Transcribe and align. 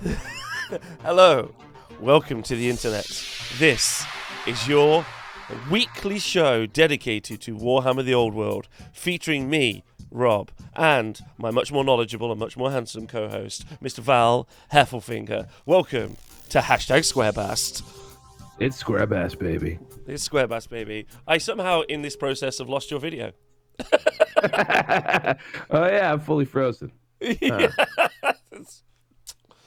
Hello, 1.02 1.54
welcome 2.00 2.42
to 2.42 2.54
the 2.54 2.68
internet. 2.68 3.06
This 3.58 4.04
is 4.46 4.68
your 4.68 5.06
weekly 5.70 6.18
show 6.18 6.66
dedicated 6.66 7.40
to 7.42 7.56
Warhammer 7.56 8.04
the 8.04 8.14
Old 8.14 8.34
World, 8.34 8.68
featuring 8.92 9.48
me, 9.48 9.84
Rob, 10.10 10.50
and 10.74 11.20
my 11.38 11.50
much 11.50 11.72
more 11.72 11.84
knowledgeable 11.84 12.30
and 12.30 12.38
much 12.38 12.56
more 12.56 12.70
handsome 12.70 13.06
co 13.06 13.28
host, 13.28 13.66
Mr. 13.82 14.00
Val 14.00 14.46
Heffelfinger. 14.72 15.48
Welcome 15.64 16.16
to 16.50 16.60
hashtag 16.60 17.00
Squarebast. 17.00 17.82
It's 18.58 18.76
Square 18.76 19.06
Bass, 19.06 19.34
baby. 19.34 19.78
It's 20.06 20.28
Squarebast, 20.28 20.68
baby. 20.68 21.06
I 21.26 21.38
somehow, 21.38 21.82
in 21.82 22.02
this 22.02 22.16
process, 22.16 22.58
have 22.58 22.68
lost 22.68 22.90
your 22.90 23.00
video. 23.00 23.32
oh 23.92 25.86
yeah, 25.86 26.12
I'm 26.12 26.20
fully 26.20 26.44
frozen. 26.44 26.92
Huh. 27.22 27.68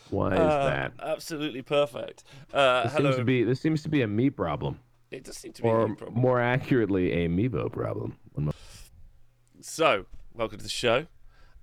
Why 0.10 0.34
is 0.34 0.40
Uh, 0.40 0.64
that? 0.70 0.94
Absolutely 1.02 1.62
perfect. 1.62 2.24
Uh, 2.54 2.84
This 2.84 2.94
hello. 2.94 3.10
seems 3.12 3.18
to 3.18 3.24
be 3.26 3.44
this 3.44 3.60
seems 3.62 3.84
to 3.84 3.90
be 3.90 4.02
a 4.02 4.08
me 4.08 4.30
problem, 4.30 4.80
It 5.12 5.24
does 5.24 5.38
seem 5.38 5.54
to 5.54 5.62
be 5.62 5.68
a 5.68 5.72
or 5.72 5.88
new 5.90 5.96
problem. 5.96 6.20
more 6.22 6.40
accurately, 6.42 7.12
a 7.26 7.30
Mevo 7.30 7.72
problem. 7.72 8.16
So, 9.62 10.06
welcome 10.34 10.58
to 10.58 10.64
the 10.64 10.70
show. 10.70 11.08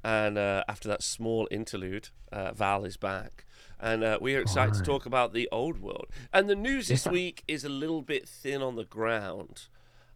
And 0.05 0.39
uh, 0.39 0.63
after 0.69 0.89
that 0.89 1.03
small 1.03 1.49
interlude, 1.51 2.11
uh, 2.31 2.53
Val 2.53 2.85
is 2.85 2.97
back. 2.97 3.45
And 3.81 4.05
uh, 4.05 4.19
we 4.21 4.35
are 4.37 4.41
excited 4.41 4.75
to 4.75 4.83
talk 4.83 5.05
about 5.07 5.33
the 5.33 5.49
old 5.51 5.81
world. 5.81 6.07
And 6.33 6.49
the 6.49 6.55
news 6.55 6.89
this 6.89 7.07
Yeah. 7.07 7.13
week 7.13 7.43
is 7.49 7.65
a 7.65 7.69
little 7.69 8.03
bit 8.03 8.29
thin 8.29 8.63
on 8.63 8.77
the 8.77 8.85
ground 8.85 9.69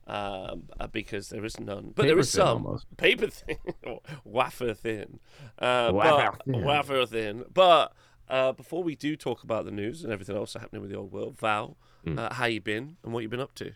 um, 0.06 0.64
uh, 0.78 0.86
because 0.86 1.28
there 1.30 1.44
is 1.44 1.58
none. 1.58 1.92
But 1.94 2.02
there 2.04 2.12
Paper 2.12 2.20
is 2.20 2.32
thin 2.32 2.40
some. 2.40 2.66
almost. 2.66 2.96
Paper 2.96 3.26
thin. 3.28 3.56
wafer 4.24 4.74
thin. 4.74 5.18
Uh, 5.58 5.90
Wafer 5.92 6.30
but, 6.36 6.44
thin. 6.44 6.64
Wafer 6.64 7.06
thin. 7.06 7.44
But 7.52 7.92
uh, 8.30 8.52
before 8.52 8.82
we 8.82 8.94
do 8.96 9.16
talk 9.16 9.42
about 9.42 9.64
the 9.64 9.70
news 9.70 10.02
and 10.04 10.12
everything 10.12 10.36
else 10.36 10.54
happening 10.54 10.80
with 10.82 10.90
the 10.90 10.96
old 10.96 11.12
world, 11.12 11.38
Val, 11.38 11.76
Mm. 12.06 12.18
uh, 12.18 12.32
how 12.32 12.46
you 12.46 12.60
been 12.62 12.96
and 13.04 13.12
what 13.12 13.20
you've 13.20 13.30
been 13.30 13.40
up 13.40 13.54
to? 13.56 13.72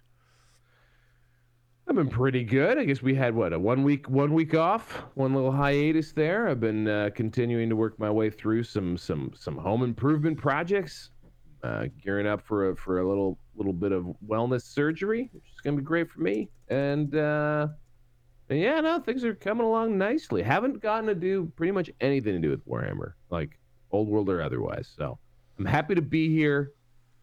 I've 1.87 1.97
been 1.97 2.09
pretty 2.09 2.43
good. 2.45 2.79
I 2.79 2.85
guess 2.85 3.03
we 3.03 3.15
had 3.15 3.35
what 3.35 3.53
a 3.53 3.59
one 3.59 3.83
week 3.83 4.09
one 4.09 4.33
week 4.33 4.55
off, 4.55 5.05
one 5.15 5.35
little 5.35 5.53
hiatus 5.53 6.13
there. 6.13 6.49
I've 6.49 6.61
been 6.61 6.89
uh, 6.89 7.11
continuing 7.15 7.69
to 7.69 7.77
work 7.77 7.99
my 7.99 8.11
way 8.11 8.31
through 8.31 8.63
some 8.63 8.97
some 8.97 9.33
some 9.37 9.59
home 9.59 9.83
improvement 9.83 10.39
projects, 10.39 11.11
uh, 11.63 11.89
gearing 12.03 12.27
up 12.27 12.41
for 12.41 12.71
a 12.71 12.77
for 12.77 13.01
a 13.01 13.07
little 13.09 13.39
little 13.55 13.75
bit 13.75 13.93
of 13.93 14.07
wellness 14.27 14.63
surgery, 14.63 15.29
which 15.33 15.45
is 15.55 15.61
gonna 15.63 15.77
be 15.77 15.83
great 15.83 16.09
for 16.11 16.21
me. 16.23 16.49
And 16.69 17.15
uh, 17.15 17.69
and 18.49 18.59
yeah, 18.59 18.81
no, 18.81 18.99
things 19.01 19.23
are 19.23 19.35
coming 19.35 19.67
along 19.67 19.99
nicely. 19.99 20.43
Haven't 20.43 20.81
gotten 20.81 21.07
to 21.09 21.15
do 21.15 21.53
pretty 21.55 21.73
much 21.73 21.91
anything 22.01 22.33
to 22.33 22.39
do 22.41 22.49
with 22.49 22.67
Warhammer, 22.67 23.13
like 23.29 23.59
old 23.95 24.09
world 24.09 24.29
or 24.29 24.43
otherwise. 24.43 24.93
So 24.97 25.19
I'm 25.59 25.65
happy 25.65 25.95
to 25.95 26.03
be 26.03 26.29
here. 26.29 26.73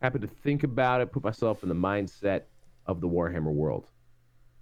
Happy 0.01 0.19
to 0.19 0.27
think 0.27 0.63
about 0.63 1.01
it, 1.01 1.11
put 1.11 1.23
myself 1.23 1.61
in 1.63 1.69
the 1.69 1.75
mindset 1.75 2.43
of 2.87 3.01
the 3.01 3.07
Warhammer 3.07 3.51
world. 3.53 3.85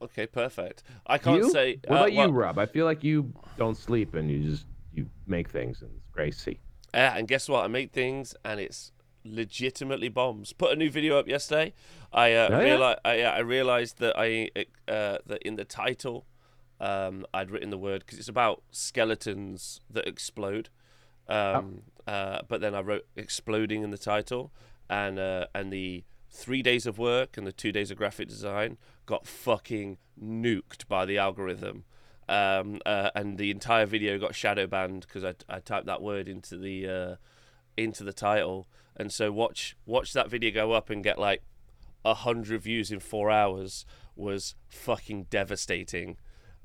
Okay, 0.02 0.26
perfect. 0.28 0.84
I 1.08 1.18
can't 1.18 1.38
You? 1.44 1.52
say. 1.52 1.80
What 1.86 1.92
uh, 1.92 2.04
about 2.04 2.14
well- 2.14 2.28
you, 2.28 2.34
Rob? 2.34 2.58
I 2.58 2.66
feel 2.66 2.86
like 2.86 3.04
you 3.04 3.32
don't 3.58 3.78
sleep 3.78 4.16
and 4.16 4.30
you 4.30 4.40
just 4.52 4.66
you 4.94 5.08
make 5.28 5.50
things 5.50 5.82
and 5.82 5.92
it's 5.96 6.08
crazy. 6.12 6.60
Yeah, 6.94 7.16
and 7.16 7.28
guess 7.28 7.48
what? 7.48 7.64
I 7.64 7.68
make 7.68 7.92
things, 7.92 8.34
and 8.44 8.60
it's 8.60 8.92
legitimately 9.24 10.10
bombs. 10.10 10.54
Put 10.54 10.72
a 10.72 10.76
new 10.76 10.90
video 10.90 11.20
up 11.20 11.28
yesterday. 11.28 11.74
I 12.12 12.34
uh, 12.34 12.50
Oh, 12.52 12.62
yeah? 12.62 12.96
I, 13.06 13.16
yeah, 13.18 13.32
I 13.32 13.40
realized 13.40 14.00
that 14.00 14.16
I 14.18 14.50
uh, 14.88 15.20
that 15.26 15.42
in 15.44 15.56
the 15.56 15.66
title, 15.66 16.26
um, 16.80 17.26
I'd 17.34 17.52
written 17.52 17.70
the 17.70 17.78
word 17.78 18.00
because 18.04 18.18
it's 18.18 18.28
about 18.30 18.64
skeletons 18.72 19.80
that 19.92 20.08
explode. 20.08 20.70
Um, 21.30 21.82
uh, 22.08 22.40
but 22.48 22.60
then 22.62 22.74
I 22.76 22.82
wrote 22.82 23.06
exploding 23.16 23.84
in 23.84 23.92
the 23.92 23.98
title, 23.98 24.52
and 24.90 25.20
uh, 25.20 25.46
and 25.54 25.72
the 25.72 26.04
three 26.32 26.62
days 26.62 26.86
of 26.86 26.98
work 26.98 27.38
and 27.38 27.46
the 27.48 27.52
two 27.52 27.72
days 27.72 27.90
of 27.92 27.98
graphic 27.98 28.28
design 28.28 28.78
got 29.06 29.26
fucking 29.26 29.98
nuked 30.22 30.88
by 30.88 31.06
the 31.06 31.18
algorithm. 31.18 31.84
Um, 32.28 32.80
uh, 32.86 33.10
and 33.16 33.38
the 33.40 33.50
entire 33.50 33.88
video 33.88 34.20
got 34.20 34.36
shadow 34.36 34.68
banned 34.68 35.02
because 35.08 35.24
I, 35.24 35.34
I 35.50 35.60
typed 35.60 35.88
that 35.88 36.02
word 36.02 36.28
into 36.28 36.58
the 36.58 36.88
uh, 36.88 37.16
into 37.78 38.04
the 38.04 38.14
title. 38.14 38.68
And 38.96 39.12
so 39.12 39.32
watch 39.32 39.76
watch 39.86 40.14
that 40.14 40.30
video 40.30 40.52
go 40.52 40.74
up 40.74 40.90
and 40.90 41.04
get 41.04 41.18
like 41.18 41.42
a 42.06 42.14
hundred 42.14 42.62
views 42.62 42.92
in 42.92 43.00
four 43.00 43.32
hours 43.32 43.86
was 44.16 44.56
fucking 44.68 45.24
devastating. 45.30 46.18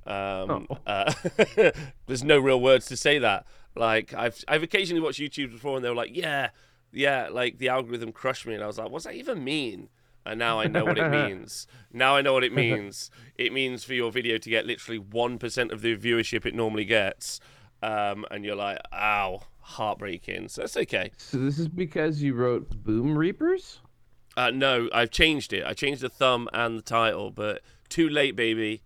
Um, 0.06 0.66
Oh. 0.70 0.78
uh, 0.86 1.12
there's 2.06 2.24
no 2.24 2.38
real 2.38 2.60
words 2.60 2.86
to 2.86 2.96
say 2.96 3.18
that. 3.18 3.46
Like 3.74 4.14
I've 4.14 4.42
I've 4.46 4.62
occasionally 4.62 5.00
watched 5.02 5.20
YouTube 5.20 5.52
before 5.52 5.76
and 5.76 5.84
they 5.84 5.88
were 5.88 5.94
like, 5.94 6.16
yeah, 6.16 6.50
yeah, 6.92 7.28
like 7.30 7.58
the 7.58 7.68
algorithm 7.68 8.12
crushed 8.12 8.46
me, 8.46 8.54
and 8.54 8.62
I 8.62 8.66
was 8.66 8.78
like, 8.78 8.90
what's 8.90 9.04
that 9.04 9.14
even 9.14 9.42
mean? 9.42 9.88
And 10.26 10.38
now 10.38 10.58
I 10.60 10.68
know 10.68 10.84
what 10.84 10.98
it 10.98 11.10
means. 11.10 11.66
Now 11.96 12.16
I 12.16 12.22
know 12.22 12.32
what 12.32 12.42
it 12.42 12.52
means. 12.52 13.08
It 13.36 13.52
means 13.52 13.84
for 13.84 13.94
your 13.94 14.10
video 14.10 14.36
to 14.36 14.50
get 14.50 14.66
literally 14.66 14.98
one 14.98 15.38
percent 15.38 15.70
of 15.70 15.80
the 15.80 15.96
viewership 15.96 16.44
it 16.44 16.54
normally 16.54 16.84
gets, 16.84 17.38
um, 17.82 18.24
and 18.32 18.44
you're 18.44 18.56
like, 18.56 18.78
ow, 18.92 19.42
heartbreaking. 19.60 20.48
So 20.48 20.62
that's 20.62 20.76
okay. 20.76 21.12
So 21.18 21.38
this 21.38 21.58
is 21.58 21.68
because 21.68 22.20
you 22.20 22.34
wrote 22.34 22.68
Boom 22.82 23.16
Reapers? 23.16 23.80
Uh, 24.36 24.50
no, 24.50 24.88
I've 24.92 25.10
changed 25.10 25.52
it. 25.52 25.64
I 25.64 25.72
changed 25.72 26.00
the 26.00 26.08
thumb 26.08 26.48
and 26.52 26.78
the 26.78 26.82
title, 26.82 27.30
but 27.30 27.62
too 27.88 28.08
late, 28.08 28.34
baby. 28.34 28.82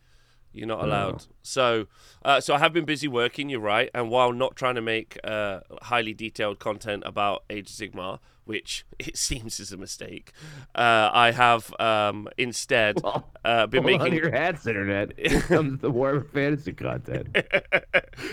You're 0.59 0.67
not 0.67 0.85
allowed. 0.85 1.25
So, 1.43 1.87
uh, 2.25 2.41
so 2.41 2.55
I 2.55 2.59
have 2.59 2.73
been 2.73 2.85
busy 2.85 3.09
working. 3.09 3.49
You're 3.49 3.61
right, 3.61 3.91
and 3.95 4.11
while 4.11 4.33
not 4.33 4.57
trying 4.57 4.75
to 4.75 4.83
make 4.83 5.19
uh, 5.25 5.61
highly 5.83 6.13
detailed 6.15 6.59
content 6.59 7.03
about 7.07 7.45
Age 7.49 7.71
of 7.71 7.77
Sigmar, 7.77 8.19
which 8.45 8.85
it 8.99 9.17
seems 9.17 9.61
is 9.61 9.73
a 9.73 9.77
mistake, 9.77 10.33
uh, 10.75 11.11
I 11.13 11.31
have 11.33 11.73
um, 11.81 12.29
instead 12.37 13.01
Well, 13.05 13.31
uh, 13.45 13.67
been 13.67 13.83
hold 13.85 13.95
on 14.01 14.11
making. 14.11 14.19
your 14.19 14.31
hats, 14.31 14.67
internet. 14.67 15.13
Here 15.19 15.41
comes 15.43 15.81
the 15.81 15.91
Warhammer 15.91 16.29
fantasy 16.31 16.73
content. 16.73 17.37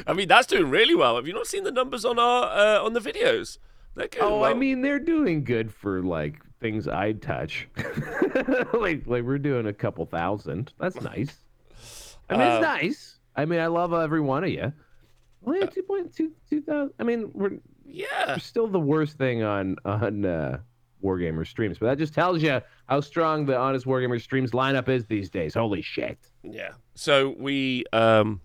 I 0.07 0.13
mean, 0.13 0.27
that's 0.27 0.47
doing 0.47 0.69
really 0.69 0.95
well. 0.95 1.15
Have 1.15 1.27
you 1.27 1.33
not 1.33 1.47
seen 1.47 1.63
the 1.63 1.71
numbers 1.71 2.05
on 2.05 2.19
our 2.19 2.45
uh, 2.45 2.83
on 2.83 2.93
the 2.93 2.99
videos? 2.99 3.57
Oh, 4.19 4.43
I 4.43 4.53
mean 4.53 4.81
they're 4.81 4.99
doing 4.99 5.45
good 5.45 5.73
for 5.73 6.01
like 6.01 6.41
things 6.59 6.85
I'd 6.85 7.21
touch. 7.21 7.67
like 8.73 9.03
like 9.07 9.23
we're 9.23 9.37
doing 9.39 9.67
a 9.67 9.73
couple 9.73 10.05
thousand. 10.05 10.73
That's 10.79 10.99
nice. 10.99 11.37
I 12.29 12.33
mean 12.37 12.41
Uh, 12.41 12.55
it's 12.55 12.61
nice. 12.63 13.19
I 13.35 13.45
mean 13.45 13.59
I 13.59 13.67
love 13.67 13.93
every 13.93 14.21
one 14.21 14.43
of 14.43 14.49
you. 14.49 14.71
Only 15.45 15.67
two 15.67 15.83
point 15.83 16.13
two 16.15 16.31
two 16.49 16.61
thousand. 16.61 16.93
I 16.99 17.03
mean 17.03 17.31
we're 17.33 17.51
yeah. 17.85 18.33
We're 18.33 18.39
still 18.39 18.67
the 18.67 18.79
worst 18.79 19.17
thing 19.17 19.43
on 19.43 19.75
on 19.85 20.25
uh, 20.25 20.59
Wargamer 21.03 21.45
streams, 21.45 21.77
but 21.77 21.85
that 21.85 21.97
just 21.99 22.13
tells 22.15 22.41
you 22.41 22.61
how 22.87 22.99
strong 23.01 23.45
the 23.45 23.55
Honest 23.55 23.85
Wargamer 23.85 24.19
streams 24.19 24.51
lineup 24.51 24.89
is 24.89 25.05
these 25.05 25.29
days. 25.29 25.53
Holy 25.53 25.83
shit! 25.83 26.17
Yeah. 26.43 26.71
So 26.95 27.35
we 27.37 27.85
um 27.93 28.41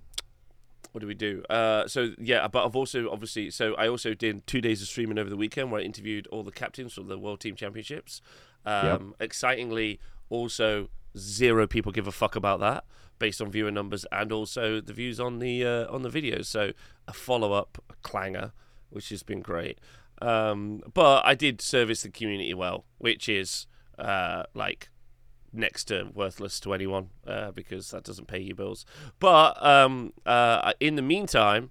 what 0.93 1.01
do 1.01 1.07
we 1.07 1.15
do? 1.15 1.43
Uh 1.49 1.87
so 1.87 2.11
yeah, 2.19 2.47
but 2.49 2.67
I've 2.67 2.77
also 2.77 3.11
obviously 3.11 3.51
so 3.51 3.75
I 3.77 3.89
also 3.89 4.13
did 4.13 4.47
two 4.47 4.61
days 4.61 4.83
of 4.83 4.89
streaming 4.89 5.19
over 5.19 5.31
the 5.31 5.37
weekend 5.37 5.71
where 5.71 5.81
I 5.81 5.85
interviewed 5.85 6.27
all 6.27 6.43
the 6.43 6.53
captains 6.53 6.95
for 6.95 7.03
the 7.03 7.19
World 7.19 7.41
Team 7.41 7.55
Championships. 7.55 8.21
Um 8.67 9.15
excitingly 9.21 10.01
also 10.29 10.91
zero 11.17 11.67
people 11.67 11.93
give 11.93 12.07
a 12.07 12.13
fuck 12.13 12.37
about 12.37 12.61
that 12.61 12.85
based 13.21 13.41
on 13.41 13.53
viewer 13.53 13.71
numbers 13.71 14.05
and 14.11 14.33
also 14.33 14.81
the 14.81 14.93
views 14.93 15.21
on 15.21 15.39
the 15.39 15.65
uh, 15.65 15.87
on 15.93 16.03
the 16.03 16.09
videos. 16.09 16.47
So 16.47 16.73
a 17.07 17.13
follow 17.13 17.53
up 17.53 17.79
clanger, 18.03 18.51
which 18.89 19.11
has 19.11 19.23
been 19.23 19.41
great. 19.41 19.79
Um 20.21 20.83
but 20.93 21.25
I 21.25 21.37
did 21.37 21.61
service 21.61 22.03
the 22.03 22.11
community 22.11 22.53
well, 22.55 22.85
which 22.99 23.29
is 23.29 23.69
uh 23.97 24.43
like 24.55 24.91
next 25.53 25.85
to 25.85 26.09
worthless 26.15 26.61
to 26.61 26.73
anyone 26.75 27.11
uh, 27.27 27.51
because 27.51 27.91
that 27.91 28.05
doesn't 28.05 28.29
pay 28.29 28.39
you 28.41 28.55
bills. 28.55 28.85
But 29.19 29.61
um, 29.65 30.13
uh, 30.27 30.73
in 30.81 30.95
the 30.95 31.03
meantime, 31.03 31.71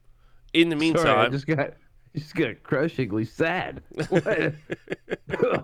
in 0.54 0.70
the 0.70 0.76
meantime, 0.76 1.04
Sorry, 1.04 1.28
I 1.28 1.30
just 1.30 1.48
got 1.48 1.74
just 2.16 2.36
got 2.36 2.64
crushingly 2.64 3.26
sad. 3.26 3.82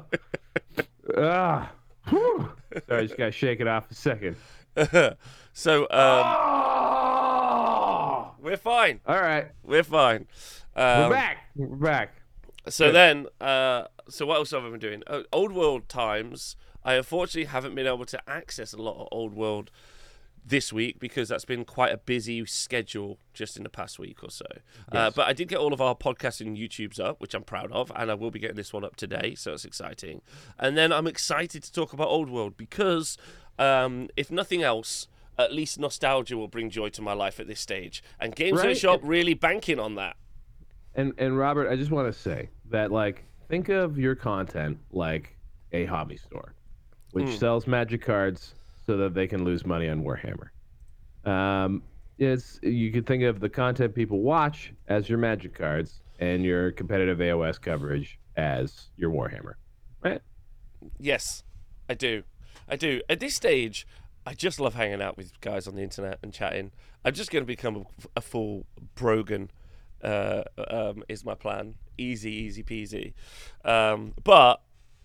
Ah. 1.17 1.71
Sorry, 2.09 2.49
I 2.89 3.01
just 3.03 3.17
got 3.17 3.25
to 3.25 3.31
shake 3.31 3.61
it 3.61 3.67
off 3.67 3.89
a 3.89 3.95
second. 3.95 4.35
so 5.53 5.83
um, 5.83 6.25
oh! 6.27 8.31
we're 8.41 8.57
fine. 8.57 8.99
All 9.05 9.21
right, 9.21 9.51
We're 9.63 9.83
fine. 9.83 10.27
Um, 10.75 11.03
we're 11.03 11.09
back. 11.11 11.37
We're 11.55 11.75
back. 11.77 12.21
So 12.67 12.91
then, 12.91 13.27
uh, 13.39 13.85
so 14.09 14.25
what 14.25 14.35
else 14.35 14.51
have 14.51 14.65
I 14.65 14.69
been 14.69 14.79
doing? 14.79 15.03
Uh, 15.07 15.21
old 15.31 15.53
world 15.53 15.87
times. 15.87 16.57
I 16.83 16.95
unfortunately 16.95 17.45
haven't 17.45 17.73
been 17.73 17.87
able 17.87 18.05
to 18.05 18.19
access 18.29 18.73
a 18.73 18.77
lot 18.77 18.99
of 18.99 19.07
old 19.11 19.33
world 19.33 19.71
this 20.45 20.71
week 20.71 20.99
because 20.99 21.29
that's 21.29 21.45
been 21.45 21.65
quite 21.65 21.91
a 21.91 21.97
busy 21.97 22.45
schedule 22.45 23.17
just 23.33 23.57
in 23.57 23.63
the 23.63 23.69
past 23.69 23.97
week 23.97 24.23
or 24.23 24.29
so. 24.29 24.45
Uh, 24.91 25.09
but 25.09 25.27
I 25.27 25.33
did 25.33 25.47
get 25.47 25.57
all 25.57 25.73
of 25.73 25.81
our 25.81 25.95
podcasts 25.95 26.39
and 26.39 26.55
YouTubes 26.55 26.99
up, 26.99 27.19
which 27.19 27.33
I'm 27.33 27.43
proud 27.43 27.71
of, 27.71 27.91
and 27.95 28.11
I 28.11 28.13
will 28.13 28.29
be 28.29 28.39
getting 28.39 28.55
this 28.55 28.71
one 28.71 28.85
up 28.85 28.95
today, 28.95 29.33
so 29.35 29.53
it's 29.53 29.65
exciting. 29.65 30.21
And 30.59 30.77
then 30.77 30.93
I'm 30.93 31.07
excited 31.07 31.63
to 31.63 31.71
talk 31.71 31.93
about 31.93 32.09
old 32.09 32.29
world 32.29 32.57
because, 32.57 33.17
um, 33.59 34.09
if 34.15 34.31
nothing 34.31 34.61
else. 34.63 35.07
At 35.37 35.51
least 35.51 35.77
nostalgia 35.77 36.37
will 36.37 36.47
bring 36.47 36.69
joy 36.69 36.87
to 36.91 37.01
my 37.01 37.11
life 37.11 37.41
at 37.41 37.47
this 37.47 37.59
stage, 37.59 38.01
and 38.21 38.33
Games 38.33 38.59
Right. 38.59 38.67
Workshop 38.69 39.01
really 39.03 39.33
banking 39.33 39.79
on 39.79 39.95
that. 39.95 40.15
And 40.93 41.11
and 41.17 41.37
Robert, 41.37 41.69
I 41.69 41.75
just 41.75 41.91
want 41.91 42.07
to 42.07 42.17
say, 42.17 42.47
that 42.69 42.89
like 42.89 43.25
think 43.49 43.67
of 43.67 43.97
your 43.99 44.15
content 44.15 44.77
like 44.91 45.35
a 45.73 45.83
hobby 45.87 46.15
store, 46.15 46.53
which 47.11 47.25
Mm. 47.25 47.37
sells 47.37 47.67
magic 47.67 48.01
cards 48.01 48.55
so 48.85 48.95
that 48.95 49.13
they 49.13 49.27
can 49.27 49.43
lose 49.43 49.65
money 49.65 49.89
on 49.89 50.03
Warhammer. 50.05 50.51
Um, 51.29 51.83
it's 52.17 52.57
you 52.63 52.93
could 52.93 53.05
think 53.05 53.23
of 53.23 53.41
the 53.41 53.49
content 53.49 53.93
people 53.93 54.21
watch 54.21 54.71
as 54.87 55.09
your 55.09 55.17
magic 55.17 55.53
cards 55.53 55.99
and 56.19 56.45
your 56.45 56.71
competitive 56.71 57.17
AOS 57.19 57.59
coverage 57.59 58.17
as 58.37 58.87
your 58.95 59.11
Warhammer. 59.11 59.55
Right? 60.01 60.21
Yes, 60.97 61.43
I 61.89 61.93
do. 61.95 62.23
I 62.67 62.75
do. 62.75 63.01
At 63.09 63.19
this 63.19 63.35
stage, 63.35 63.87
I 64.25 64.33
just 64.33 64.59
love 64.59 64.75
hanging 64.75 65.01
out 65.01 65.17
with 65.17 65.39
guys 65.41 65.67
on 65.67 65.75
the 65.75 65.83
internet 65.83 66.19
and 66.21 66.33
chatting. 66.33 66.71
I'm 67.03 67.13
just 67.13 67.31
going 67.31 67.43
to 67.43 67.47
become 67.47 67.75
a, 67.75 67.85
a 68.17 68.21
full 68.21 68.65
Brogan. 68.95 69.51
Uh, 70.03 70.43
um, 70.67 71.03
is 71.09 71.25
my 71.25 71.33
plan. 71.33 71.75
Easy, 71.97 72.31
easy 72.31 72.61
peasy. 72.61 73.13
Um, 73.63 74.13
but 74.23 74.61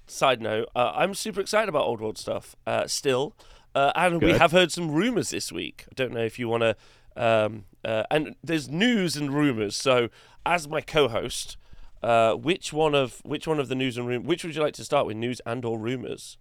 side 0.07 0.43
note, 0.43 0.69
uh, 0.77 0.93
I'm 0.95 1.15
super 1.15 1.41
excited 1.41 1.71
about 1.71 1.85
old 1.85 2.01
world 2.03 2.19
stuff. 2.19 2.55
Uh, 2.67 2.87
still, 2.87 3.35
uh, 3.75 3.93
and 3.95 4.21
we 4.21 4.33
have 4.33 4.53
heard 4.53 4.71
some 4.73 4.91
rumors 4.91 5.31
this 5.31 5.51
week. 5.51 5.87
I 5.91 5.95
don't 5.95 6.13
know 6.13 6.25
if 6.25 6.39
you 6.39 6.49
want 6.49 6.63
to. 6.65 6.77
Um, 7.17 7.65
uh, 7.85 8.03
and 8.11 8.37
there's 8.43 8.69
news 8.69 9.17
and 9.17 9.33
rumors. 9.33 9.77
So, 9.77 10.09
as 10.45 10.69
my 10.69 10.81
co-host, 10.81 11.57
uh, 12.03 12.35
which 12.35 12.73
one 12.73 12.95
of 12.95 13.21
which 13.25 13.47
one 13.47 13.59
of 13.59 13.69
the 13.69 13.75
news 13.75 13.97
and 13.97 14.07
rum- 14.07 14.25
which 14.25 14.45
would 14.45 14.55
you 14.55 14.63
like 14.63 14.75
to 14.75 14.85
start 14.85 15.07
with, 15.07 15.17
news 15.17 15.41
and 15.47 15.65
or 15.65 15.79
rumors? 15.79 16.37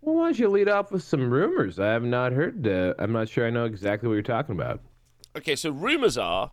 Well, 0.00 0.14
why 0.16 0.24
don't 0.26 0.38
you 0.38 0.48
lead 0.48 0.68
off 0.68 0.92
with 0.92 1.02
some 1.02 1.30
rumors? 1.30 1.78
I 1.80 1.86
have 1.86 2.04
not 2.04 2.32
heard. 2.32 2.66
Uh, 2.66 2.94
I'm 2.98 3.12
not 3.12 3.28
sure 3.28 3.46
I 3.46 3.50
know 3.50 3.64
exactly 3.64 4.08
what 4.08 4.14
you're 4.14 4.22
talking 4.22 4.54
about. 4.54 4.80
Okay, 5.36 5.56
so 5.56 5.70
rumors 5.70 6.16
are 6.16 6.52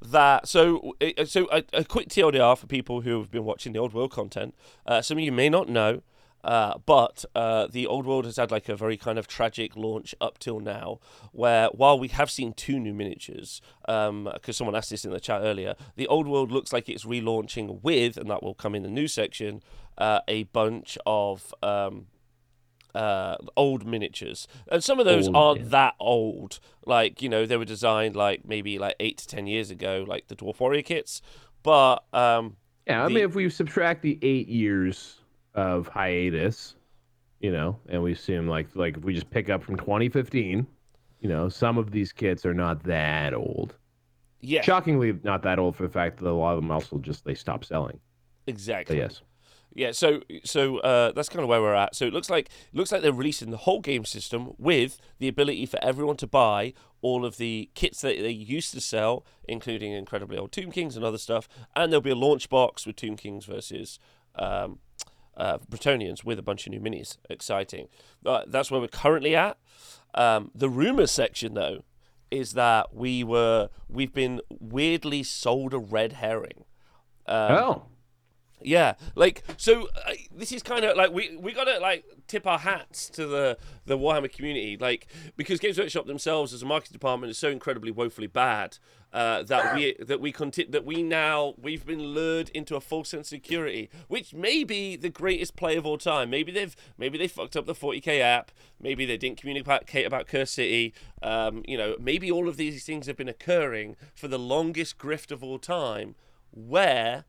that 0.00 0.48
so 0.48 0.94
uh, 1.00 1.24
so 1.24 1.48
a, 1.52 1.62
a 1.72 1.84
quick 1.84 2.08
TLDR 2.08 2.56
for 2.56 2.66
people 2.66 3.02
who 3.02 3.18
have 3.18 3.30
been 3.30 3.44
watching 3.44 3.72
the 3.72 3.78
Old 3.78 3.92
World 3.92 4.12
content. 4.12 4.54
Uh, 4.86 5.02
some 5.02 5.18
of 5.18 5.24
you 5.24 5.32
may 5.32 5.48
not 5.48 5.68
know, 5.68 6.02
uh, 6.44 6.78
but 6.86 7.24
uh, 7.34 7.66
the 7.66 7.86
Old 7.86 8.06
World 8.06 8.24
has 8.24 8.36
had 8.36 8.50
like 8.50 8.68
a 8.68 8.76
very 8.76 8.96
kind 8.96 9.18
of 9.18 9.28
tragic 9.28 9.76
launch 9.76 10.14
up 10.20 10.38
till 10.38 10.60
now, 10.60 10.98
where 11.32 11.68
while 11.68 11.98
we 11.98 12.08
have 12.08 12.30
seen 12.30 12.52
two 12.52 12.80
new 12.80 12.94
miniatures, 12.94 13.60
because 13.86 14.56
someone 14.56 14.74
asked 14.74 14.90
this 14.90 15.04
in 15.04 15.12
the 15.12 15.20
chat 15.20 15.42
earlier, 15.42 15.74
the 15.96 16.06
Old 16.08 16.26
World 16.26 16.50
looks 16.50 16.72
like 16.72 16.88
it's 16.88 17.04
relaunching 17.04 17.82
with, 17.82 18.16
and 18.16 18.30
that 18.30 18.42
will 18.42 18.54
come 18.54 18.74
in 18.74 18.82
the 18.82 18.88
new 18.88 19.08
section, 19.08 19.62
uh, 19.98 20.20
a 20.26 20.44
bunch 20.44 20.98
of. 21.06 21.54
Um, 21.62 22.06
uh, 22.94 23.36
old 23.56 23.86
miniatures, 23.86 24.46
and 24.70 24.82
some 24.84 24.98
of 25.00 25.06
those 25.06 25.26
Old, 25.28 25.36
aren't 25.36 25.60
yeah. 25.62 25.68
that 25.68 25.94
old. 26.00 26.60
Like 26.86 27.22
you 27.22 27.28
know, 27.28 27.46
they 27.46 27.56
were 27.56 27.64
designed 27.64 28.16
like 28.16 28.46
maybe 28.46 28.78
like 28.78 28.96
eight 29.00 29.18
to 29.18 29.26
ten 29.26 29.46
years 29.46 29.70
ago, 29.70 30.04
like 30.06 30.28
the 30.28 30.36
Dwarf 30.36 30.60
Warrior 30.60 30.82
kits. 30.82 31.22
But 31.62 32.04
um, 32.12 32.56
Yeah, 32.86 33.04
I 33.04 33.08
The- 33.08 33.14
mean, 33.14 33.24
if 33.24 33.34
we 33.34 33.48
subtract 33.50 34.02
the 34.02 34.18
eight 34.22 34.48
years 34.48 35.20
of 35.54 35.86
hiatus, 35.88 36.74
you 37.40 37.52
know, 37.52 37.78
and 37.88 38.02
we 38.02 38.12
assume 38.12 38.48
like 38.48 38.68
like 38.74 38.96
if 38.96 39.04
we 39.04 39.14
just 39.14 39.30
pick 39.30 39.48
up 39.50 39.62
from 39.62 39.76
2015, 39.76 40.66
you 41.20 41.28
know, 41.28 41.48
some 41.48 41.78
of 41.78 41.90
these 41.90 42.12
kits 42.12 42.44
are 42.44 42.54
not 42.54 42.82
that 42.84 43.32
old. 43.34 43.76
yeah, 44.40 44.62
Shockingly, 44.62 45.18
not 45.22 45.42
that 45.42 45.58
old 45.58 45.76
for 45.76 45.84
the 45.84 45.92
fact 45.92 46.18
that 46.18 46.28
a 46.28 46.32
lot 46.32 46.52
of 46.56 46.62
them 46.62 46.70
also 46.70 46.98
just 46.98 47.24
they 47.24 47.34
stopped 47.34 47.66
selling. 47.66 47.98
exactly. 48.46 48.96
But 48.96 49.02
yes, 49.02 49.22
Yeah, 49.74 49.92
so 49.92 50.20
so 50.44 50.78
uh, 50.78 51.12
that's 51.12 51.28
kind 51.28 51.42
of 51.42 51.48
where 51.48 51.62
we're 51.62 51.74
at. 51.74 51.94
So 51.94 52.04
it 52.04 52.12
looks 52.12 52.28
like 52.28 52.46
it 52.46 52.76
looks 52.76 52.92
like 52.92 53.02
they're 53.02 53.12
releasing 53.12 53.50
the 53.50 53.56
whole 53.58 53.80
game 53.80 54.04
system 54.04 54.52
with 54.58 54.98
the 55.18 55.28
ability 55.28 55.66
for 55.66 55.82
everyone 55.82 56.16
to 56.18 56.26
buy 56.26 56.74
all 57.00 57.24
of 57.24 57.36
the 57.36 57.70
kits 57.74 58.00
that 58.02 58.18
they 58.20 58.30
used 58.30 58.72
to 58.74 58.80
sell, 58.80 59.24
including 59.48 59.92
incredibly 59.92 60.38
old 60.38 60.52
Tomb 60.52 60.70
Kings 60.70 60.96
and 60.96 61.04
other 61.04 61.18
stuff. 61.18 61.48
And 61.74 61.90
there'll 61.90 62.02
be 62.02 62.10
a 62.10 62.14
launch 62.14 62.48
box 62.48 62.86
with 62.86 62.96
Tomb 62.96 63.16
Kings 63.16 63.44
versus 63.44 63.98
um, 64.36 64.78
uh, 65.36 65.58
Bretonnians 65.58 66.24
with 66.24 66.38
a 66.38 66.42
bunch 66.42 66.66
of 66.66 66.72
new 66.72 66.80
minis. 66.80 67.16
Exciting. 67.28 67.88
Uh, 68.24 68.42
that's 68.46 68.70
where 68.70 68.80
we're 68.80 68.88
currently 68.88 69.34
at. 69.34 69.58
Um, 70.14 70.50
the 70.54 70.68
rumor 70.68 71.06
section, 71.06 71.54
though, 71.54 71.82
is 72.30 72.52
that 72.52 72.94
we 72.94 73.24
were 73.24 73.68
we've 73.88 74.12
been 74.12 74.40
weirdly 74.48 75.22
sold 75.22 75.74
a 75.74 75.78
red 75.78 76.14
herring. 76.14 76.64
Um, 77.26 77.52
oh, 77.52 77.86
yeah, 78.64 78.94
like 79.14 79.42
so. 79.56 79.88
Uh, 80.06 80.12
this 80.34 80.52
is 80.52 80.62
kind 80.62 80.84
of 80.84 80.96
like 80.96 81.12
we 81.12 81.36
we 81.36 81.52
gotta 81.52 81.78
like 81.78 82.04
tip 82.26 82.46
our 82.46 82.58
hats 82.58 83.08
to 83.10 83.26
the 83.26 83.58
the 83.86 83.98
Warhammer 83.98 84.32
community, 84.32 84.76
like 84.78 85.06
because 85.36 85.58
Games 85.58 85.78
Workshop 85.78 86.06
themselves 86.06 86.52
as 86.52 86.62
a 86.62 86.66
marketing 86.66 86.92
department 86.92 87.30
is 87.30 87.38
so 87.38 87.48
incredibly 87.48 87.90
woefully 87.90 88.26
bad 88.26 88.78
uh, 89.12 89.42
that 89.44 89.74
we 89.74 89.94
that 90.00 90.20
we 90.20 90.32
conti- 90.32 90.64
that 90.64 90.84
we 90.84 91.02
now 91.02 91.54
we've 91.60 91.84
been 91.84 92.00
lured 92.02 92.48
into 92.50 92.76
a 92.76 92.80
false 92.80 93.10
sense 93.10 93.28
of 93.28 93.36
security, 93.36 93.90
which 94.08 94.34
may 94.34 94.64
be 94.64 94.96
the 94.96 95.10
greatest 95.10 95.56
play 95.56 95.76
of 95.76 95.86
all 95.86 95.98
time. 95.98 96.30
Maybe 96.30 96.52
they've 96.52 96.74
maybe 96.98 97.18
they 97.18 97.28
fucked 97.28 97.56
up 97.56 97.66
the 97.66 97.74
40k 97.74 98.20
app. 98.20 98.50
Maybe 98.80 99.04
they 99.04 99.16
didn't 99.16 99.38
communicate 99.38 100.06
about 100.06 100.26
Cursed 100.26 100.54
City. 100.54 100.94
Um, 101.22 101.62
you 101.66 101.76
know, 101.76 101.96
maybe 102.00 102.30
all 102.30 102.48
of 102.48 102.56
these 102.56 102.84
things 102.84 103.06
have 103.06 103.16
been 103.16 103.28
occurring 103.28 103.96
for 104.14 104.28
the 104.28 104.38
longest 104.38 104.98
grift 104.98 105.30
of 105.30 105.44
all 105.44 105.58
time, 105.58 106.14
where 106.50 107.24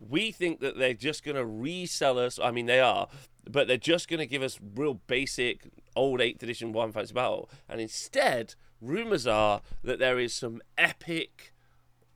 we 0.00 0.32
think 0.32 0.60
that 0.60 0.78
they're 0.78 0.94
just 0.94 1.22
going 1.24 1.36
to 1.36 1.44
resell 1.44 2.18
us. 2.18 2.38
I 2.42 2.50
mean, 2.50 2.66
they 2.66 2.80
are, 2.80 3.08
but 3.48 3.68
they're 3.68 3.76
just 3.76 4.08
going 4.08 4.20
to 4.20 4.26
give 4.26 4.42
us 4.42 4.58
real 4.74 4.94
basic 5.06 5.68
old 5.94 6.20
8th 6.20 6.42
edition 6.42 6.72
One 6.72 6.92
Fantasy 6.92 7.14
Battle. 7.14 7.50
And 7.68 7.80
instead, 7.80 8.54
rumors 8.80 9.26
are 9.26 9.60
that 9.84 9.98
there 9.98 10.18
is 10.18 10.34
some 10.34 10.62
epic, 10.78 11.52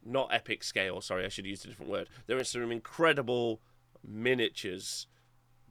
not 0.04 0.32
epic 0.32 0.64
scale, 0.64 1.00
sorry, 1.00 1.24
I 1.24 1.28
should 1.28 1.46
use 1.46 1.64
a 1.64 1.68
different 1.68 1.90
word. 1.90 2.08
There 2.26 2.38
is 2.38 2.48
some 2.48 2.72
incredible 2.72 3.60
miniatures 4.02 5.06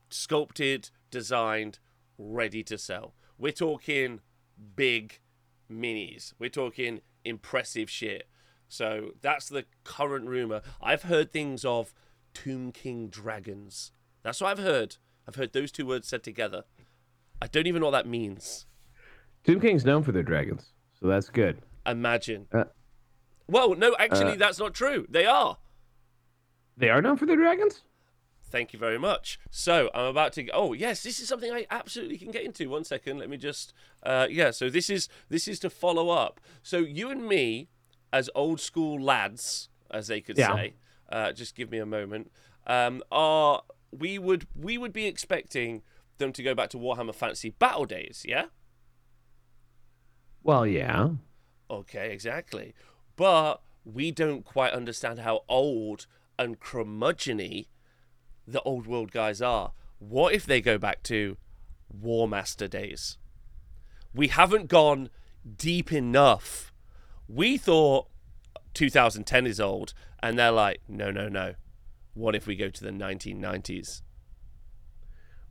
sculpted, 0.10 0.92
designed, 1.10 1.80
ready 2.18 2.64
to 2.64 2.78
sell. 2.78 3.16
We're 3.40 3.52
talking 3.52 4.22
big 4.76 5.20
minis. 5.72 6.34
We're 6.38 6.50
talking 6.50 7.02
impressive 7.26 7.90
shit. 7.90 8.28
So 8.74 9.12
that's 9.22 9.50
the 9.50 9.66
current 9.84 10.28
rumor. 10.28 10.64
I've 10.82 11.04
heard 11.04 11.32
things 11.32 11.64
of 11.64 11.94
Tomb 12.34 12.72
King 12.72 13.08
dragons. 13.08 13.92
That's 14.24 14.42
what 14.42 14.50
I've 14.50 14.64
heard. 14.64 14.98
I've 15.28 15.36
heard 15.36 15.54
those 15.54 15.72
two 15.72 15.86
words 15.86 16.08
said 16.08 16.24
together. 16.24 16.64
I 17.40 17.46
don't 17.46 17.68
even 17.68 17.82
know 17.82 17.88
what 17.88 18.04
that 18.04 18.08
means. 18.08 18.66
Tomb 19.44 19.62
King's 19.62 19.86
known 19.86 20.02
for 20.02 20.12
their 20.12 20.24
dragons, 20.24 20.72
so 21.00 21.08
that's 21.08 21.30
good. 21.30 21.62
Imagine. 21.86 22.48
Uh, 22.52 22.64
well, 23.48 23.76
no, 23.76 23.96
actually, 24.00 24.34
uh, 24.34 24.38
that's 24.38 24.58
not 24.58 24.74
true. 24.74 25.06
They 25.08 25.28
are. 25.28 25.58
They 26.76 26.90
are 26.90 27.02
known 27.02 27.18
for 27.18 27.28
their 27.28 27.36
dragons. 27.36 27.84
Thank 28.50 28.74
you 28.74 28.80
very 28.80 28.98
much. 28.98 29.40
So 29.52 29.92
I'm 29.94 30.06
about 30.06 30.34
to. 30.34 30.50
Oh 30.50 30.74
yes, 30.74 31.04
this 31.04 31.20
is 31.20 31.28
something 31.28 31.52
I 31.52 31.68
absolutely 31.70 32.18
can 32.18 32.32
get 32.32 32.44
into. 32.44 32.70
One 32.70 32.86
second, 32.86 33.20
let 33.20 33.30
me 33.30 33.38
just. 33.38 33.72
Uh, 34.02 34.26
yeah. 34.32 34.50
So 34.50 34.72
this 34.72 34.90
is 34.90 35.10
this 35.30 35.48
is 35.48 35.60
to 35.60 35.70
follow 35.70 36.10
up. 36.10 36.40
So 36.64 36.78
you 36.78 37.12
and 37.12 37.28
me, 37.28 37.70
as 38.14 38.30
old 38.36 38.62
school 38.62 39.02
lads, 39.02 39.68
as 39.92 40.08
they 40.08 40.22
could 40.22 40.38
Yeah. 40.38 40.56
say, 40.56 40.74
uh, 41.10 41.34
just 41.34 41.56
give 41.56 41.70
me 41.70 41.80
a 41.80 41.86
moment. 41.86 42.32
Um, 42.66 43.04
are 43.12 43.64
we 43.92 44.18
would 44.18 44.48
we 44.56 44.78
would 44.78 44.94
be 44.94 45.06
expecting 45.08 45.84
them 46.20 46.32
to 46.34 46.42
go 46.44 46.54
back 46.56 46.70
to 46.70 46.78
Warhammer 46.78 47.14
Fantasy 47.14 47.50
Battle 47.50 47.86
days? 47.86 48.24
Yeah. 48.26 48.46
Well, 50.44 50.66
yeah. 50.68 51.10
Okay, 51.70 52.12
exactly. 52.12 52.74
But 53.16 53.62
we 53.86 54.12
don't 54.12 54.44
quite 54.46 54.74
understand 54.74 55.20
how 55.20 55.44
old 55.48 56.06
and 56.38 56.60
curmudgeony 56.60 57.68
the 58.48 58.62
old 58.64 58.88
world 58.88 59.12
guys 59.12 59.42
are. 59.42 59.72
What 60.00 60.34
if 60.34 60.46
they 60.46 60.60
go 60.62 60.78
back 60.78 61.02
to 61.04 61.38
Warmaster 61.96 62.70
days? 62.70 63.18
We 64.14 64.28
haven't 64.28 64.68
gone 64.68 65.10
deep 65.58 65.92
enough. 65.94 66.73
We 67.28 67.58
thought 67.58 68.08
2010 68.74 69.48
is 69.48 69.60
old, 69.60 69.94
and 70.22 70.38
they're 70.38 70.52
like, 70.52 70.82
no, 70.88 71.12
no, 71.12 71.30
no. 71.30 71.54
What 72.14 72.36
if 72.36 72.48
we 72.48 72.56
go 72.56 72.70
to 72.70 72.84
the 72.84 72.92
1990s? 72.92 74.02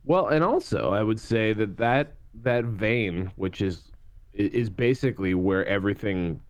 Well, 0.05 0.27
and 0.27 0.43
also 0.43 0.91
I 0.93 1.03
would 1.03 1.19
say 1.19 1.53
that 1.53 1.77
that 1.77 2.15
that 2.35 2.65
vein, 2.65 3.31
which 3.35 3.61
is 3.61 3.91
is 4.33 4.69
basically 4.69 5.33
where 5.35 5.65
everything 5.67 6.41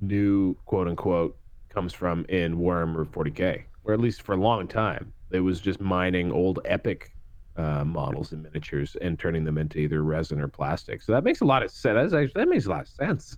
new, 0.00 0.54
quote 0.64 0.88
unquote, 0.88 1.36
comes 1.68 1.92
from 1.92 2.24
in 2.28 2.56
Warhammer 2.56 3.06
40k, 3.06 3.64
or 3.84 3.92
at 3.92 4.00
least 4.00 4.22
for 4.22 4.32
a 4.32 4.36
long 4.36 4.66
time, 4.66 5.12
it 5.30 5.40
was 5.40 5.60
just 5.60 5.80
mining 5.80 6.32
old 6.32 6.60
epic 6.64 7.12
uh, 7.56 7.84
models 7.84 8.32
and 8.32 8.42
miniatures 8.42 8.96
and 9.00 9.18
turning 9.18 9.44
them 9.44 9.58
into 9.58 9.78
either 9.78 10.02
resin 10.02 10.40
or 10.40 10.48
plastic. 10.48 11.02
So 11.02 11.12
that 11.12 11.24
makes 11.24 11.40
a 11.40 11.44
lot 11.44 11.62
of 11.62 11.70
sense. 11.70 12.12
Actually, 12.12 12.32
that 12.40 12.48
makes 12.48 12.66
a 12.66 12.70
lot 12.70 12.82
of 12.82 12.88
sense 12.88 13.36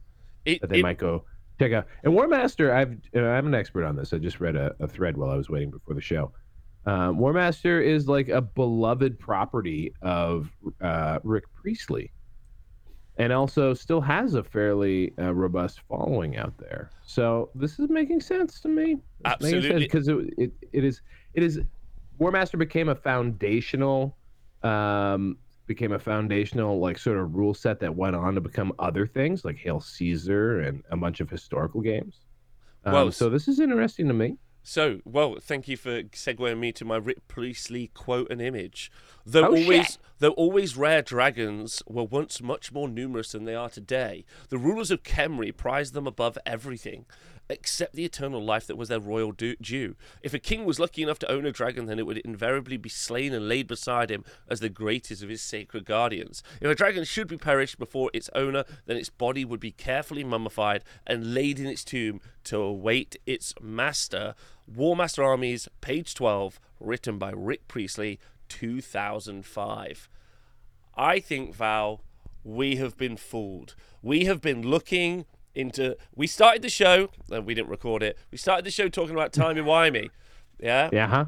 It, 0.53 0.61
that 0.61 0.71
they 0.71 0.79
it- 0.81 0.83
might 0.83 0.99
go 0.99 1.25
check 1.59 1.73
out. 1.73 1.87
And 2.05 2.15
Warmaster, 2.15 2.73
I've 2.73 2.97
uh, 3.15 3.21
I'm 3.27 3.47
an 3.47 3.55
expert 3.55 3.85
on 3.85 3.97
this. 3.97 4.13
I 4.13 4.19
just 4.19 4.41
read 4.41 4.57
a, 4.57 4.75
a 4.81 4.89
thread 4.89 5.17
while 5.17 5.31
I 5.31 5.37
was 5.37 5.51
waiting 5.51 5.71
before 5.71 5.95
the 5.95 6.01
show. 6.01 6.33
Um, 6.87 7.19
Warmaster 7.19 7.85
is 7.85 8.09
like 8.09 8.29
a 8.29 8.41
beloved 8.41 9.19
property 9.19 9.93
of 10.01 10.51
uh, 10.81 11.19
Rick 11.23 11.45
Priestley, 11.55 12.11
and 13.19 13.33
also 13.35 13.75
still 13.75 14.01
has 14.01 14.33
a 14.35 14.43
fairly 14.43 15.13
uh, 15.19 15.35
robust 15.35 15.81
following 15.89 16.39
out 16.39 16.57
there. 16.57 16.91
So 17.05 17.51
this 17.55 17.79
is 17.79 17.91
making 17.91 18.23
sense 18.23 18.61
to 18.61 18.69
me. 18.69 18.93
It's 18.93 19.01
Absolutely. 19.27 19.79
because 19.81 20.09
it, 20.09 20.17
it 20.39 20.53
it 20.73 20.85
is 20.85 21.03
it 21.35 21.43
is 21.43 21.61
Warmaster 22.19 22.59
became 22.59 22.89
a 22.89 22.95
foundational 22.95 24.17
um 24.63 25.37
became 25.71 25.93
a 25.93 25.99
foundational 26.01 26.81
like 26.81 26.99
sort 26.99 27.17
of 27.17 27.37
rule 27.37 27.55
set 27.55 27.79
that 27.79 27.95
went 27.95 28.17
on 28.17 28.35
to 28.35 28.41
become 28.41 28.73
other 28.81 29.07
things 29.07 29.45
like 29.45 29.57
Hail 29.57 29.81
Caesar 29.81 30.59
and 30.63 30.83
a 30.91 30.97
bunch 30.97 31.21
of 31.21 31.31
historical 31.31 31.81
games. 31.81 32.17
Um, 32.85 32.93
Well, 32.93 33.13
so 33.13 33.31
this 33.31 33.47
is 33.47 33.61
interesting 33.61 34.09
to 34.09 34.15
me. 34.15 34.37
So, 34.65 34.99
well, 35.05 35.37
thank 35.41 35.69
you 35.69 35.77
for 35.77 36.03
segueing 36.03 36.59
me 36.59 36.73
to 36.73 36.85
my 36.85 36.97
Rick 36.97 37.29
Priestley 37.29 37.87
quote 37.95 38.29
and 38.33 38.43
image. 38.43 38.91
Though 39.25 39.45
Oh, 39.45 39.57
always, 39.57 39.87
shit. 39.93 39.99
though 40.19 40.33
always 40.33 40.77
rare 40.77 41.03
dragons 41.03 41.85
were 41.87 42.03
once 42.05 42.43
much 42.43 42.73
more 42.73 42.89
numerous 42.89 43.31
than 43.31 43.45
they 43.45 43.55
are 43.55 43.71
today, 43.71 44.25
the 44.49 44.59
rulers 44.59 44.91
of 44.91 45.05
Khemri 45.05 45.57
prized 45.57 45.95
them 45.95 46.07
above 46.09 46.37
everything, 46.45 47.07
except 47.51 47.95
the 47.95 48.05
eternal 48.05 48.43
life 48.43 48.67
that 48.67 48.77
was 48.77 48.89
their 48.89 49.01
royal 49.01 49.33
due. 49.33 49.97
If 50.23 50.33
a 50.33 50.39
king 50.39 50.65
was 50.65 50.79
lucky 50.79 51.03
enough 51.03 51.19
to 51.21 51.31
own 51.31 51.45
a 51.45 51.53
dragon, 51.53 51.87
then 51.87 51.99
it 51.99 52.07
would 52.07 52.19
invariably 52.19 52.77
be 52.77 52.89
slain 52.89 53.35
and 53.35 53.49
laid 53.49 53.67
beside 53.67 54.11
him 54.11 54.25
as 54.49 54.61
the 54.61 54.69
greatest 54.69 55.23
of 55.23 55.29
his 55.29 55.43
sacred 55.43 55.85
guardians. 55.85 56.43
If 56.61 56.71
a 56.71 56.75
dragon 56.75 57.05
should 57.05 57.29
be 57.29 57.37
perished 57.37 57.79
before 57.79 58.11
its 58.15 58.31
owner, 58.35 58.65
then 58.87 58.97
its 58.97 59.11
body 59.11 59.45
would 59.45 59.61
be 59.61 59.73
carefully 59.73 60.25
mummified 60.25 60.85
and 61.07 61.35
laid 61.35 61.59
in 61.59 61.67
its 61.67 61.85
tomb 61.85 62.21
to 62.45 62.59
await 62.59 63.17
its 63.27 63.55
master. 63.61 64.35
Warmaster 64.73 65.25
Armies, 65.25 65.69
page 65.81 66.15
12, 66.15 66.61
written 66.79 67.19
by 67.19 67.33
Rick 67.35 67.67
Priestley, 67.69 68.21
2005. 68.49 70.09
I 70.97 71.21
think, 71.21 71.55
Val, 71.55 72.03
we 72.45 72.77
have 72.77 72.97
been 72.97 73.17
fooled. 73.17 73.75
We 74.03 74.25
have 74.25 74.41
been 74.41 74.63
looking 74.63 75.27
into. 75.61 75.97
We 76.15 76.27
started 76.27 76.63
the 76.63 76.69
show, 76.69 77.11
and 77.31 77.47
we 77.47 77.55
didn't 77.55 77.69
record 77.69 78.03
it. 78.03 78.19
We 78.31 78.39
started 78.39 78.65
the 78.65 78.71
show 78.71 78.89
talking 78.89 79.15
about 79.15 79.33
timey 79.33 79.61
wimey. 79.63 80.11
Yeah? 80.59 80.91
Yeah, 80.93 81.07
huh? 81.07 81.27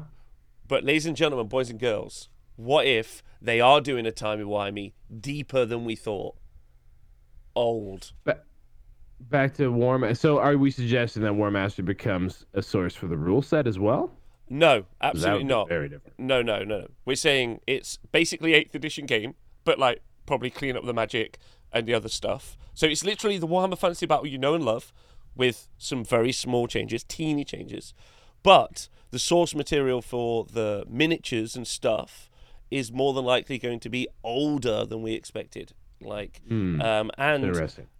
But, 0.67 0.83
ladies 0.83 1.05
and 1.05 1.15
gentlemen, 1.15 1.47
boys 1.47 1.69
and 1.69 1.79
girls, 1.79 2.29
what 2.55 2.85
if 2.85 3.23
they 3.41 3.59
are 3.59 3.81
doing 3.81 4.05
a 4.05 4.11
timey 4.11 4.43
wimey 4.43 4.93
deeper 5.19 5.65
than 5.65 5.85
we 5.85 5.95
thought? 5.95 6.35
Old. 7.55 8.13
Ba- 8.23 8.41
back 9.19 9.53
to 9.55 9.69
War 9.69 10.13
So 10.15 10.39
are 10.39 10.57
we 10.57 10.71
suggesting 10.71 11.23
that 11.23 11.33
Warmaster 11.33 11.85
becomes 11.85 12.45
a 12.53 12.61
source 12.61 12.95
for 12.95 13.07
the 13.07 13.17
rule 13.17 13.41
set 13.41 13.67
as 13.67 13.79
well? 13.79 14.11
No, 14.49 14.85
absolutely 15.01 15.45
not. 15.45 15.69
Very 15.69 15.89
different. 15.89 16.19
No, 16.19 16.41
no, 16.41 16.59
no, 16.59 16.79
no. 16.79 16.87
We're 17.05 17.15
saying 17.15 17.61
it's 17.65 17.97
basically 18.11 18.51
8th 18.51 18.75
edition 18.75 19.05
game, 19.05 19.35
but 19.63 19.79
like 19.79 20.01
probably 20.25 20.49
clean 20.49 20.75
up 20.77 20.85
the 20.85 20.93
magic 20.93 21.37
and 21.71 21.87
the 21.87 21.93
other 21.93 22.09
stuff. 22.09 22.57
So 22.73 22.87
it's 22.87 23.03
literally 23.03 23.37
the 23.37 23.47
Warhammer 23.47 23.77
Fantasy 23.77 24.05
Battle 24.05 24.27
you 24.27 24.37
know 24.37 24.53
and 24.55 24.65
love 24.65 24.91
with 25.35 25.67
some 25.77 26.03
very 26.03 26.31
small 26.31 26.67
changes, 26.67 27.03
teeny 27.03 27.43
changes. 27.43 27.93
But 28.43 28.87
the 29.11 29.19
source 29.19 29.55
material 29.55 30.01
for 30.01 30.45
the 30.45 30.85
miniatures 30.89 31.55
and 31.55 31.67
stuff 31.67 32.29
is 32.69 32.91
more 32.91 33.13
than 33.13 33.25
likely 33.25 33.57
going 33.57 33.79
to 33.79 33.89
be 33.89 34.07
older 34.23 34.85
than 34.85 35.01
we 35.01 35.13
expected. 35.13 35.73
Like, 36.01 36.41
um, 36.81 37.11
and 37.17 37.43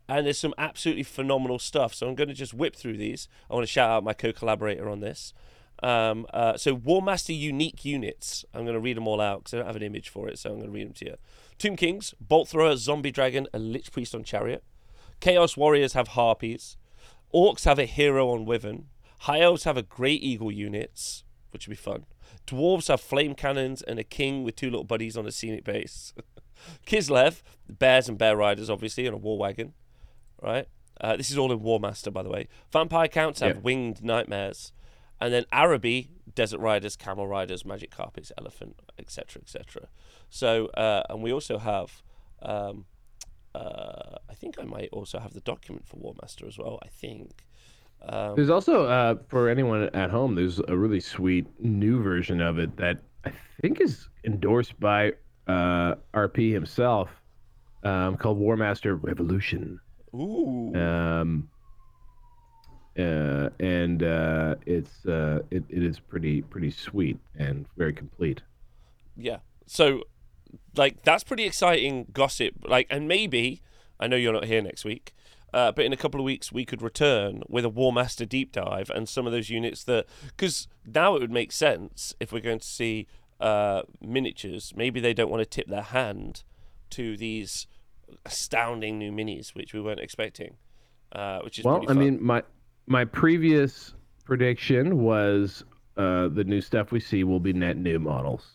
and 0.10 0.25
there's 0.25 0.39
some 0.39 0.53
absolutely 0.58 1.03
phenomenal 1.03 1.60
stuff. 1.60 1.94
So 1.94 2.08
I'm 2.08 2.15
going 2.15 2.27
to 2.27 2.34
just 2.34 2.53
whip 2.53 2.75
through 2.75 2.98
these. 2.98 3.30
I 3.50 3.53
want 3.53 3.63
to 3.65 3.72
shout 3.72 3.89
out 3.89 4.03
my 4.03 4.13
co-collaborator 4.13 4.89
on 4.89 5.00
this. 5.00 5.34
Um, 5.82 6.25
uh, 6.34 6.58
so 6.58 6.75
Warmaster 6.75 7.38
unique 7.38 7.86
units. 7.86 8.44
I'm 8.53 8.63
going 8.63 8.74
to 8.74 8.80
read 8.80 8.98
them 8.98 9.08
all 9.08 9.22
out 9.22 9.39
because 9.39 9.53
I 9.53 9.58
don't 9.58 9.68
have 9.68 9.75
an 9.75 9.84
image 9.84 10.10
for 10.10 10.27
it, 10.27 10.39
so 10.39 10.50
I'm 10.50 10.58
going 10.58 10.68
to 10.68 10.74
read 10.74 10.88
them 10.88 10.94
to 10.94 11.06
you. 11.06 11.15
Tomb 11.58 11.76
Kings, 11.76 12.14
Bolt 12.20 12.50
Thrower, 12.50 12.76
Zombie 12.78 13.12
Dragon, 13.12 13.48
and 13.54 13.72
Lich 13.72 13.92
Priest 13.92 14.14
on 14.16 14.24
Chariot. 14.24 14.64
Chaos 15.20 15.56
Warriors 15.56 15.94
have 15.94 16.10
Harpies. 16.10 16.78
Orcs 17.34 17.66
have 17.66 17.80
a 17.80 17.86
Hero 17.86 18.30
on 18.32 18.46
Wyvern. 18.46 18.86
High 19.22 19.42
Elves 19.42 19.64
have 19.64 19.78
a 19.78 19.84
Great 19.84 20.22
Eagle 20.22 20.52
units, 20.52 21.24
which 21.52 21.68
would 21.68 21.72
be 21.74 21.82
fun. 21.82 22.06
Dwarves 22.46 22.90
have 22.90 23.00
Flame 23.00 23.34
Cannons 23.36 23.82
and 23.82 24.00
a 24.00 24.04
King 24.04 24.44
with 24.44 24.56
two 24.56 24.70
little 24.70 24.84
buddies 24.84 25.16
on 25.16 25.26
a 25.26 25.32
scenic 25.32 25.64
base. 25.64 26.14
Kislev, 26.86 27.42
Bears 27.70 28.10
and 28.10 28.18
Bear 28.18 28.36
Riders, 28.36 28.70
obviously, 28.70 29.08
on 29.08 29.14
a 29.14 29.18
War 29.18 29.38
Wagon 29.38 29.74
right? 30.42 30.68
Uh, 31.00 31.16
this 31.16 31.32
is 31.32 31.38
all 31.38 31.54
in 31.54 31.60
Warmaster, 31.62 32.12
by 32.12 32.22
the 32.22 32.30
way. 32.30 32.50
Vampire 32.70 33.08
counts 33.08 33.40
have 33.40 33.56
Yeah. 33.56 33.62
winged 33.62 34.04
nightmares, 34.04 34.74
and 35.24 35.34
then 35.34 35.46
Araby, 35.53 36.10
desert 36.36 36.60
riders, 36.60 36.96
camel 36.98 37.27
riders, 37.27 37.65
magic 37.65 37.92
carpets, 37.92 38.32
elephant, 38.38 38.75
etc., 39.00 39.42
etc. 39.42 39.88
So, 40.30 40.68
uh, 40.68 41.03
and 41.10 41.24
we 41.24 41.32
also 41.32 41.58
have, 41.58 42.03
um, 42.42 42.86
uh, 43.56 44.15
I 44.30 44.34
think 44.34 44.56
I 44.60 44.63
might 44.65 44.89
also 44.92 45.20
have 45.20 45.34
the 45.34 45.39
document 45.42 45.88
for 45.88 45.96
Warmaster 45.98 46.46
as 46.48 46.58
well. 46.58 46.80
I 46.84 46.89
think. 46.89 47.46
Um, 48.01 48.36
There's 48.36 48.50
also 48.50 48.86
uh, 48.86 49.15
for 49.30 49.48
anyone 49.48 49.89
at 49.94 50.10
home, 50.12 50.36
there's 50.36 50.60
a 50.68 50.75
really 50.75 51.00
sweet 51.00 51.48
new 51.60 52.03
version 52.03 52.42
of 52.42 52.60
it 52.60 52.75
that 52.75 52.98
I 53.25 53.32
think 53.62 53.80
is 53.80 54.10
endorsed 54.25 54.77
by 54.77 55.13
uh, 55.48 55.96
RP 56.13 56.51
himself, 56.51 57.10
um, 57.84 58.18
called 58.18 58.39
Warmaster 58.39 59.00
Revolution. 59.01 59.80
ooh, 60.13 60.74
Um, 60.75 61.50
uh, 62.98 63.50
and 63.60 64.04
uh, 64.04 64.56
it's 64.66 65.06
uh, 65.06 65.40
it, 65.52 65.64
it 65.70 65.84
is 65.84 66.00
pretty 66.00 66.42
pretty 66.42 66.72
sweet 66.72 67.18
and 67.38 67.66
very 67.78 67.94
complete. 67.94 68.42
yeah. 69.18 69.38
So, 69.66 70.04
like, 70.76 71.04
that's 71.04 71.24
pretty 71.24 71.46
exciting 71.46 72.08
gossip. 72.12 72.56
Like, 72.68 72.86
and 72.90 73.08
maybe 73.08 73.62
I 74.00 74.08
know 74.08 74.18
you're 74.18 74.34
not 74.34 74.46
here 74.46 74.62
next 74.62 74.86
week. 74.86 75.14
Uh, 75.54 75.72
but 75.72 75.86
in 75.86 75.94
a 75.94 75.98
couple 75.98 76.20
of 76.20 76.24
weeks, 76.24 76.52
we 76.52 76.66
could 76.66 76.82
return 76.82 77.44
with 77.48 77.64
a 77.64 77.70
Warmaster 77.70 78.28
deep 78.28 78.52
dive 78.52 78.90
and 78.90 79.08
some 79.08 79.28
of 79.28 79.32
those 79.32 79.50
units 79.50 79.84
that. 79.84 80.08
Because 80.26 80.68
now 80.86 81.16
it 81.16 81.22
would 81.22 81.32
make 81.32 81.52
sense 81.52 82.16
if 82.20 82.32
we're 82.32 82.42
going 82.42 82.60
to 82.60 82.68
see 82.68 83.08
uh, 83.40 83.84
miniatures. 84.02 84.74
Maybe 84.76 85.00
they 85.00 85.14
don't 85.14 85.30
want 85.30 85.42
to 85.42 85.46
tip 85.46 85.68
their 85.68 85.84
hand 85.84 86.44
to 86.92 87.16
these 87.16 87.68
astounding 88.26 88.98
new 88.98 89.12
minis, 89.12 89.56
which 89.56 89.74
we 89.74 89.82
weren't 89.82 90.00
expecting. 90.00 90.58
Uh, 91.12 91.40
which 91.42 91.60
is 91.60 91.66
Well, 91.66 91.86
I 91.88 91.94
mean, 91.94 92.18
my 92.22 92.42
my 92.88 93.06
previous 93.06 93.94
prediction 94.25 95.00
was 95.00 95.63
uh, 95.98 96.28
the 96.30 96.44
new 96.44 96.62
stuff 96.62 96.92
we 96.92 97.00
see 97.00 97.24
will 97.24 97.40
be 97.40 97.54
net 97.54 97.78
new 97.78 98.00
models. 98.00 98.46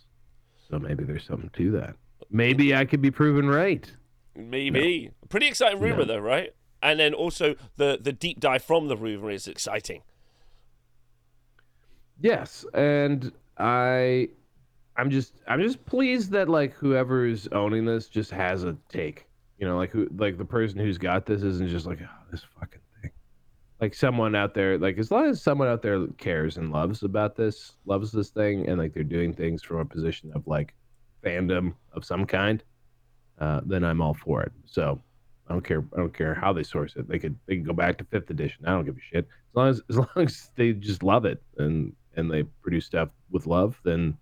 So 0.70 0.78
maybe 0.78 1.04
there's 1.04 1.24
something 1.24 1.50
to 1.54 1.70
that. 1.72 1.94
Maybe 2.30 2.74
I 2.74 2.84
could 2.84 3.00
be 3.00 3.10
proven 3.10 3.48
right. 3.48 3.90
maybe 4.34 5.10
pretty 5.28 5.48
exciting 5.48 5.80
rumor 5.80 5.98
No. 5.98 6.04
though, 6.04 6.18
right? 6.18 6.54
And 6.82 7.00
then 7.00 7.14
also 7.14 7.56
the 7.76 7.98
the 8.00 8.12
deep 8.12 8.38
dive 8.40 8.62
from 8.62 8.88
the 8.88 8.96
rumor 8.96 9.30
is 9.30 9.48
exciting. 9.48 10.02
Yes, 12.20 12.64
and 12.74 13.32
I 13.56 14.28
I'm 14.96 15.10
just 15.10 15.34
I'm 15.46 15.60
just 15.62 15.84
pleased 15.86 16.30
that 16.32 16.48
like 16.48 16.74
whoever's 16.74 17.48
owning 17.52 17.84
this 17.84 18.08
just 18.08 18.30
has 18.32 18.64
a 18.64 18.76
take. 18.88 19.26
You 19.58 19.66
know, 19.66 19.76
like 19.76 19.90
who 19.90 20.08
like 20.16 20.38
the 20.38 20.44
person 20.44 20.78
who's 20.78 20.98
got 20.98 21.26
this 21.26 21.42
isn't 21.42 21.68
just 21.68 21.86
like 21.86 22.00
oh, 22.02 22.24
this 22.30 22.44
fucking. 22.58 22.80
Like 23.80 23.94
someone 23.94 24.34
out 24.34 24.54
there, 24.54 24.76
like 24.76 24.98
as 24.98 25.10
long 25.10 25.26
as 25.26 25.40
someone 25.40 25.68
out 25.68 25.82
there 25.82 26.06
cares 26.18 26.56
and 26.56 26.72
loves 26.72 27.04
about 27.04 27.36
this, 27.36 27.74
loves 27.86 28.10
this 28.10 28.30
thing, 28.30 28.68
and 28.68 28.78
like 28.78 28.92
they're 28.92 29.04
doing 29.04 29.32
things 29.32 29.62
from 29.62 29.78
a 29.78 29.84
position 29.84 30.32
of 30.34 30.46
like 30.46 30.74
fandom 31.24 31.74
of 31.92 32.04
some 32.04 32.26
kind, 32.26 32.62
uh, 33.38 33.60
then 33.64 33.84
I'm 33.84 34.00
all 34.00 34.14
for 34.14 34.42
it. 34.42 34.52
So 34.66 35.00
I 35.48 35.52
don't 35.52 35.64
care. 35.64 35.84
I 35.94 35.98
don't 35.98 36.12
care 36.12 36.34
how 36.34 36.52
they 36.52 36.62
source 36.62 36.94
it. 36.96 37.08
They 37.08 37.18
could 37.18 37.36
they 37.46 37.56
could 37.56 37.66
go 37.66 37.72
back 37.72 37.98
to 37.98 38.04
fifth 38.04 38.30
edition. 38.30 38.66
I 38.66 38.70
don't 38.70 38.84
give 38.84 38.96
a 38.96 39.00
shit. 39.00 39.26
As 39.26 39.54
long 39.54 39.68
as 39.68 39.82
as 39.88 39.96
long 39.96 40.08
as 40.16 40.50
they 40.56 40.72
just 40.72 41.02
love 41.02 41.24
it 41.24 41.42
and 41.56 41.92
and 42.16 42.30
they 42.30 42.42
produce 42.62 42.86
stuff 42.86 43.10
with 43.30 43.46
love, 43.46 43.80
then 43.84 44.16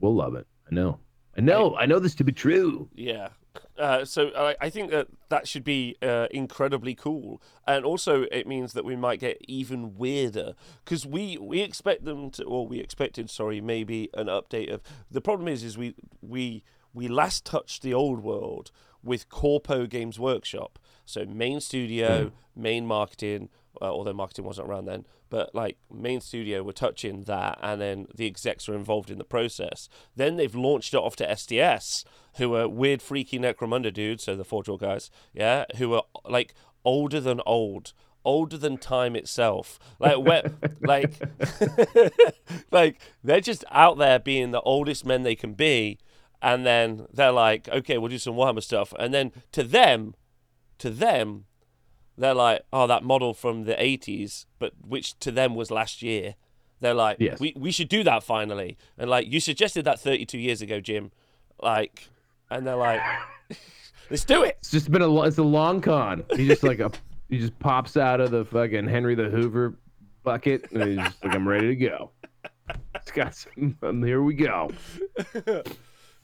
we'll 0.00 0.14
love 0.14 0.34
it. 0.34 0.46
I 0.70 0.74
know. 0.74 0.98
I 1.36 1.40
know. 1.40 1.76
I 1.76 1.86
know 1.86 1.98
this 1.98 2.14
to 2.16 2.24
be 2.24 2.32
true. 2.32 2.88
Yeah. 2.94 3.28
Uh, 3.78 4.04
so 4.04 4.30
I, 4.36 4.56
I 4.60 4.70
think 4.70 4.90
that 4.90 5.08
that 5.28 5.46
should 5.46 5.64
be 5.64 5.96
uh, 6.02 6.26
incredibly 6.30 6.94
cool, 6.94 7.42
and 7.66 7.84
also 7.84 8.22
it 8.32 8.46
means 8.46 8.72
that 8.72 8.84
we 8.84 8.96
might 8.96 9.20
get 9.20 9.38
even 9.46 9.96
weirder 9.96 10.54
because 10.84 11.04
we 11.06 11.36
we 11.38 11.60
expect 11.60 12.04
them 12.04 12.30
to, 12.30 12.44
or 12.44 12.66
we 12.66 12.78
expected, 12.80 13.30
sorry, 13.30 13.60
maybe 13.60 14.08
an 14.14 14.26
update 14.26 14.72
of. 14.72 14.82
The 15.10 15.20
problem 15.20 15.48
is, 15.48 15.62
is 15.62 15.76
we 15.76 15.94
we 16.22 16.62
we 16.94 17.08
last 17.08 17.44
touched 17.44 17.82
the 17.82 17.92
old 17.94 18.22
world 18.22 18.70
with 19.02 19.28
Corpo 19.28 19.86
Games 19.86 20.18
Workshop, 20.18 20.78
so 21.04 21.24
main 21.26 21.60
studio, 21.60 22.32
main 22.56 22.86
marketing. 22.86 23.48
Uh, 23.80 23.90
although 23.90 24.12
marketing 24.12 24.44
wasn't 24.44 24.68
around 24.68 24.86
then, 24.86 25.06
but 25.28 25.54
like 25.54 25.76
main 25.92 26.20
studio 26.20 26.62
were 26.62 26.72
touching 26.72 27.22
that, 27.24 27.58
and 27.62 27.80
then 27.80 28.06
the 28.14 28.26
execs 28.26 28.68
were 28.68 28.74
involved 28.74 29.10
in 29.10 29.18
the 29.18 29.24
process. 29.24 29.88
Then 30.14 30.36
they've 30.36 30.54
launched 30.54 30.94
it 30.94 30.98
off 30.98 31.16
to 31.16 31.26
SDS, 31.26 32.04
who 32.36 32.54
are 32.54 32.68
weird, 32.68 33.02
freaky 33.02 33.38
Necromunda 33.38 33.92
dudes, 33.92 34.24
so 34.24 34.36
the 34.36 34.44
Forge 34.44 34.68
World 34.68 34.80
guys, 34.80 35.10
yeah, 35.32 35.64
who 35.76 35.94
are 35.94 36.04
like 36.24 36.54
older 36.84 37.20
than 37.20 37.40
old, 37.46 37.92
older 38.24 38.56
than 38.58 38.78
time 38.78 39.16
itself. 39.16 39.78
Like, 39.98 40.18
where, 40.18 40.52
like, 40.80 41.14
like 42.70 43.00
they're 43.24 43.40
just 43.40 43.64
out 43.70 43.98
there 43.98 44.18
being 44.18 44.50
the 44.50 44.60
oldest 44.62 45.06
men 45.06 45.22
they 45.22 45.34
can 45.34 45.54
be, 45.54 45.98
and 46.42 46.66
then 46.66 47.06
they're 47.12 47.32
like, 47.32 47.68
okay, 47.68 47.98
we'll 47.98 48.10
do 48.10 48.18
some 48.18 48.34
Warhammer 48.34 48.62
stuff, 48.62 48.92
and 48.98 49.12
then 49.12 49.32
to 49.52 49.62
them, 49.62 50.14
to 50.78 50.90
them, 50.90 51.46
they're 52.16 52.34
like, 52.34 52.62
oh, 52.72 52.86
that 52.86 53.02
model 53.04 53.34
from 53.34 53.64
the 53.64 53.74
80s, 53.74 54.46
but 54.58 54.72
which 54.86 55.18
to 55.20 55.30
them 55.30 55.54
was 55.54 55.70
last 55.70 56.02
year. 56.02 56.34
They're 56.80 56.94
like, 56.94 57.16
Yes. 57.20 57.40
we, 57.40 57.54
we 57.56 57.70
should 57.70 57.88
do 57.88 58.02
that 58.04 58.22
finally. 58.22 58.76
And 58.98 59.08
like, 59.08 59.26
you 59.30 59.40
suggested 59.40 59.84
that 59.86 59.98
32 60.00 60.38
years 60.38 60.60
ago, 60.62 60.80
Jim. 60.80 61.10
Like, 61.60 62.08
and 62.50 62.66
they're 62.66 62.76
like, 62.76 63.00
let's 64.10 64.24
do 64.24 64.42
it. 64.44 64.56
It's 64.60 64.70
just 64.70 64.90
been 64.90 65.02
a 65.02 65.22
it's 65.22 65.38
a 65.38 65.42
long 65.42 65.80
con. 65.80 66.24
He 66.34 66.46
just 66.46 66.62
like 66.62 66.80
a 66.80 66.90
he 67.30 67.38
just 67.38 67.58
pops 67.58 67.96
out 67.96 68.20
of 68.20 68.30
the 68.30 68.44
fucking 68.44 68.86
Henry 68.88 69.14
the 69.14 69.30
Hoover 69.30 69.74
bucket 70.22 70.70
and 70.72 70.82
he's 70.84 70.96
just 70.98 71.24
like 71.24 71.34
I'm 71.34 71.48
ready 71.48 71.68
to 71.68 71.76
go. 71.76 72.10
It's 72.94 73.10
got 73.12 73.34
some. 73.34 73.76
Um, 73.82 74.02
here 74.02 74.22
we 74.22 74.34
go. 74.34 74.70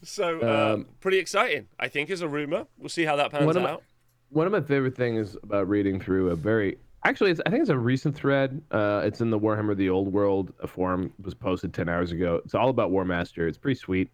So, 0.04 0.40
uh, 0.40 0.74
Um, 0.74 0.86
pretty 1.00 1.18
exciting, 1.18 1.68
I 1.78 1.86
think, 1.86 2.10
is 2.10 2.22
a 2.22 2.28
rumor. 2.28 2.66
We'll 2.76 2.88
see 2.88 3.04
how 3.04 3.14
that 3.16 3.30
pans 3.30 3.56
out. 3.56 3.84
One 4.32 4.46
of 4.46 4.52
my 4.52 4.62
favorite 4.62 4.96
things 4.96 5.36
about 5.42 5.68
reading 5.68 6.00
through 6.00 6.30
a 6.30 6.34
very 6.34 6.78
actually 7.04 7.32
I 7.32 7.50
think 7.50 7.60
it's 7.60 7.68
a 7.68 7.76
recent 7.78 8.14
thread. 8.14 8.62
Uh, 8.70 9.02
it's 9.04 9.20
in 9.20 9.28
the 9.28 9.38
Warhammer 9.38 9.76
the 9.76 9.90
Old 9.90 10.10
World 10.10 10.54
forum. 10.66 11.12
It 11.18 11.24
was 11.24 11.34
posted 11.34 11.74
ten 11.74 11.90
hours 11.90 12.12
ago. 12.12 12.40
It's 12.42 12.54
all 12.54 12.70
about 12.70 12.90
Warmaster. 12.90 13.46
It's 13.46 13.58
pretty 13.58 13.78
sweet. 13.78 14.08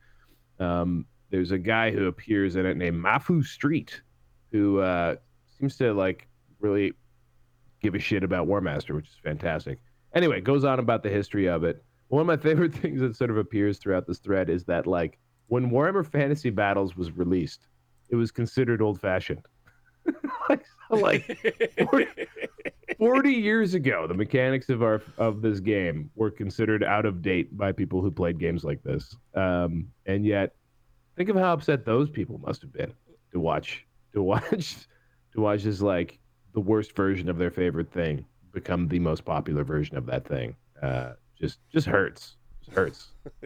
Um, 0.59 1.07
there's 1.31 1.53
a 1.53 1.59
guy 1.59 1.93
who 1.93 2.07
appears 2.07 2.57
in 2.57 2.67
it 2.67 2.77
named 2.77 3.03
Mafu 3.03 3.45
Street, 3.45 4.01
who 4.51 4.81
uh, 4.81 5.15
seems 5.57 5.77
to 5.77 5.93
like 5.95 6.27
really 6.59 6.95
give 7.81 7.95
a 7.95 8.01
shit 8.01 8.25
about 8.25 8.49
Warmaster, 8.49 8.97
which 8.97 9.07
is 9.07 9.17
fantastic. 9.23 9.79
Anyway, 10.15 10.41
goes 10.41 10.65
on 10.65 10.81
about 10.81 11.05
the 11.05 11.11
history 11.11 11.47
of 11.49 11.63
it. 11.63 11.85
One 12.09 12.23
of 12.23 12.27
my 12.27 12.37
favorite 12.37 12.75
things 12.83 13.01
that 13.03 13.15
sort 13.15 13.31
of 13.31 13.37
appears 13.37 13.79
throughout 13.79 14.09
this 14.09 14.19
thread 14.19 14.51
is 14.51 14.65
that 14.65 14.89
like 14.89 15.17
when 15.47 15.71
Warhammer 15.71 16.05
Fantasy 16.05 16.51
Battles 16.51 16.97
was 16.97 17.17
released, 17.17 17.69
it 18.09 18.17
was 18.17 18.33
considered 18.33 18.83
old 18.83 19.01
fashioned. 19.01 19.47
Like, 20.49 20.65
like 20.91 21.77
40, 21.91 22.07
40 22.99 23.31
years 23.33 23.75
ago, 23.75 24.07
the 24.07 24.15
mechanics 24.15 24.69
of 24.69 24.83
our 24.83 25.03
of 25.17 25.43
this 25.43 25.61
game 25.61 26.11
were 26.15 26.31
considered 26.31 26.83
out 26.83 27.07
of 27.07 27.23
date 27.23 27.57
by 27.57 27.73
people 27.73 28.01
who 28.01 28.11
played 28.11 28.39
games 28.39 28.65
like 28.65 28.83
this. 28.83 29.17
Um, 29.35 29.89
and 30.07 30.25
yet, 30.25 30.55
think 31.17 31.29
of 31.29 31.37
how 31.37 31.53
upset 31.53 31.85
those 31.85 32.09
people 32.09 32.39
must 32.39 32.63
have 32.63 32.73
been 32.73 32.93
to 33.33 33.41
watch 33.41 33.85
to 34.15 34.23
watch 34.23 34.89
to 35.35 35.41
watch 35.41 35.63
this 35.63 35.81
like 35.81 36.19
the 36.55 36.61
worst 36.61 36.97
version 36.97 37.29
of 37.29 37.39
their 37.39 37.51
favorite 37.51 37.93
thing 37.93 38.25
become 38.53 38.89
the 38.89 38.99
most 38.99 39.25
popular 39.25 39.65
version 39.65 39.97
of 39.97 40.07
that 40.07 40.27
thing. 40.27 40.57
Uh, 40.83 41.13
just 41.39 41.59
just 41.71 41.87
hurts. 41.87 42.37
Just 42.65 42.77
hurts. 42.77 43.09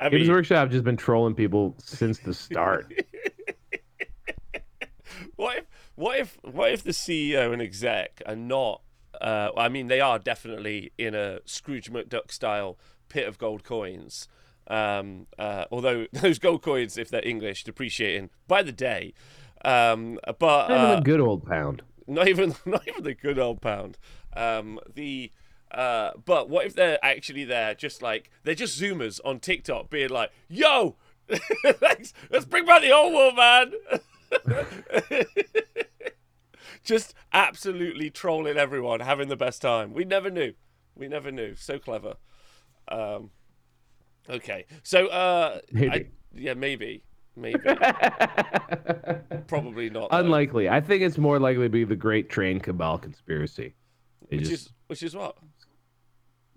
I 0.00 0.08
Games 0.08 0.26
mean, 0.26 0.30
Workshop 0.32 0.70
just 0.70 0.84
been 0.84 0.96
trolling 0.96 1.34
people 1.34 1.74
since 1.78 2.18
the 2.18 2.34
start. 2.34 2.92
what 5.36 5.58
if, 5.58 5.64
what 6.00 6.18
if, 6.18 6.38
what 6.42 6.72
if 6.72 6.82
the 6.82 6.92
CEO 6.92 7.52
and 7.52 7.60
exec 7.60 8.22
are 8.26 8.34
not? 8.36 8.80
Uh, 9.20 9.50
I 9.56 9.68
mean, 9.68 9.88
they 9.88 10.00
are 10.00 10.18
definitely 10.18 10.92
in 10.96 11.14
a 11.14 11.40
Scrooge 11.44 11.92
McDuck 11.92 12.32
style 12.32 12.78
pit 13.10 13.28
of 13.28 13.36
gold 13.36 13.64
coins. 13.64 14.26
Um, 14.66 15.26
uh, 15.38 15.64
although 15.70 16.06
those 16.12 16.38
gold 16.38 16.62
coins, 16.62 16.96
if 16.96 17.10
they're 17.10 17.26
English, 17.26 17.64
depreciating 17.64 18.30
by 18.48 18.62
the 18.62 18.72
day. 18.72 19.12
Um, 19.62 20.18
but 20.38 20.68
Not 20.68 20.70
even 20.70 20.90
uh, 20.90 20.98
a 20.98 21.02
good 21.02 21.20
old 21.20 21.44
pound. 21.44 21.82
not 22.06 22.28
even 22.28 22.54
not 22.64 22.88
even 22.88 23.04
the 23.04 23.14
good 23.14 23.38
old 23.38 23.60
pound. 23.60 23.98
Um, 24.34 24.80
the 24.94 25.30
uh, 25.70 26.12
but 26.24 26.48
what 26.48 26.64
if 26.66 26.74
they're 26.74 26.98
actually 27.04 27.44
there, 27.44 27.74
just 27.74 28.00
like 28.00 28.30
they're 28.42 28.54
just 28.54 28.80
Zoomers 28.80 29.20
on 29.24 29.38
TikTok, 29.38 29.90
being 29.90 30.08
like, 30.08 30.30
"Yo, 30.48 30.96
let's, 31.82 32.14
let's 32.30 32.46
bring 32.46 32.64
back 32.64 32.80
the 32.80 32.90
old 32.90 33.12
world, 33.12 33.36
man." 33.36 33.72
Just 36.90 37.14
absolutely 37.32 38.10
trolling 38.10 38.56
everyone, 38.56 38.98
having 39.00 39.28
the 39.28 39.36
best 39.36 39.62
time. 39.62 39.94
We 39.94 40.04
never 40.04 40.28
knew. 40.28 40.54
We 40.96 41.06
never 41.06 41.30
knew. 41.30 41.54
So 41.54 41.78
clever. 41.78 42.16
Um, 42.88 43.30
okay, 44.28 44.66
so 44.82 45.06
uh, 45.06 45.60
I, 45.76 46.06
yeah, 46.34 46.54
maybe, 46.54 47.04
maybe, 47.36 47.60
probably 49.46 49.88
not. 49.90 50.10
though. 50.10 50.18
Unlikely. 50.18 50.68
I 50.68 50.80
think 50.80 51.02
it's 51.02 51.16
more 51.16 51.38
likely 51.38 51.62
to 51.64 51.68
be 51.68 51.84
the 51.84 51.94
Great 51.94 52.28
Train 52.28 52.58
Cabal 52.58 52.98
conspiracy. 52.98 53.74
They 54.28 54.38
which 54.38 54.48
just, 54.48 54.66
is 54.66 54.72
which 54.88 55.02
is 55.04 55.14
what. 55.14 55.36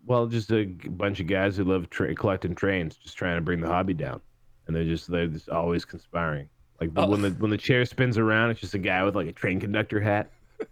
well, 0.07 0.25
just 0.25 0.51
a 0.51 0.65
bunch 0.65 1.19
of 1.19 1.27
guys 1.27 1.57
who 1.57 1.63
love 1.65 1.91
tra- 1.91 2.15
collecting 2.15 2.55
trains, 2.55 2.97
just 2.97 3.17
trying 3.17 3.37
to 3.37 3.41
bring 3.41 3.61
the 3.61 3.67
hobby 3.67 3.93
down, 3.93 4.19
and 4.65 4.75
they're 4.75 4.83
just 4.83 5.11
they're 5.11 5.27
just 5.27 5.49
always 5.49 5.85
conspiring. 5.85 6.49
Like 6.79 6.93
the, 6.93 7.01
Oh. 7.01 7.09
when 7.09 7.21
the 7.21 7.29
when 7.31 7.51
the 7.51 7.57
chair 7.57 7.85
spins 7.85 8.17
around, 8.17 8.51
it's 8.51 8.59
just 8.61 8.73
a 8.73 8.79
guy 8.79 9.03
with 9.03 9.15
like 9.15 9.27
a 9.27 9.31
train 9.31 9.59
conductor 9.59 9.99
hat. 9.99 10.29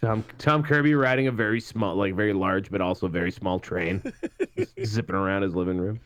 Tom 0.00 0.24
Tom 0.38 0.62
Kirby 0.62 0.94
riding 0.94 1.26
a 1.26 1.32
very 1.32 1.60
small, 1.60 1.94
like 1.96 2.14
very 2.14 2.32
large, 2.32 2.70
but 2.70 2.80
also 2.80 3.08
very 3.08 3.30
small 3.32 3.58
train, 3.58 4.02
zipping 4.84 5.14
around 5.16 5.42
his 5.42 5.54
living 5.54 5.78
room. 5.78 6.00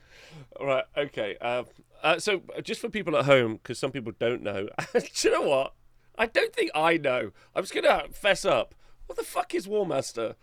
All 0.59 0.67
right. 0.67 0.85
Okay. 0.97 1.37
Uh, 1.41 1.65
uh, 2.03 2.19
so 2.19 2.43
uh, 2.57 2.61
just 2.61 2.81
for 2.81 2.89
people 2.89 3.17
at 3.17 3.25
home, 3.27 3.55
because 3.55 3.79
some 3.79 3.91
people 3.93 4.13
don't 4.19 4.43
know, 4.43 4.69
do 4.93 5.01
you 5.23 5.31
know 5.31 5.43
what? 5.49 5.75
I 6.17 6.27
don't 6.27 6.55
think 6.55 6.71
I 6.75 6.97
know. 6.99 7.33
I'm 7.55 7.63
just 7.63 7.75
gonna 7.75 8.05
fess 8.13 8.45
up. 8.45 8.75
What 9.07 9.17
the 9.19 9.25
fuck 9.25 9.55
is 9.55 9.67
Warmaster? 9.67 10.35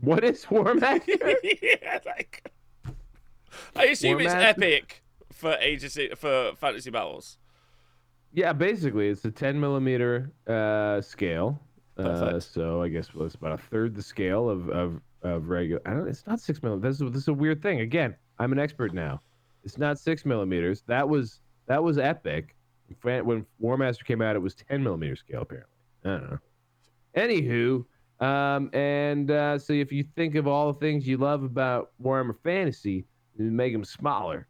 What 0.00 0.24
is 0.24 0.44
Warmaster? 0.46 1.34
yeah, 1.62 1.98
like 2.06 2.50
I 3.76 3.84
assume 3.86 4.20
it's 4.20 4.32
epic 4.32 5.02
for 5.32 5.54
agency 5.60 6.10
for 6.16 6.52
fantasy 6.58 6.90
battles. 6.90 7.38
Yeah, 8.32 8.52
basically, 8.52 9.08
it's 9.08 9.24
a 9.24 9.30
10 9.30 9.58
millimeter 9.58 10.32
uh, 10.46 11.00
scale. 11.00 11.60
Uh, 11.96 12.38
so 12.38 12.82
I 12.82 12.88
guess 12.88 13.12
well, 13.12 13.26
it's 13.26 13.34
about 13.34 13.52
a 13.52 13.58
third 13.58 13.94
the 13.96 14.02
scale 14.02 14.48
of 14.48 14.68
of, 14.68 15.00
of 15.22 15.48
regular. 15.48 15.82
I 15.84 15.94
don't. 15.94 16.06
It's 16.06 16.26
not 16.26 16.40
six 16.40 16.62
millimeters. 16.62 16.98
This 16.98 17.06
is, 17.06 17.12
this 17.12 17.22
is 17.22 17.28
a 17.28 17.34
weird 17.34 17.60
thing. 17.60 17.80
Again, 17.80 18.14
I'm 18.38 18.52
an 18.52 18.58
expert 18.60 18.94
now. 18.94 19.20
It's 19.64 19.78
not 19.78 19.98
six 19.98 20.24
millimeters. 20.24 20.82
That 20.86 21.08
was 21.08 21.40
that 21.66 21.82
was 21.82 21.98
epic. 21.98 22.54
When 23.02 23.44
Warmaster 23.62 24.04
came 24.04 24.22
out, 24.22 24.34
it 24.34 24.38
was 24.38 24.54
10 24.54 24.82
millimeter 24.82 25.14
scale. 25.14 25.42
Apparently, 25.42 25.70
I 26.04 26.08
don't 26.08 26.30
know. 26.30 26.38
Anywho, 27.16 27.84
um, 28.24 28.70
and 28.72 29.30
uh, 29.30 29.58
so 29.58 29.74
if 29.74 29.92
you 29.92 30.04
think 30.16 30.36
of 30.36 30.46
all 30.46 30.72
the 30.72 30.78
things 30.78 31.06
you 31.06 31.18
love 31.18 31.42
about 31.42 31.90
Warhammer 32.02 32.36
Fantasy, 32.42 33.04
you 33.36 33.50
make 33.50 33.72
them 33.72 33.84
smaller. 33.84 34.46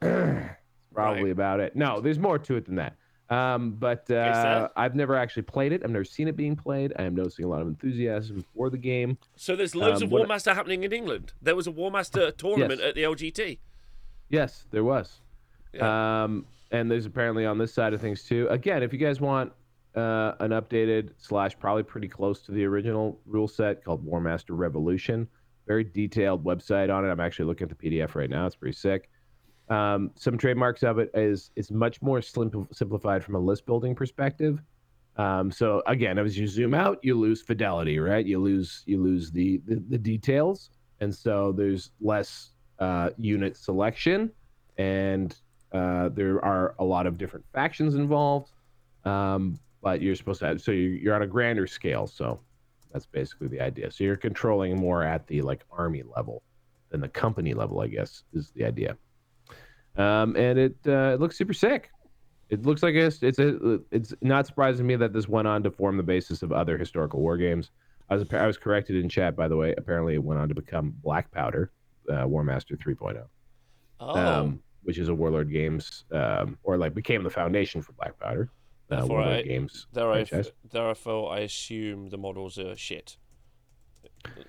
Probably 0.00 1.22
Right. 1.24 1.30
about 1.32 1.60
it. 1.60 1.74
No, 1.74 2.00
there's 2.00 2.18
more 2.18 2.38
to 2.38 2.56
it 2.56 2.66
than 2.66 2.76
that. 2.76 2.96
Um, 3.30 3.72
but 3.72 4.10
uh? 4.10 4.68
I've 4.76 4.94
never 4.94 5.16
actually 5.16 5.44
played 5.44 5.72
it. 5.72 5.82
I've 5.82 5.90
never 5.90 6.04
seen 6.04 6.28
it 6.28 6.36
being 6.36 6.54
played. 6.54 6.92
I 6.98 7.04
am 7.04 7.14
noticing 7.14 7.46
a 7.46 7.48
lot 7.48 7.62
of 7.62 7.68
enthusiasm 7.68 8.44
for 8.54 8.68
the 8.68 8.76
game. 8.76 9.16
So 9.36 9.56
there's 9.56 9.74
loads 9.74 10.02
Um, 10.02 10.06
of 10.08 10.12
what- 10.12 10.28
Warmaster 10.28 10.54
happening 10.54 10.84
in 10.84 10.92
England. 10.92 11.32
There 11.40 11.56
was 11.56 11.66
a 11.66 11.72
Warmaster 11.72 12.36
tournament 12.36 12.80
Yes. 12.80 12.88
at 12.90 12.94
the 12.94 13.04
LGT. 13.04 13.58
Yes, 14.28 14.66
there 14.70 14.84
was. 14.84 15.20
Yeah. 15.72 16.24
Um, 16.24 16.44
and 16.72 16.90
there's 16.90 17.06
apparently 17.06 17.46
on 17.46 17.56
this 17.56 17.72
side 17.72 17.94
of 17.94 18.00
things 18.02 18.24
too. 18.24 18.46
Again, 18.50 18.82
if 18.82 18.92
you 18.92 18.98
guys 18.98 19.20
want 19.20 19.52
uh, 19.94 20.34
an 20.40 20.50
updated 20.52 21.10
slash 21.18 21.58
probably 21.58 21.82
pretty 21.82 22.08
close 22.08 22.40
to 22.40 22.50
the 22.52 22.64
original 22.64 23.20
rule 23.26 23.46
set 23.48 23.84
called 23.84 24.02
Warmaster 24.06 24.56
Revolution, 24.56 25.28
very 25.66 25.84
detailed 25.84 26.42
website 26.44 26.90
on 26.94 27.04
it. 27.06 27.10
I'm 27.10 27.20
actually 27.20 27.44
looking 27.44 27.68
at 27.70 27.78
the 27.78 27.90
PDF 27.90 28.14
right 28.14 28.30
now. 28.30 28.46
It's 28.46 28.56
pretty 28.56 28.74
sick. 28.76 29.10
Um, 29.72 30.10
some 30.16 30.36
trademarks 30.36 30.82
of 30.82 30.98
it 30.98 31.10
is 31.14 31.50
is 31.56 31.70
much 31.70 32.02
more 32.02 32.20
slim, 32.20 32.68
simplified 32.72 33.24
from 33.24 33.36
a 33.36 33.38
list 33.38 33.64
building 33.64 33.94
perspective. 33.94 34.60
Um, 35.16 35.50
so 35.50 35.82
again, 35.86 36.18
as 36.18 36.36
you 36.38 36.46
zoom 36.46 36.74
out, 36.74 36.98
you 37.02 37.18
lose 37.18 37.40
fidelity, 37.40 37.98
right? 37.98 38.24
You 38.24 38.38
lose 38.38 38.82
you 38.84 39.02
lose 39.02 39.30
the 39.30 39.62
the, 39.66 39.82
the 39.88 39.96
details, 39.96 40.70
and 41.00 41.14
so 41.14 41.52
there's 41.52 41.90
less 42.02 42.50
uh, 42.80 43.10
unit 43.16 43.56
selection, 43.56 44.30
and 44.76 45.34
uh, 45.72 46.10
there 46.10 46.44
are 46.44 46.74
a 46.78 46.84
lot 46.84 47.06
of 47.06 47.16
different 47.16 47.46
factions 47.54 47.94
involved. 47.94 48.52
Um, 49.06 49.58
but 49.82 50.02
you're 50.02 50.14
supposed 50.14 50.40
to 50.40 50.46
have, 50.46 50.60
so 50.60 50.70
you're, 50.70 50.92
you're 50.92 51.14
on 51.14 51.22
a 51.22 51.26
grander 51.26 51.66
scale. 51.66 52.06
So 52.06 52.38
that's 52.92 53.06
basically 53.06 53.48
the 53.48 53.60
idea. 53.60 53.90
So 53.90 54.04
you're 54.04 54.16
controlling 54.16 54.76
more 54.76 55.02
at 55.02 55.26
the 55.26 55.40
like 55.40 55.64
army 55.70 56.02
level 56.14 56.42
than 56.90 57.00
the 57.00 57.08
company 57.08 57.54
level, 57.54 57.80
I 57.80 57.88
guess, 57.88 58.22
is 58.34 58.52
the 58.54 58.64
idea. 58.64 58.96
Um, 59.96 60.36
and 60.36 60.58
it 60.58 60.76
uh, 60.86 61.12
it 61.14 61.20
looks 61.20 61.36
super 61.36 61.52
sick. 61.52 61.90
It 62.50 62.64
looks 62.66 62.82
like 62.82 62.94
it's 62.94 63.22
it's 63.22 63.38
a 63.38 63.80
it's 63.90 64.14
not 64.20 64.46
surprising 64.46 64.78
to 64.78 64.84
me 64.84 64.96
that 64.96 65.12
this 65.12 65.28
went 65.28 65.48
on 65.48 65.62
to 65.62 65.70
form 65.70 65.96
the 65.96 66.02
basis 66.02 66.42
of 66.42 66.52
other 66.52 66.76
historical 66.78 67.20
war 67.20 67.36
games. 67.36 67.70
I 68.10 68.16
was 68.16 68.26
I 68.32 68.46
was 68.46 68.58
corrected 68.58 68.96
in 68.96 69.08
chat 69.08 69.36
by 69.36 69.48
the 69.48 69.56
way. 69.56 69.74
Apparently, 69.78 70.14
it 70.14 70.22
went 70.22 70.40
on 70.40 70.48
to 70.48 70.54
become 70.54 70.94
Black 71.02 71.30
Powder, 71.30 71.72
uh, 72.10 72.24
Warmaster 72.26 72.76
3.0 72.78 73.24
Oh, 74.00 74.16
um, 74.18 74.62
which 74.82 74.98
is 74.98 75.08
a 75.08 75.14
Warlord 75.14 75.50
Games, 75.50 76.04
um, 76.12 76.58
or 76.62 76.76
like 76.76 76.92
became 76.94 77.22
the 77.22 77.30
foundation 77.30 77.80
for 77.82 77.92
Black 77.92 78.18
Powder. 78.18 78.50
Uh, 78.90 78.96
Therefore, 78.96 79.18
Warlord 79.20 79.38
I- 79.38 79.42
Games. 79.42 79.86
there 79.92 80.10
I, 80.12 80.24
therefore 80.70 81.32
I 81.32 81.40
assume 81.40 82.08
the 82.10 82.18
models 82.18 82.58
are 82.58 82.76
shit. 82.76 83.16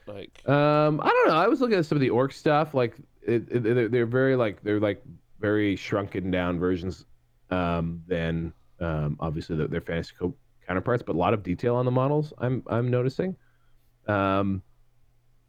Like, 0.08 0.42
Um, 0.48 1.00
I 1.02 1.08
don't 1.10 1.28
know. 1.30 1.36
I 1.36 1.48
was 1.48 1.62
looking 1.62 1.78
at 1.78 1.86
some 1.86 1.96
of 1.98 2.02
the 2.02 2.10
orc 2.10 2.32
stuff. 2.34 2.74
Like, 2.74 2.96
it, 3.26 3.48
it, 3.50 3.64
they're, 3.64 3.88
they're 3.88 4.06
very 4.06 4.36
like 4.36 4.62
they're 4.64 4.80
like 4.80 5.02
very 5.44 5.76
shrunken 5.76 6.32
down 6.32 6.58
versions. 6.58 7.06
um, 7.52 8.02
than 8.08 8.54
um, 8.80 9.18
obviously 9.20 9.58
the, 9.58 9.68
their 9.68 9.82
fantasy 9.82 10.14
co- 10.18 10.36
counterparts, 10.66 11.04
but 11.06 11.16
a 11.16 11.20
lot 11.20 11.34
of 11.34 11.44
detail 11.44 11.76
on 11.76 11.86
the 11.86 11.92
models. 11.92 12.34
I'm 12.40 12.64
I'm 12.68 12.90
noticing. 12.90 13.36
Um, 14.08 14.64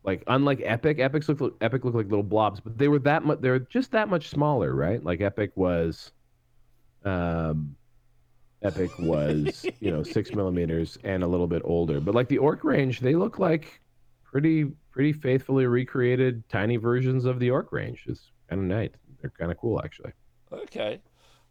like 0.02 0.22
unlike 0.26 0.60
Epic, 0.64 0.98
Epic 0.98 1.26
look 1.28 1.56
Epic 1.60 1.84
look 1.84 1.94
like 1.94 2.06
little 2.08 2.24
blobs, 2.24 2.60
but 2.60 2.76
they 2.76 2.88
were 2.88 2.98
that 3.00 3.24
much. 3.24 3.40
They're 3.40 3.60
just 3.60 3.92
that 3.92 4.08
much 4.08 4.28
smaller, 4.28 4.74
right? 4.74 5.02
Like 5.02 5.20
Epic 5.20 5.52
was, 5.54 6.12
um, 7.04 7.76
Epic 8.62 8.98
was 8.98 9.64
you 9.80 9.92
know 9.92 10.02
six 10.02 10.34
millimeters 10.34 10.98
and 11.04 11.22
a 11.22 11.26
little 11.26 11.46
bit 11.46 11.62
older. 11.64 12.00
But 12.00 12.14
like 12.16 12.28
the 12.28 12.38
Orc 12.38 12.64
range, 12.64 13.00
they 13.00 13.14
look 13.14 13.38
like 13.38 13.80
pretty 14.24 14.64
pretty 14.90 15.12
faithfully 15.12 15.66
recreated 15.66 16.48
tiny 16.48 16.76
versions 16.78 17.24
of 17.24 17.38
the 17.38 17.50
Orc 17.50 17.72
range. 17.72 18.04
It's 18.08 18.32
kind 18.50 18.60
of 18.60 18.66
nice. 18.68 18.90
They're 19.24 19.30
kind 19.30 19.50
of 19.50 19.56
cool 19.56 19.80
actually. 19.82 20.12
Okay. 20.52 21.00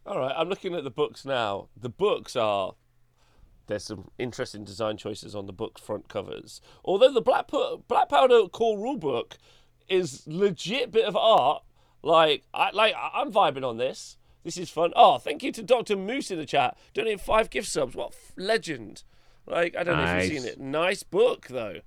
All 0.05 0.19
right. 0.19 0.35
I'm 0.37 0.47
looking 0.47 0.75
at 0.75 0.83
the 0.83 0.91
books 0.91 1.25
now. 1.25 1.69
The 1.75 1.89
books 1.89 2.35
are 2.35 2.75
there's 3.65 3.85
some 3.85 4.11
interesting 4.19 4.63
design 4.63 4.97
choices 4.97 5.33
on 5.33 5.47
the 5.47 5.53
book 5.53 5.79
front 5.79 6.07
covers. 6.07 6.61
Although 6.85 7.11
the 7.11 7.21
Black, 7.21 7.49
Black 7.87 8.09
Powder 8.09 8.47
core 8.47 8.77
rulebook 8.77 9.37
is 9.89 10.21
legit 10.27 10.91
bit 10.91 11.05
of 11.05 11.15
art. 11.15 11.63
Like 12.03 12.43
I 12.53 12.69
like 12.73 12.93
I'm 12.95 13.31
vibing 13.31 13.67
on 13.67 13.77
this. 13.77 14.17
This 14.43 14.57
is 14.57 14.69
fun. 14.69 14.93
Oh, 14.95 15.17
thank 15.17 15.41
you 15.41 15.51
to 15.51 15.63
Doctor 15.63 15.95
Moose 15.95 16.29
in 16.29 16.37
the 16.37 16.45
chat. 16.45 16.77
Donating 16.93 17.17
five 17.17 17.49
gift 17.49 17.69
subs. 17.69 17.95
What 17.95 18.13
f- 18.13 18.33
legend! 18.37 19.01
Like 19.47 19.75
I 19.75 19.83
don't 19.83 19.97
nice. 19.97 20.11
know 20.11 20.17
if 20.17 20.31
you've 20.31 20.41
seen 20.43 20.51
it. 20.51 20.59
Nice 20.59 21.01
book 21.01 21.47
though. 21.47 21.79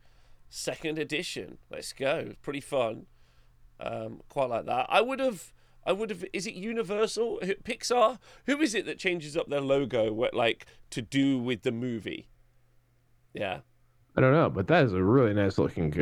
Second 0.49 0.99
edition. 0.99 1.59
Let's 1.70 1.92
go. 1.92 2.33
Pretty 2.42 2.61
fun. 2.61 3.07
Um, 3.79 4.22
quite 4.29 4.49
like 4.49 4.66
that. 4.66 4.87
I 4.88 5.01
would 5.01 5.20
have 5.20 5.53
I 5.87 5.92
would 5.92 6.11
have. 6.11 6.25
Is 6.33 6.46
it 6.46 6.55
Universal, 6.55 7.40
Pixar? 7.64 8.18
Who 8.46 8.61
is 8.61 8.75
it 8.75 8.87
that 8.87 8.99
changes 8.99 9.37
up 9.37 9.49
their 9.49 9.61
logo, 9.61 10.12
what, 10.12 10.35
like 10.35 10.66
to 10.90 11.01
do 11.01 11.38
with 11.38 11.62
the 11.62 11.70
movie? 11.70 12.29
Yeah, 13.33 13.61
I 14.16 14.20
don't 14.20 14.33
know, 14.33 14.51
but 14.51 14.66
that 14.66 14.85
is 14.85 14.92
a 14.92 15.03
really 15.03 15.33
nice 15.33 15.59
looking. 15.59 15.94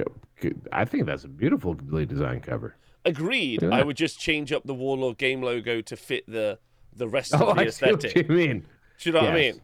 I 0.72 0.84
think 0.84 1.06
that's 1.06 1.24
a 1.24 1.28
beautifully 1.28 2.06
designed 2.06 2.44
cover. 2.44 2.76
Agreed. 3.04 3.62
I 3.64 3.82
would 3.82 3.96
just 3.96 4.18
change 4.18 4.52
up 4.52 4.64
the 4.64 4.74
Warlord 4.74 5.18
game 5.18 5.42
logo 5.42 5.82
to 5.82 5.96
fit 5.96 6.24
the 6.26 6.58
the 6.96 7.06
rest 7.06 7.34
oh, 7.34 7.48
of 7.48 7.56
the 7.56 7.62
I 7.62 7.66
aesthetic. 7.66 8.12
See 8.12 8.20
what 8.20 8.30
you 8.30 8.36
mean? 8.36 8.66
Do 9.00 9.08
you 9.08 9.12
know 9.12 9.20
yes. 9.20 9.28
what 9.28 9.34
I 9.34 9.40
mean? 9.40 9.60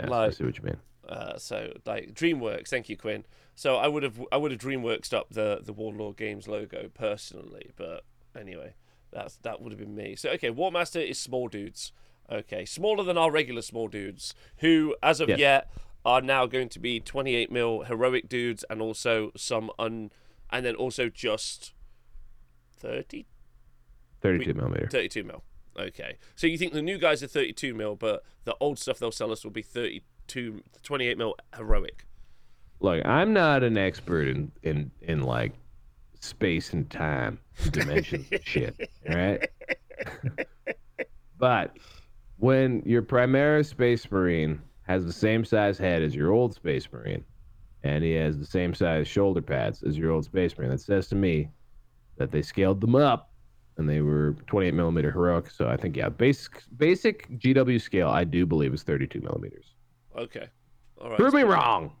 Yes, 0.00 0.08
like, 0.08 0.28
I 0.28 0.30
see 0.30 0.44
what 0.44 0.58
you 0.58 0.64
mean. 0.64 0.76
Uh, 1.08 1.38
so 1.38 1.72
like 1.84 2.14
DreamWorks, 2.14 2.68
thank 2.68 2.88
you, 2.88 2.96
Quinn. 2.96 3.24
So 3.54 3.76
I 3.76 3.86
would 3.86 4.02
have 4.02 4.20
I 4.32 4.38
would 4.38 4.50
have 4.50 4.60
DreamWorks 4.60 5.14
up 5.14 5.28
the 5.30 5.60
the 5.62 5.72
Warlord 5.72 6.16
Games 6.16 6.48
logo 6.48 6.90
personally, 6.92 7.70
but 7.76 8.04
anyway. 8.36 8.74
That's 9.12 9.36
that 9.38 9.60
would 9.60 9.72
have 9.72 9.78
been 9.78 9.94
me. 9.94 10.16
So 10.16 10.30
okay, 10.30 10.50
Warmaster 10.50 11.06
is 11.06 11.18
small 11.18 11.48
dudes. 11.48 11.92
Okay, 12.30 12.64
smaller 12.64 13.04
than 13.04 13.16
our 13.16 13.30
regular 13.30 13.62
small 13.62 13.88
dudes, 13.88 14.34
who 14.58 14.96
as 15.02 15.20
of 15.20 15.28
yes. 15.28 15.38
yet 15.38 15.70
are 16.04 16.20
now 16.20 16.46
going 16.46 16.68
to 16.70 16.78
be 16.78 17.00
28 17.00 17.50
mil 17.50 17.82
heroic 17.82 18.28
dudes, 18.28 18.64
and 18.68 18.80
also 18.80 19.32
some 19.36 19.70
un, 19.78 20.10
and 20.50 20.66
then 20.66 20.74
also 20.74 21.08
just 21.08 21.72
30. 22.78 23.26
32 24.20 24.54
millimeter. 24.54 24.88
32 24.88 25.24
mil. 25.24 25.42
Okay, 25.78 26.16
so 26.34 26.46
you 26.46 26.56
think 26.56 26.72
the 26.72 26.82
new 26.82 26.98
guys 26.98 27.22
are 27.22 27.26
32 27.26 27.74
mil, 27.74 27.96
but 27.96 28.22
the 28.44 28.56
old 28.60 28.78
stuff 28.78 28.98
they'll 28.98 29.12
sell 29.12 29.30
us 29.30 29.44
will 29.44 29.50
be 29.50 29.62
32, 29.62 30.62
28 30.82 31.18
mil 31.18 31.34
heroic. 31.56 32.06
Look, 32.80 33.04
I'm 33.04 33.32
not 33.32 33.62
an 33.62 33.76
expert 33.76 34.28
in 34.28 34.52
in 34.62 34.90
in 35.00 35.22
like 35.22 35.52
space 36.20 36.72
and 36.72 36.88
time 36.90 37.38
dimensions 37.70 38.26
shit. 38.42 38.90
Right? 39.08 39.48
but 41.38 41.76
when 42.38 42.82
your 42.84 43.02
Primaris 43.02 43.66
Space 43.66 44.10
Marine 44.10 44.60
has 44.82 45.04
the 45.04 45.12
same 45.12 45.44
size 45.44 45.78
head 45.78 46.02
as 46.02 46.14
your 46.14 46.32
old 46.32 46.54
Space 46.54 46.88
Marine, 46.92 47.24
and 47.82 48.02
he 48.02 48.12
has 48.12 48.38
the 48.38 48.46
same 48.46 48.74
size 48.74 49.06
shoulder 49.08 49.42
pads 49.42 49.82
as 49.82 49.96
your 49.96 50.10
old 50.12 50.24
Space 50.24 50.56
Marine, 50.56 50.70
that 50.70 50.80
says 50.80 51.08
to 51.08 51.14
me 51.14 51.48
that 52.18 52.30
they 52.30 52.42
scaled 52.42 52.80
them 52.80 52.94
up 52.94 53.30
and 53.78 53.88
they 53.88 54.00
were 54.00 54.36
28 54.46 54.74
millimeter 54.74 55.10
heroic. 55.10 55.50
So 55.50 55.68
I 55.68 55.76
think 55.76 55.96
yeah, 55.96 56.08
basic 56.08 56.62
basic 56.76 57.28
GW 57.38 57.80
scale 57.80 58.08
I 58.08 58.24
do 58.24 58.46
believe 58.46 58.72
is 58.74 58.82
32 58.82 59.20
millimeters. 59.20 59.74
Okay, 60.16 60.48
all 61.00 61.10
right. 61.10 61.18
Prove 61.18 61.34
me 61.34 61.42
wrong. 61.42 61.92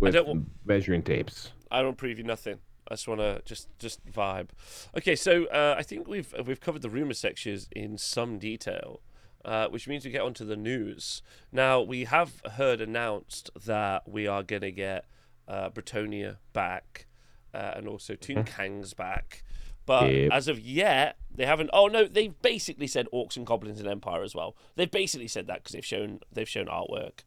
With 0.00 0.16
I 0.16 0.22
don't 0.22 0.46
measuring 0.64 1.02
tapes. 1.02 1.52
I 1.70 1.82
don't 1.82 1.96
prove 1.96 2.18
you 2.18 2.24
nothing. 2.24 2.58
I 2.92 2.94
just 2.94 3.08
want 3.08 3.20
to 3.20 3.40
just 3.46 3.68
just 3.78 4.04
vibe. 4.06 4.48
Okay, 4.94 5.16
so 5.16 5.46
uh, 5.46 5.74
I 5.78 5.82
think 5.82 6.06
we've 6.06 6.34
we've 6.44 6.60
covered 6.60 6.82
the 6.82 6.90
rumor 6.90 7.14
sections 7.14 7.66
in 7.74 7.96
some 7.96 8.38
detail, 8.38 9.00
uh, 9.46 9.68
which 9.68 9.88
means 9.88 10.04
we 10.04 10.10
get 10.10 10.20
onto 10.20 10.44
the 10.44 10.56
news. 10.56 11.22
Now 11.50 11.80
we 11.80 12.04
have 12.04 12.42
heard 12.52 12.82
announced 12.82 13.48
that 13.64 14.06
we 14.06 14.26
are 14.26 14.42
going 14.42 14.60
to 14.60 14.70
get 14.70 15.06
uh, 15.48 15.70
Bretonnia 15.70 16.36
back, 16.52 17.06
uh, 17.54 17.72
and 17.76 17.88
also 17.88 18.14
Toon 18.14 18.44
mm-hmm. 18.44 18.54
Kang's 18.54 18.92
back. 18.92 19.42
But 19.86 20.12
yep. 20.12 20.30
as 20.30 20.46
of 20.46 20.60
yet, 20.60 21.16
they 21.34 21.46
haven't. 21.46 21.70
Oh 21.72 21.86
no, 21.86 22.04
they've 22.04 22.40
basically 22.42 22.86
said 22.86 23.06
Orcs 23.10 23.38
and 23.38 23.46
Goblins 23.46 23.80
and 23.80 23.88
Empire 23.88 24.22
as 24.22 24.34
well. 24.34 24.54
They've 24.76 24.90
basically 24.90 25.28
said 25.28 25.46
that 25.46 25.62
because 25.62 25.72
they've 25.72 25.84
shown 25.84 26.20
they've 26.30 26.46
shown 26.46 26.66
artwork. 26.66 27.20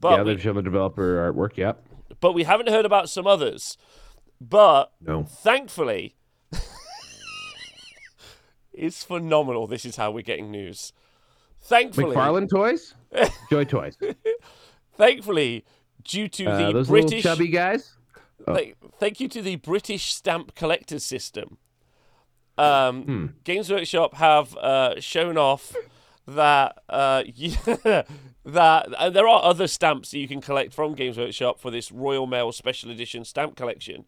But 0.00 0.16
yeah, 0.16 0.22
they've 0.22 0.36
we, 0.36 0.42
shown 0.42 0.54
the 0.54 0.62
developer 0.62 1.30
artwork. 1.30 1.58
Yep. 1.58 1.84
But 2.20 2.32
we 2.32 2.44
haven't 2.44 2.70
heard 2.70 2.86
about 2.86 3.10
some 3.10 3.26
others. 3.26 3.76
But 4.40 4.92
no. 5.00 5.24
thankfully, 5.24 6.16
it's 8.72 9.04
phenomenal. 9.04 9.66
This 9.66 9.84
is 9.84 9.96
how 9.96 10.10
we're 10.10 10.22
getting 10.22 10.50
news. 10.50 10.92
Thankfully, 11.60 12.16
McFarlane 12.16 12.48
toys, 12.48 12.94
Joy 13.50 13.64
Toys. 13.64 13.98
thankfully, 14.96 15.64
due 16.02 16.28
to 16.28 16.46
uh, 16.46 16.56
the 16.56 16.72
those 16.72 16.88
British 16.88 17.22
chubby 17.22 17.48
guys. 17.48 17.96
Oh. 18.46 18.54
Th- 18.54 18.74
thank 18.98 19.20
you 19.20 19.28
to 19.28 19.42
the 19.42 19.56
British 19.56 20.14
stamp 20.14 20.54
collectors 20.54 21.04
system. 21.04 21.58
Um, 22.56 23.02
hmm. 23.02 23.26
Games 23.44 23.70
Workshop 23.70 24.14
have 24.14 24.56
uh, 24.56 24.98
shown 25.00 25.36
off 25.36 25.74
that 26.34 26.82
uh, 26.88 27.22
that 28.44 28.94
uh, 28.94 29.10
there 29.10 29.28
are 29.28 29.42
other 29.42 29.66
stamps 29.66 30.10
that 30.10 30.18
you 30.18 30.28
can 30.28 30.40
collect 30.40 30.72
from 30.72 30.94
Games 30.94 31.18
Workshop 31.18 31.60
for 31.60 31.70
this 31.70 31.90
Royal 31.90 32.26
Mail 32.26 32.52
Special 32.52 32.90
Edition 32.90 33.24
stamp 33.24 33.56
collection. 33.56 34.04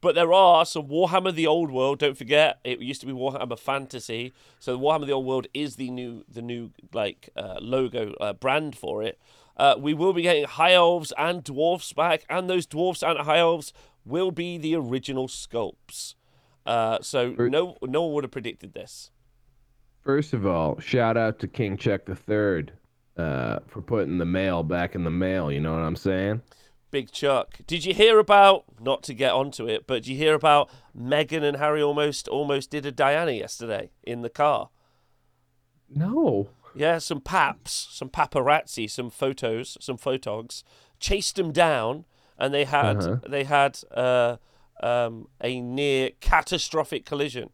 But 0.00 0.14
there 0.14 0.32
are 0.32 0.66
some 0.66 0.88
Warhammer 0.88 1.34
the 1.34 1.46
Old 1.46 1.70
World. 1.70 1.98
Don't 1.98 2.18
forget, 2.18 2.58
it 2.64 2.80
used 2.80 3.00
to 3.00 3.06
be 3.06 3.12
Warhammer 3.12 3.58
Fantasy. 3.58 4.34
So 4.58 4.78
Warhammer 4.78 5.06
the 5.06 5.12
Old 5.12 5.26
World 5.26 5.46
is 5.54 5.76
the 5.76 5.90
new 5.90 6.24
the 6.28 6.42
new 6.42 6.70
like 6.92 7.30
uh, 7.36 7.56
logo 7.60 8.12
uh, 8.20 8.32
brand 8.32 8.76
for 8.76 9.02
it. 9.02 9.18
Uh, 9.56 9.74
we 9.78 9.94
will 9.94 10.12
be 10.12 10.22
getting 10.22 10.44
high 10.44 10.72
elves 10.72 11.12
and 11.16 11.42
dwarfs 11.42 11.92
back, 11.92 12.26
and 12.28 12.48
those 12.48 12.66
dwarfs 12.66 13.02
and 13.02 13.18
high 13.20 13.38
elves 13.38 13.72
will 14.04 14.30
be 14.30 14.58
the 14.58 14.74
original 14.74 15.28
sculpts. 15.28 16.14
Uh, 16.66 16.98
so 17.00 17.30
no 17.30 17.76
no 17.82 18.02
one 18.02 18.14
would 18.14 18.24
have 18.24 18.30
predicted 18.30 18.74
this. 18.74 19.10
First 20.06 20.34
of 20.34 20.46
all, 20.46 20.78
shout 20.78 21.16
out 21.16 21.40
to 21.40 21.48
King 21.48 21.76
Chuck 21.76 22.02
III 22.08 22.66
uh, 23.16 23.58
for 23.66 23.82
putting 23.82 24.18
the 24.18 24.24
mail 24.24 24.62
back 24.62 24.94
in 24.94 25.02
the 25.02 25.10
mail. 25.10 25.50
You 25.50 25.58
know 25.58 25.72
what 25.72 25.82
I'm 25.82 25.96
saying? 25.96 26.42
Big 26.92 27.10
Chuck. 27.10 27.58
Did 27.66 27.84
you 27.84 27.92
hear 27.92 28.20
about? 28.20 28.64
Not 28.80 29.02
to 29.02 29.14
get 29.14 29.32
onto 29.32 29.66
it, 29.66 29.88
but 29.88 30.04
did 30.04 30.06
you 30.06 30.16
hear 30.16 30.34
about 30.34 30.70
Meghan 30.96 31.42
and 31.42 31.56
Harry 31.56 31.82
almost 31.82 32.28
almost 32.28 32.70
did 32.70 32.86
a 32.86 32.92
Diana 32.92 33.32
yesterday 33.32 33.90
in 34.04 34.22
the 34.22 34.30
car? 34.30 34.70
No. 35.90 36.50
Yeah, 36.72 36.98
some 36.98 37.20
paps, 37.20 37.88
some 37.90 38.08
paparazzi, 38.08 38.88
some 38.88 39.10
photos, 39.10 39.76
some 39.80 39.98
photogs 39.98 40.62
chased 41.00 41.34
them 41.34 41.50
down, 41.50 42.04
and 42.38 42.54
they 42.54 42.64
had 42.64 42.98
uh-huh. 42.98 43.16
they 43.28 43.42
had 43.42 43.80
uh, 43.90 44.36
um, 44.80 45.26
a 45.40 45.60
near 45.60 46.10
catastrophic 46.20 47.04
collision. 47.04 47.50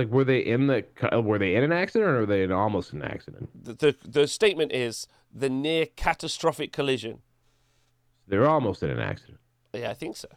Like, 0.00 0.08
were 0.08 0.24
they 0.24 0.38
in 0.38 0.66
the 0.66 0.82
were 1.22 1.38
they 1.38 1.56
in 1.56 1.62
an 1.62 1.72
accident 1.72 2.10
or 2.10 2.20
were 2.20 2.26
they 2.26 2.42
in 2.42 2.50
almost 2.50 2.94
an 2.94 3.02
accident? 3.02 3.50
The 3.54 3.74
the, 3.74 3.96
the 4.02 4.26
statement 4.26 4.72
is 4.72 5.06
the 5.30 5.50
near 5.50 5.84
catastrophic 5.84 6.72
collision. 6.72 7.18
They're 8.26 8.48
almost 8.48 8.82
in 8.82 8.88
an 8.88 8.98
accident. 8.98 9.40
Yeah, 9.74 9.90
I 9.90 9.94
think 9.94 10.16
so. 10.16 10.28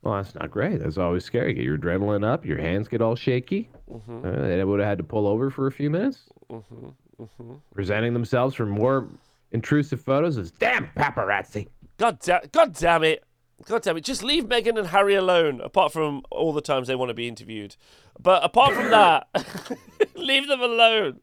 Well, 0.00 0.14
that's 0.14 0.34
not 0.34 0.50
great. 0.50 0.80
That's 0.80 0.96
always 0.96 1.26
scary. 1.26 1.52
Get 1.52 1.62
your 1.64 1.76
adrenaline 1.76 2.24
up. 2.24 2.46
Your 2.46 2.56
hands 2.56 2.88
get 2.88 3.02
all 3.02 3.16
shaky. 3.16 3.68
Mm-hmm. 3.90 4.26
Uh, 4.26 4.46
they 4.48 4.64
would 4.64 4.80
have 4.80 4.88
had 4.88 4.98
to 4.98 5.04
pull 5.04 5.26
over 5.26 5.50
for 5.50 5.66
a 5.66 5.72
few 5.72 5.90
minutes. 5.90 6.20
Mm-hmm. 6.50 6.88
Mm-hmm. 7.20 7.54
Presenting 7.74 8.14
themselves 8.14 8.54
for 8.54 8.64
more 8.64 9.08
intrusive 9.50 10.00
photos 10.00 10.38
as 10.38 10.52
damn 10.52 10.86
paparazzi. 10.96 11.68
God, 11.98 12.18
da- 12.20 12.40
God 12.50 12.72
damn 12.72 13.04
it. 13.04 13.24
God 13.64 13.82
damn 13.82 13.96
it. 13.96 14.04
Just 14.04 14.22
leave 14.22 14.44
Meghan 14.44 14.78
and 14.78 14.88
Harry 14.88 15.14
alone, 15.14 15.60
apart 15.60 15.92
from 15.92 16.22
all 16.30 16.52
the 16.52 16.60
times 16.60 16.88
they 16.88 16.94
want 16.94 17.10
to 17.10 17.14
be 17.14 17.28
interviewed. 17.28 17.76
But 18.20 18.44
apart 18.44 18.74
from 18.74 18.90
that, 18.90 19.28
leave 20.14 20.48
them 20.48 20.60
alone. 20.60 21.20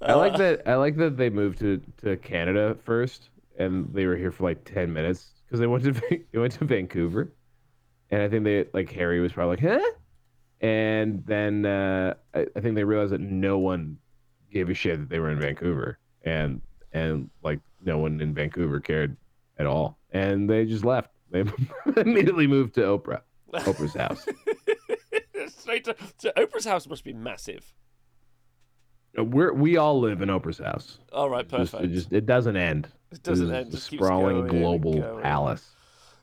I 0.00 0.14
like 0.14 0.34
uh, 0.34 0.38
that. 0.38 0.62
I 0.66 0.74
like 0.74 0.96
that 0.96 1.16
they 1.16 1.30
moved 1.30 1.58
to, 1.60 1.80
to 2.02 2.16
Canada 2.18 2.76
first, 2.84 3.30
and 3.58 3.92
they 3.92 4.06
were 4.06 4.16
here 4.16 4.32
for 4.32 4.44
like 4.44 4.64
ten 4.64 4.92
minutes 4.92 5.30
because 5.46 5.60
they 5.60 5.66
went 5.66 5.84
to 5.84 5.92
they 6.32 6.38
went 6.38 6.52
to 6.54 6.64
Vancouver, 6.64 7.32
and 8.10 8.22
I 8.22 8.28
think 8.28 8.44
they 8.44 8.66
like 8.72 8.90
Harry 8.92 9.20
was 9.20 9.32
probably 9.32 9.56
like, 9.56 9.80
huh, 9.80 9.92
and 10.60 11.24
then 11.26 11.64
uh, 11.64 12.14
I, 12.34 12.46
I 12.54 12.60
think 12.60 12.74
they 12.74 12.84
realized 12.84 13.12
that 13.12 13.20
no 13.20 13.58
one 13.58 13.98
gave 14.52 14.68
a 14.70 14.74
shit 14.74 14.98
that 14.98 15.08
they 15.08 15.18
were 15.18 15.30
in 15.30 15.40
Vancouver, 15.40 15.98
and 16.24 16.60
and 16.92 17.30
like 17.42 17.60
no 17.84 17.98
one 17.98 18.20
in 18.20 18.34
Vancouver 18.34 18.80
cared 18.80 19.16
at 19.58 19.66
all, 19.66 19.98
and 20.12 20.48
they 20.48 20.64
just 20.64 20.84
left. 20.84 21.10
They 21.30 21.44
immediately 21.96 22.46
moved 22.46 22.74
to 22.74 22.82
Oprah, 22.82 23.22
Oprah's 23.52 23.94
house. 23.94 24.26
Straight 25.48 25.84
to, 25.84 25.94
to 26.18 26.32
Oprah's 26.36 26.64
house 26.64 26.86
must 26.88 27.04
be 27.04 27.12
massive. 27.12 27.72
Uh, 29.18 29.24
We're 29.24 29.52
we 29.52 29.76
all 29.76 30.00
live 30.00 30.22
in 30.22 30.28
Oprah's 30.28 30.58
house. 30.58 30.98
All 31.12 31.28
right, 31.30 31.48
Just- 31.48 31.72
perfect. 31.72 31.84
it 31.92 31.94
just 31.94 32.12
it 32.12 32.26
doesn't 32.26 32.56
end. 32.56 32.88
It 33.12 33.22
doesn't 33.22 33.52
end, 33.52 33.68
A 33.68 33.70
just 33.72 33.84
sprawling 33.90 34.46
global 34.48 34.94
going. 35.00 35.22
palace. 35.22 35.64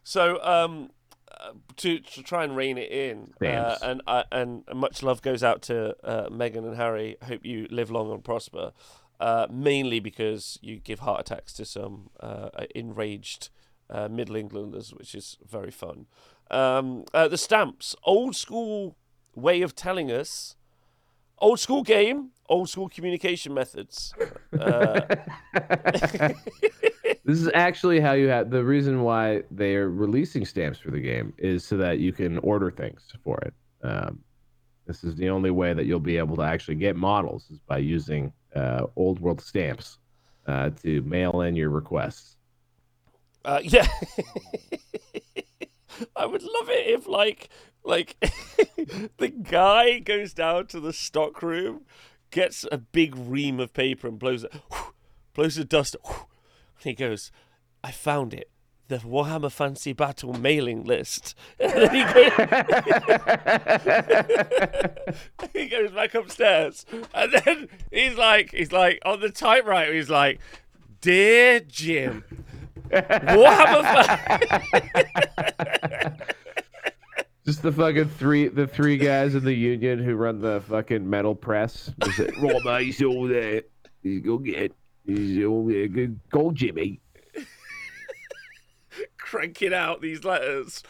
So, 0.04 0.44
um, 0.44 0.92
uh, 1.32 1.52
to 1.78 2.00
to 2.00 2.24
try 2.24 2.44
and 2.44 2.56
rein 2.58 2.78
it 2.78 2.92
in, 2.92 3.34
uh, 3.46 3.78
and 3.82 4.02
uh, 4.06 4.24
and 4.32 4.64
much 4.74 5.02
love 5.02 5.22
goes 5.22 5.44
out 5.44 5.62
to 5.64 5.96
uh, 6.04 6.28
Meghan 6.30 6.58
and 6.68 6.76
Harry. 6.76 7.16
Hope 7.24 7.46
you 7.46 7.68
live 7.72 7.90
long 7.90 8.12
and 8.12 8.24
prosper. 8.24 8.74
Uh, 9.20 9.48
mainly 9.50 10.02
because 10.02 10.60
you 10.62 10.78
give 10.80 11.00
heart 11.00 11.22
attacks 11.22 11.54
to 11.54 11.64
some 11.64 12.10
uh, 12.20 12.50
enraged 12.76 13.50
uh, 13.90 14.08
Middle 14.08 14.36
Englanders, 14.36 14.94
which 14.94 15.16
is 15.16 15.38
very 15.50 15.72
fun. 15.72 16.06
Um, 16.52 17.06
uh, 17.14 17.28
the 17.28 17.38
stamps, 17.38 17.96
old 18.04 18.36
school 18.36 18.96
way 19.36 19.62
of 19.62 19.76
telling 19.76 20.12
us, 20.12 20.56
old 21.40 21.60
school 21.60 21.84
game, 21.84 22.32
old 22.48 22.70
school 22.70 22.90
communication 22.90 23.54
methods. 23.54 24.14
Uh, 24.58 25.02
This 27.26 27.40
is 27.40 27.50
actually 27.54 28.02
how 28.02 28.14
you 28.14 28.28
have 28.28 28.50
the 28.50 28.64
reason 28.64 29.02
why 29.02 29.44
they 29.50 29.76
are 29.76 29.90
releasing 29.90 30.46
stamps 30.46 30.80
for 30.80 30.92
the 30.92 31.00
game 31.00 31.34
is 31.38 31.64
so 31.64 31.78
that 31.78 32.00
you 32.00 32.12
can 32.12 32.38
order 32.40 32.70
things 32.70 33.02
for 33.24 33.38
it. 33.40 33.54
Um, 33.82 34.20
this 34.86 35.06
is 35.06 35.16
the 35.16 35.30
only 35.30 35.50
way 35.50 35.74
that 35.74 35.86
you'll 35.86 36.02
be 36.02 36.18
able 36.18 36.36
to 36.36 36.42
actually 36.42 36.76
get 36.76 36.98
models 36.98 37.48
is 37.50 37.60
by 37.60 37.78
using 37.78 38.34
uh, 38.56 38.88
old 38.98 39.22
world 39.22 39.40
stamps 39.40 40.00
uh, 40.48 40.72
to 40.82 41.02
mail 41.04 41.42
in 41.42 41.56
your 41.56 41.70
requests. 41.70 42.33
Uh, 43.46 43.60
yeah, 43.64 43.88
I 46.16 46.26
would 46.26 46.44
love 46.44 46.70
it 46.70 46.88
if 46.88 47.08
like 47.08 47.50
like 47.84 48.16
the 49.18 49.28
guy 49.28 50.00
goes 50.00 50.34
down 50.34 50.68
to 50.68 50.80
the 50.80 50.94
stock 50.94 51.42
room, 51.42 51.82
gets 52.32 52.66
a 52.72 52.78
big 52.78 53.16
ream 53.16 53.60
of 53.60 53.74
paper 53.74 54.08
and 54.08 54.18
blows 54.18 54.44
it, 54.44 54.54
blows 55.34 55.56
the 55.56 55.66
dust, 55.66 55.96
and 56.06 56.18
he 56.84 56.94
goes, 56.94 57.32
"I 57.84 57.92
found 57.92 58.34
it." 58.34 58.50
The 58.90 58.98
Warhammer 58.98 59.52
Fancy 59.52 59.94
Battle 59.94 60.34
mailing 60.34 60.84
list. 60.84 61.36
And 61.60 61.92
he 61.92 62.04
goes, 62.04 62.32
he 65.54 65.66
goes 65.68 65.92
back 65.92 66.14
upstairs, 66.14 66.86
and 67.14 67.32
then 67.32 67.70
he's 67.92 68.16
like, 68.16 68.52
he's 68.52 68.72
like 68.72 69.00
on 69.06 69.22
the 69.22 69.30
typewriter. 69.30 69.94
He's 69.94 70.10
like, 70.10 70.40
"Dear 71.02 71.62
Jim, 71.62 72.24
Warhammer." 72.94 74.54
Just 77.46 77.62
the 77.62 77.74
fucking 77.74 78.08
three 78.10 78.48
the 78.48 78.66
three 78.68 78.98
guys 78.98 79.36
in 79.36 79.44
the 79.44 79.54
union 79.54 80.00
who 80.00 80.16
run 80.16 80.40
the 80.40 80.62
fucking 80.70 81.10
metal 81.10 81.36
press. 81.36 81.92
Say, 82.16 82.30
Right, 82.42 82.64
mate, 82.64 82.86
he's 82.86 83.04
all 83.04 83.28
there. 83.28 83.64
He's 84.02 84.22
go 84.22 84.38
get 84.38 84.74
he's 85.06 85.46
all 85.46 85.68
there. 85.68 85.88
Good 85.90 86.20
go, 86.30 86.52
Jimmy. 86.52 87.02
cranking 89.18 89.74
out 89.74 90.02
these 90.02 90.24
letters. 90.24 90.84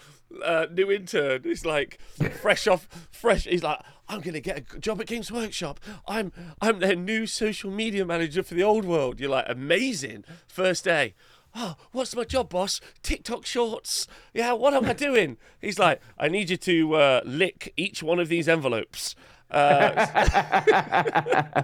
Uh, 0.44 0.66
new 0.72 0.92
intern 0.92 1.44
He's 1.44 1.64
like 1.64 2.00
fresh 2.42 2.68
off, 2.68 2.88
fresh. 3.12 3.44
He's 3.46 3.62
like, 3.64 3.80
I'm 4.08 4.20
gonna 4.22 4.40
get 4.40 4.58
a 4.58 4.80
job 4.80 5.00
at 5.00 5.08
Games 5.08 5.32
Workshop. 5.32 5.80
I'm 6.08 6.32
I'm 6.62 6.80
their 6.80 6.96
new 6.96 7.26
social 7.26 7.72
media 7.72 8.06
manager 8.06 8.44
for 8.44 8.54
the 8.54 8.64
old 8.64 8.86
world. 8.86 9.20
You're 9.20 9.30
like, 9.30 9.46
amazing. 9.48 10.24
First 10.48 10.84
day. 10.86 11.14
Oh, 11.56 11.76
what's 11.92 12.16
my 12.16 12.24
job, 12.24 12.50
boss? 12.50 12.82
TikTok 13.04 13.46
shorts. 13.46 14.08
Yeah, 14.34 14.54
what 14.54 14.74
am 14.74 14.86
I 14.86 14.94
doing? 14.94 15.38
He's 15.62 15.78
like, 15.78 16.02
I 16.18 16.28
need 16.28 16.50
you 16.50 16.58
to 16.58 16.96
uh, 16.96 17.22
lick 17.26 17.72
each 17.78 18.02
one 18.02 18.20
of 18.20 18.28
these 18.28 18.50
envelopes. 18.50 19.16
Uh. 19.52 20.06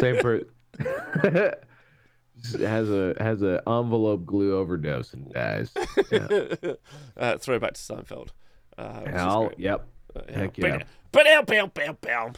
Same 0.00 0.16
for 0.20 0.40
has 2.58 2.88
a 2.88 3.14
has 3.18 3.42
a 3.42 3.62
envelope 3.66 4.24
glue 4.24 4.56
overdose 4.56 5.12
and 5.12 5.30
dies. 5.30 5.70
uh, 5.76 7.36
throwback 7.36 7.74
to 7.74 7.80
Seinfeld. 7.80 8.28
Uh, 8.78 9.04
Hell, 9.10 9.52
yep. 9.58 9.86
Uh, 10.16 10.22
yeah. 10.26 10.38
Heck 10.38 10.56
yeah. 10.56 10.82
Bam, 11.12 11.44
bam, 11.44 11.70
bam, 11.74 11.98
bam. 12.00 12.32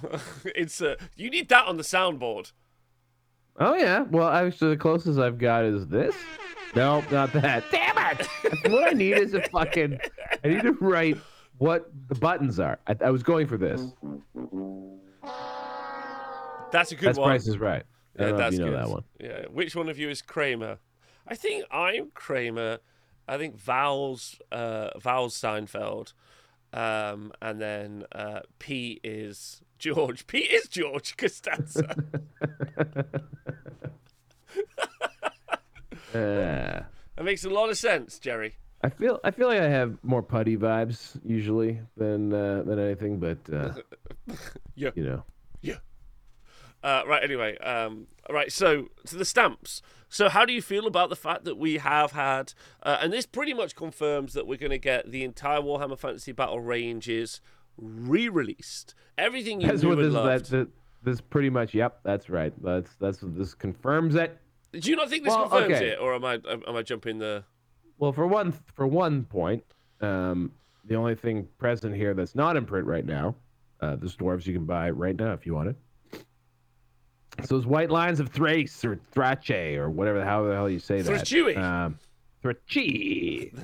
It's 0.44 0.80
uh, 0.82 0.96
you 1.14 1.30
need 1.30 1.48
that 1.50 1.66
on 1.66 1.76
the 1.76 1.84
soundboard. 1.84 2.50
Oh 3.58 3.74
yeah. 3.74 4.00
Well, 4.02 4.28
actually, 4.28 4.70
the 4.70 4.76
closest 4.80 5.18
I've 5.18 5.38
got 5.38 5.64
is 5.64 5.86
this. 5.86 6.14
Nope, 6.74 7.10
not 7.10 7.32
that. 7.34 7.64
Damn 7.70 7.98
it! 8.18 8.26
what 8.72 8.88
I 8.88 8.92
need 8.92 9.18
is 9.18 9.34
a 9.34 9.42
fucking. 9.42 9.98
I 10.42 10.48
need 10.48 10.62
to 10.62 10.72
write 10.80 11.18
what 11.58 11.90
the 12.08 12.14
buttons 12.14 12.58
are. 12.58 12.78
I, 12.86 12.96
I 13.04 13.10
was 13.10 13.22
going 13.22 13.46
for 13.46 13.56
this. 13.58 13.82
That's 16.70 16.90
a 16.92 16.96
good 16.96 17.08
That's 17.08 17.18
one. 17.18 17.28
Price 17.28 17.46
is 17.46 17.58
Right. 17.58 17.82
I 18.18 18.22
Yeah, 18.22 18.28
don't 18.28 18.28
know 18.28 18.34
if 18.34 18.38
that's 18.38 18.52
you 18.54 18.58
know 18.64 18.70
good. 18.72 18.78
that 18.80 18.88
one. 18.90 19.04
Yeah. 19.20 19.44
Which 19.50 19.76
one 19.76 19.88
of 19.88 19.98
you 19.98 20.08
is 20.08 20.22
Kramer? 20.22 20.78
I 21.26 21.34
think 21.34 21.64
I'm 21.70 22.10
Kramer. 22.14 22.78
I 23.28 23.38
think 23.38 23.56
Val's 23.56 24.40
uh, 24.50 24.98
Val's 24.98 25.38
Seinfeld, 25.38 26.12
um, 26.72 27.32
and 27.40 27.60
then 27.60 28.04
uh, 28.12 28.40
P 28.58 29.00
is 29.04 29.62
George. 29.82 30.26
Pete 30.28 30.50
is 30.50 30.68
George 30.68 31.16
Costanza. 31.16 31.94
Uh, 36.14 36.82
that 37.16 37.24
makes 37.24 37.42
a 37.42 37.48
lot 37.48 37.70
of 37.70 37.78
sense, 37.78 38.18
Jerry. 38.18 38.56
I 38.82 38.90
feel 38.90 39.18
I 39.24 39.30
feel 39.30 39.48
like 39.48 39.60
I 39.62 39.68
have 39.68 39.96
more 40.02 40.22
Puddy 40.22 40.58
vibes 40.58 41.18
usually 41.24 41.80
than 41.96 42.34
uh, 42.34 42.62
than 42.66 42.78
anything, 42.78 43.18
but 43.18 43.38
uh, 43.50 43.72
Yeah. 44.74 44.90
you 44.94 45.04
know. 45.04 45.24
Uh, 46.84 47.02
right. 47.06 47.22
Anyway. 47.22 47.56
Um, 47.58 48.08
right. 48.28 48.50
So 48.52 48.88
to 49.06 49.16
the 49.16 49.24
stamps. 49.24 49.80
So 50.08 50.28
how 50.28 50.44
do 50.44 50.52
you 50.52 50.60
feel 50.60 50.86
about 50.86 51.08
the 51.10 51.16
fact 51.16 51.44
that 51.44 51.56
we 51.56 51.78
have 51.78 52.10
had, 52.12 52.52
uh, 52.82 52.98
and 53.00 53.12
this 53.12 53.24
pretty 53.24 53.54
much 53.54 53.74
confirms 53.76 54.34
that 54.34 54.46
we're 54.46 54.58
going 54.58 54.70
to 54.72 54.78
get 54.78 55.10
the 55.10 55.22
entire 55.24 55.60
Warhammer 55.60 55.96
Fantasy 55.98 56.32
Battle 56.32 56.60
ranges 56.60 57.40
re-released. 57.78 58.94
Everything 59.18 59.60
you 59.60 59.68
That's 59.68 59.82
knew 59.82 59.90
what 59.90 59.98
this 59.98 60.12
loved. 60.12 60.50
that, 60.50 60.68
this 61.02 61.20
pretty 61.20 61.50
much. 61.50 61.74
Yep, 61.74 62.00
that's 62.02 62.30
right. 62.30 62.52
That's 62.62 62.94
that's 63.00 63.22
what 63.22 63.36
this 63.36 63.54
confirms 63.54 64.14
it. 64.14 64.38
Do 64.72 64.90
you 64.90 64.96
not 64.96 65.10
think 65.10 65.24
this 65.24 65.34
Well, 65.34 65.48
confirms 65.48 65.74
okay. 65.74 65.88
it, 65.90 65.98
or 66.00 66.14
am 66.14 66.24
I 66.24 66.34
am 66.34 66.76
I 66.76 66.82
jumping 66.82 67.18
the? 67.18 67.44
Well, 67.98 68.12
for 68.12 68.26
one 68.26 68.52
for 68.74 68.86
one 68.86 69.24
point, 69.24 69.64
um, 70.00 70.52
the 70.84 70.94
only 70.96 71.14
thing 71.14 71.46
present 71.58 71.94
here 71.94 72.14
that's 72.14 72.34
not 72.34 72.56
in 72.56 72.64
print 72.64 72.86
right 72.86 73.04
now, 73.04 73.34
uh, 73.80 73.96
the 73.96 74.06
dwarves 74.06 74.46
you 74.46 74.54
can 74.54 74.64
buy 74.64 74.90
right 74.90 75.16
now 75.16 75.32
if 75.32 75.44
you 75.46 75.54
want 75.54 75.68
it. 75.68 75.76
It's 77.38 77.48
those 77.48 77.66
White 77.66 77.90
Lions 77.90 78.20
of 78.20 78.28
Thrace 78.28 78.84
or 78.84 78.98
Thrace 79.10 79.78
or 79.78 79.88
whatever 79.90 80.18
the 80.18 80.24
hell 80.24 80.44
the 80.46 80.54
hell 80.54 80.68
you 80.68 80.78
say 80.78 81.00
that. 81.00 81.10
Thrachewy. 81.10 81.56
Um, 81.56 81.98
Thrache. 82.42 83.54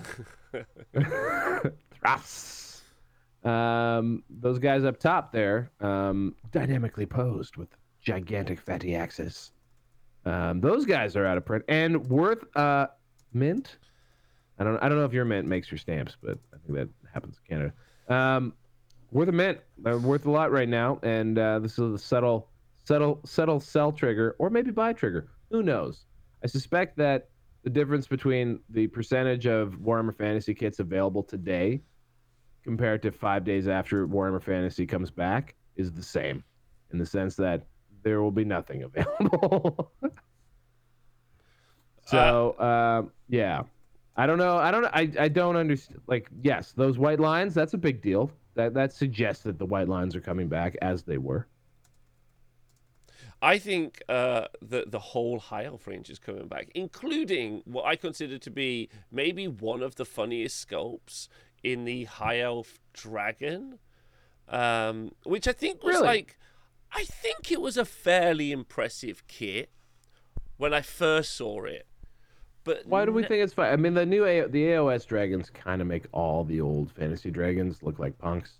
Thras. 2.03 2.68
Um, 3.45 4.25
those 4.29 4.59
guys 4.59 4.85
up 4.85 4.99
top 4.99 5.33
there, 5.33 5.71
um, 5.81 6.35
dynamically 6.51 7.07
posed 7.07 7.57
with 7.57 7.69
gigantic 8.01 8.61
fatty 8.61 8.95
axes. 8.95 9.53
Um, 10.25 10.61
those 10.61 10.85
guys 10.85 11.17
are 11.17 11.25
out 11.25 11.39
of 11.39 11.45
print 11.45 11.65
and 11.69 12.07
worth 12.09 12.45
uh 12.57 12.89
mint. 13.33 13.79
I 14.59 14.65
don't 14.65 14.77
I 14.83 14.89
don't 14.89 14.99
know 14.99 15.05
if 15.05 15.13
your 15.13 15.25
mint 15.25 15.47
makes 15.47 15.71
your 15.71 15.79
stamps, 15.79 16.17
but 16.23 16.39
I 16.53 16.57
think 16.59 16.79
that 16.79 16.89
happens 17.13 17.39
in 17.39 17.57
Canada. 17.57 17.73
Um, 18.09 18.55
worth 19.13 19.29
a 19.29 19.33
mint. 19.33 19.59
They're 19.79 19.99
worth 19.99 20.27
a 20.27 20.31
lot 20.31 20.51
right 20.51 20.69
now, 20.69 20.99
and 21.03 21.39
uh, 21.39 21.61
this 21.61 21.79
is 21.79 21.95
a 21.95 21.99
subtle, 21.99 22.49
subtle, 22.85 23.21
subtle 23.25 23.61
sell 23.61 23.93
trigger, 23.93 24.35
or 24.39 24.51
maybe 24.51 24.71
buy 24.71 24.93
trigger. 24.93 25.29
Who 25.51 25.63
knows? 25.63 26.05
I 26.43 26.47
suspect 26.47 26.97
that 26.99 27.29
the 27.63 27.71
difference 27.71 28.07
between 28.07 28.61
the 28.71 28.87
percentage 28.89 29.47
of 29.47 29.75
Warhammer 29.75 30.17
Fantasy 30.17 30.55
kits 30.55 30.79
available 30.79 31.23
today 31.23 31.81
compared 32.69 33.01
to 33.01 33.11
five 33.11 33.45
days 33.45 33.67
after 33.67 34.07
Warhammer 34.07 34.43
Fantasy 34.43 34.85
comes 34.85 35.11
back 35.11 35.55
is 35.77 35.91
the 35.91 36.03
same, 36.03 36.45
in 36.93 36.99
the 36.99 37.07
sense 37.07 37.35
that 37.35 37.65
there 38.03 38.21
will 38.21 38.31
be 38.31 38.45
nothing 38.45 38.83
available. 38.89 39.91
so 42.05 42.61
um, 42.61 43.11
yeah, 43.27 43.63
I 44.17 44.27
don't 44.27 44.37
know. 44.37 44.59
I 44.59 44.71
don't. 44.71 44.85
I, 44.85 45.11
I 45.19 45.29
don't 45.29 45.57
understand. 45.57 46.03
Like, 46.07 46.29
yes, 46.43 46.73
those 46.73 46.99
White 46.99 47.21
Lions. 47.21 47.55
That's 47.55 47.73
a 47.73 47.79
big 47.79 48.03
deal. 48.03 48.31
That 48.55 48.75
that 48.75 48.93
suggests 48.93 49.45
that 49.45 49.59
the 49.59 49.65
White 49.65 49.89
Lions 49.89 50.15
are 50.15 50.21
coming 50.21 50.49
back 50.49 50.77
as 50.83 51.05
they 51.05 51.17
were. 51.17 51.47
I 53.41 53.59
think 53.59 54.03
uh, 54.11 54.47
the 54.61 54.85
the 54.87 54.99
whole 54.99 55.39
High 55.39 55.65
Elf 55.65 55.87
range 55.87 56.11
is 56.11 56.19
coming 56.19 56.49
back, 56.49 56.69
including 56.75 57.63
what 57.65 57.87
I 57.87 57.97
consider 57.97 58.37
to 58.37 58.51
be 58.51 58.91
maybe 59.11 59.49
one 59.49 59.83
of 59.83 59.95
the 59.95 60.05
funniest 60.05 60.69
sculpts 60.69 61.29
in 61.63 61.85
the 61.85 62.05
High 62.05 62.41
Elf 62.41 62.79
Dragon, 62.93 63.79
um, 64.49 65.13
which 65.25 65.47
I 65.49 65.53
think 65.53 65.83
was 65.83 65.95
Really? 65.97 66.07
like 66.07 66.39
I 66.93 67.05
think 67.05 67.53
it 67.53 67.61
was 67.61 67.77
a 67.77 67.85
fairly 67.85 68.51
impressive 68.51 69.27
kit 69.29 69.71
when 70.57 70.73
I 70.73 70.81
first 70.81 71.35
saw 71.37 71.65
it. 71.65 71.87
But 72.65 72.87
Why 72.87 73.05
do 73.05 73.13
we 73.13 73.23
think 73.25 73.43
it's 73.43 73.53
fine? 73.55 73.73
I 73.73 73.77
mean, 73.77 73.95
the 73.95 74.05
new 74.07 74.25
A- 74.27 74.47
the 74.49 74.65
AOS 74.65 75.07
dragons 75.07 75.49
kind 75.51 75.81
of 75.81 75.87
make 75.87 76.07
all 76.13 76.45
the 76.45 76.61
old 76.61 76.91
fantasy 76.93 77.31
dragons 77.31 77.83
look 77.83 77.99
like 77.99 78.19
punks. 78.19 78.59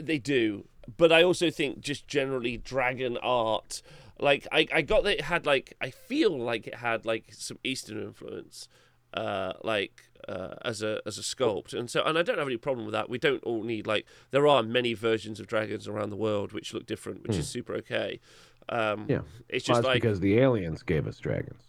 they 0.00 0.18
do? 0.18 0.66
But 0.96 1.12
I 1.12 1.22
also 1.22 1.50
think 1.50 1.80
just 1.80 2.08
generally 2.08 2.56
dragon 2.56 3.18
art, 3.18 3.82
like 4.18 4.46
I, 4.50 4.66
I 4.72 4.82
got 4.82 5.04
that 5.04 5.18
it 5.18 5.20
had 5.22 5.44
like 5.46 5.74
I 5.80 5.90
feel 5.90 6.36
like 6.38 6.66
it 6.66 6.76
had 6.76 7.04
like 7.04 7.26
some 7.32 7.58
Eastern 7.62 8.02
influence, 8.02 8.68
uh, 9.14 9.52
like 9.62 10.07
uh, 10.26 10.54
as 10.62 10.82
a 10.82 11.00
as 11.06 11.18
a 11.18 11.22
sculpt, 11.22 11.74
and 11.74 11.90
so 11.90 12.02
and 12.02 12.18
I 12.18 12.22
don't 12.22 12.38
have 12.38 12.46
any 12.48 12.56
problem 12.56 12.86
with 12.86 12.92
that. 12.94 13.08
We 13.08 13.18
don't 13.18 13.42
all 13.44 13.62
need 13.62 13.86
like 13.86 14.06
there 14.30 14.46
are 14.46 14.62
many 14.62 14.94
versions 14.94 15.38
of 15.40 15.46
dragons 15.46 15.86
around 15.86 16.10
the 16.10 16.16
world 16.16 16.52
which 16.52 16.72
look 16.74 16.86
different, 16.86 17.22
which 17.22 17.36
is 17.36 17.46
super 17.48 17.74
okay. 17.74 18.20
Um, 18.68 19.06
Yeah. 19.08 19.20
it's 19.48 19.66
Well, 19.68 19.76
just 19.76 19.82
that's 19.82 19.84
like 19.86 20.02
because 20.02 20.20
the 20.20 20.38
aliens 20.38 20.82
gave 20.82 21.06
us 21.06 21.18
dragons. 21.18 21.62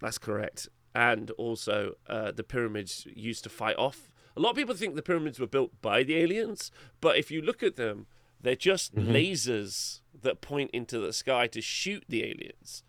That's 0.00 0.18
correct. 0.18 0.68
And 0.94 1.30
also, 1.32 1.94
uh, 2.08 2.30
the 2.30 2.44
pyramids 2.44 3.06
used 3.14 3.42
to 3.44 3.50
fight 3.50 3.76
off. 3.76 4.12
A 4.36 4.40
lot 4.40 4.50
of 4.50 4.56
people 4.56 4.74
think 4.74 4.94
the 4.94 5.02
pyramids 5.02 5.40
were 5.40 5.46
built 5.48 5.72
by 5.82 6.04
the 6.04 6.16
aliens, 6.16 6.70
but 7.00 7.16
if 7.16 7.30
you 7.30 7.40
look 7.42 7.62
at 7.62 7.76
them, 7.76 8.06
they're 8.40 8.54
just 8.54 8.94
Mm-hmm. 8.94 9.10
lasers 9.12 10.00
that 10.22 10.40
point 10.40 10.70
into 10.72 10.98
the 11.00 11.12
sky 11.12 11.46
to 11.48 11.60
shoot 11.60 12.04
the 12.08 12.22
aliens. 12.22 12.82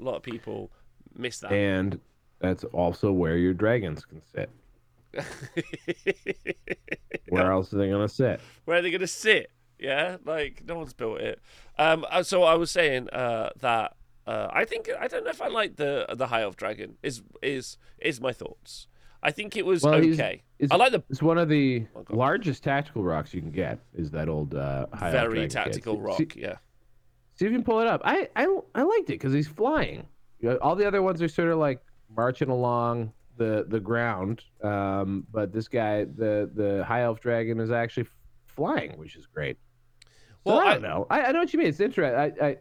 A 0.00 0.02
lot 0.02 0.16
of 0.16 0.22
people 0.22 0.72
miss 1.16 1.38
that. 1.40 1.52
And 1.52 2.00
that's 2.40 2.64
also 2.64 3.12
where 3.12 3.36
your 3.36 3.54
dragons 3.54 4.04
can 4.04 4.22
sit. 4.34 4.50
Where 7.28 7.50
else 7.50 7.72
are 7.72 7.78
they 7.78 7.88
gonna 7.88 8.08
sit? 8.08 8.40
Where 8.64 8.78
are 8.78 8.82
they 8.82 8.90
going 8.90 9.00
to 9.00 9.06
sit? 9.06 9.50
Yeah, 9.78 10.18
like 10.24 10.62
no 10.64 10.76
one's 10.76 10.92
built 10.92 11.20
it. 11.20 11.40
Um, 11.78 12.06
uh, 12.10 12.22
so 12.22 12.44
I 12.44 12.54
was 12.54 12.70
saying 12.70 13.08
uh, 13.10 13.50
that 13.60 13.96
uh, 14.26 14.48
I 14.52 14.64
think 14.64 14.88
I 15.00 15.08
don't 15.08 15.24
know 15.24 15.30
if 15.30 15.42
I 15.42 15.48
like 15.48 15.76
the 15.76 16.06
the 16.14 16.28
High 16.28 16.42
Elf 16.42 16.56
Dragon. 16.56 16.98
Is 17.02 17.22
is 17.42 17.78
is 17.98 18.20
my 18.20 18.32
thoughts? 18.32 18.86
I 19.24 19.30
think 19.30 19.56
it 19.56 19.64
was 19.66 19.82
Well, 19.82 20.00
he's- 20.00 20.14
okay. 20.18 20.42
I 20.70 20.76
like 20.76 20.92
the 20.92 21.02
It's 21.10 21.22
one 21.22 21.38
of 21.38 21.48
the 21.48 21.86
Oh, 21.96 22.04
largest 22.10 22.62
tactical 22.62 23.02
rocks 23.02 23.34
you 23.34 23.40
can 23.40 23.50
get. 23.50 23.80
Is 23.94 24.10
that 24.12 24.28
old 24.28 24.54
uh, 24.54 24.86
high 24.92 25.06
elf 25.06 25.12
very 25.32 25.48
tactical 25.48 26.00
rock. 26.00 26.18
See, 26.18 26.28
yeah. 26.36 26.56
see 27.34 27.46
if 27.46 27.50
you 27.50 27.56
can 27.58 27.64
pull 27.64 27.80
it 27.80 27.88
up. 27.88 28.00
I 28.04 28.28
I, 28.36 28.46
I 28.74 28.82
liked 28.82 29.10
it 29.10 29.14
because 29.14 29.32
he's 29.32 29.48
flying. 29.48 30.06
You 30.38 30.50
know, 30.50 30.56
all 30.56 30.76
the 30.76 30.86
other 30.86 31.02
ones 31.02 31.20
are 31.22 31.28
sort 31.28 31.48
of 31.48 31.58
like 31.58 31.80
marching 32.14 32.50
along 32.50 33.12
the 33.42 33.64
the 33.68 33.80
ground. 33.80 34.44
Um, 34.62 35.26
but 35.32 35.52
this 35.52 35.68
guy, 35.68 36.04
the 36.04 36.50
the 36.54 36.84
high 36.84 37.02
elf 37.02 37.20
dragon, 37.20 37.60
is 37.60 37.70
actually 37.70 38.06
flying, 38.46 38.92
which 38.98 39.16
is 39.16 39.26
great. 39.26 39.56
So 40.04 40.08
Well, 40.44 40.60
I 40.60 40.64
I- 40.66 40.72
don't 40.74 40.82
know. 40.82 41.06
I, 41.10 41.22
I 41.22 41.32
know 41.32 41.40
what 41.40 41.52
you 41.52 41.58
mean. 41.58 41.68
It's 41.68 41.80
interesting. 41.80 42.18
I, 42.18 42.46
I 42.48 42.56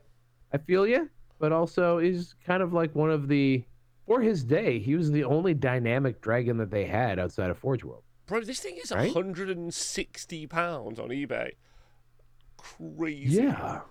I 0.54 0.58
feel 0.58 0.86
you, 0.88 1.10
but 1.40 1.52
also 1.52 1.98
he's 2.00 2.36
kind 2.46 2.62
of 2.64 2.74
like 2.74 2.94
one 2.96 3.12
of 3.12 3.28
the 3.28 3.64
for 4.08 4.20
his 4.22 4.44
day. 4.44 4.80
He 4.80 4.96
was 4.96 5.12
the 5.12 5.24
only 5.24 5.54
dynamic 5.54 6.22
dragon 6.22 6.58
that 6.58 6.72
they 6.72 6.86
had 6.86 7.20
outside 7.20 7.50
of 7.50 7.58
Forge 7.58 7.84
World. 7.84 8.04
Bro, 8.28 8.42
this 8.42 8.60
thing 8.60 8.78
is 8.84 8.92
Right? 8.92 9.14
160 9.14 10.48
pounds 10.48 11.00
on 11.00 11.10
eBay. 11.10 11.52
Crazy. 12.58 13.42
Yeah. 13.44 13.82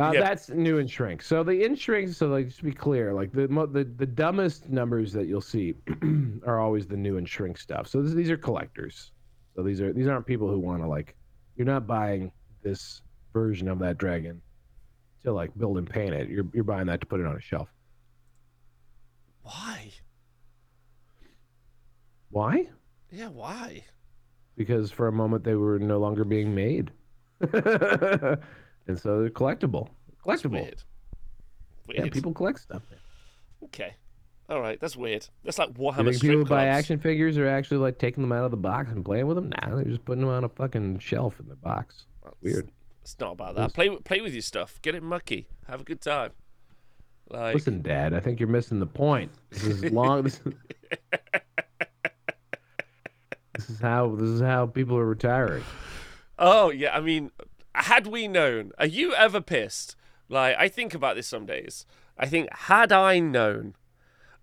Uh. 0.00 0.12
That's 0.12 0.48
new 0.48 0.78
in 0.78 0.86
shrink. 0.86 1.22
So 1.22 1.42
the 1.42 1.64
in 1.64 1.74
shrink, 1.76 2.14
so 2.14 2.28
like 2.28 2.46
just 2.46 2.58
to 2.58 2.64
be 2.64 2.72
clear, 2.72 3.12
like 3.12 3.32
the 3.32 3.46
the, 3.46 3.84
the 3.84 4.06
dumbest 4.06 4.70
numbers 4.70 5.12
that 5.12 5.26
you'll 5.26 5.40
see 5.40 5.74
are 6.46 6.58
always 6.58 6.86
the 6.86 6.96
new 6.96 7.18
and 7.18 7.28
shrink 7.28 7.58
stuff. 7.58 7.86
So 7.86 8.00
this, 8.00 8.14
these 8.14 8.30
are 8.30 8.38
collectors. 8.38 9.12
So 9.54 9.62
these 9.62 9.80
are 9.80 9.92
these 9.92 10.06
aren't 10.06 10.26
people 10.26 10.48
who 10.48 10.58
want 10.58 10.82
to 10.82 10.88
like. 10.88 11.16
You're 11.56 11.66
not 11.66 11.86
buying 11.86 12.32
this 12.62 13.02
version 13.34 13.68
of 13.68 13.78
that 13.80 13.98
dragon 13.98 14.40
to 15.22 15.32
like 15.32 15.50
build 15.58 15.76
and 15.76 15.88
paint 15.88 16.14
it. 16.14 16.30
You're 16.30 16.46
you're 16.54 16.64
buying 16.64 16.86
that 16.86 17.00
to 17.00 17.06
put 17.06 17.20
it 17.20 17.26
on 17.26 17.36
a 17.36 17.40
shelf. 17.40 17.68
Why? 19.42 19.92
Why? 22.30 22.68
Yeah, 23.10 23.28
why? 23.28 23.84
Because 24.56 24.90
for 24.90 25.08
a 25.08 25.12
moment 25.12 25.44
they 25.44 25.56
were 25.56 25.78
no 25.78 25.98
longer 25.98 26.24
being 26.24 26.54
made, 26.54 26.90
and 28.90 29.00
so 29.00 29.20
they're 29.20 29.30
collectible. 29.30 29.88
That's 30.26 30.42
Collectible. 30.42 30.50
weird. 30.62 30.82
Weird. 31.88 32.04
Yeah, 32.06 32.10
people 32.10 32.32
collect 32.34 32.60
stuff. 32.60 32.82
Okay. 33.64 33.94
All 34.48 34.60
right, 34.60 34.78
that's 34.80 34.96
weird. 34.96 35.26
That's 35.44 35.58
like 35.58 35.74
Warhammer 35.74 36.14
strip 36.14 36.20
people 36.32 36.38
who 36.38 36.44
buy 36.44 36.66
action 36.66 36.98
figures 36.98 37.38
are 37.38 37.46
actually 37.46 37.78
like 37.78 37.98
taking 37.98 38.22
them 38.22 38.32
out 38.32 38.44
of 38.44 38.50
the 38.50 38.56
box 38.56 38.90
and 38.90 39.04
playing 39.04 39.26
with 39.28 39.36
them? 39.36 39.48
Nah, 39.50 39.76
they're 39.76 39.84
just 39.84 40.04
putting 40.04 40.22
them 40.22 40.30
on 40.30 40.42
a 40.44 40.48
fucking 40.48 40.98
shelf 40.98 41.38
in 41.40 41.48
the 41.48 41.54
box. 41.56 42.06
Weird. 42.42 42.68
It's 43.02 43.16
not 43.20 43.32
about 43.32 43.54
that. 43.54 43.72
Play 43.72 43.88
with- 43.88 44.04
play 44.04 44.20
with 44.20 44.32
your 44.32 44.42
stuff. 44.42 44.80
Get 44.82 44.94
it 44.94 45.02
mucky. 45.02 45.46
Have 45.68 45.80
a 45.82 45.84
good 45.84 46.00
time. 46.00 46.32
Like 47.28 47.54
Listen, 47.54 47.80
Dad, 47.80 48.12
I 48.12 48.18
think 48.20 48.40
you're 48.40 48.48
missing 48.48 48.80
the 48.80 48.86
point. 48.86 49.30
This 49.50 49.62
is 49.62 49.84
long. 49.92 50.24
this, 50.24 50.40
is, 50.44 50.52
this 53.54 53.70
is 53.70 53.80
how 53.80 54.14
this 54.16 54.28
is 54.28 54.40
how 54.40 54.66
people 54.66 54.96
are 54.96 55.06
retiring. 55.06 55.62
Oh 56.38 56.70
yeah, 56.70 56.96
I 56.96 57.00
mean, 57.00 57.30
had 57.74 58.06
we 58.06 58.28
known, 58.28 58.72
are 58.78 58.86
you 58.86 59.14
ever 59.14 59.40
pissed? 59.40 59.96
Like, 60.28 60.56
I 60.58 60.68
think 60.68 60.94
about 60.94 61.16
this 61.16 61.26
some 61.26 61.46
days. 61.46 61.86
I 62.18 62.26
think 62.26 62.52
had 62.52 62.92
I 62.92 63.18
known, 63.18 63.74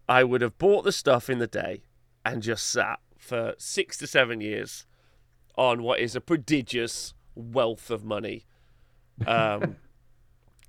I 0.09 0.23
would 0.23 0.41
have 0.41 0.57
bought 0.57 0.83
the 0.83 0.91
stuff 0.91 1.29
in 1.29 1.39
the 1.39 1.47
day 1.47 1.83
and 2.25 2.41
just 2.41 2.67
sat 2.67 2.99
for 3.17 3.55
six 3.57 3.97
to 3.97 4.07
seven 4.07 4.41
years 4.41 4.85
on 5.55 5.83
what 5.83 5.99
is 5.99 6.15
a 6.15 6.21
prodigious 6.21 7.13
wealth 7.35 7.89
of 7.89 8.03
money. 8.03 8.45
Um, 9.25 9.77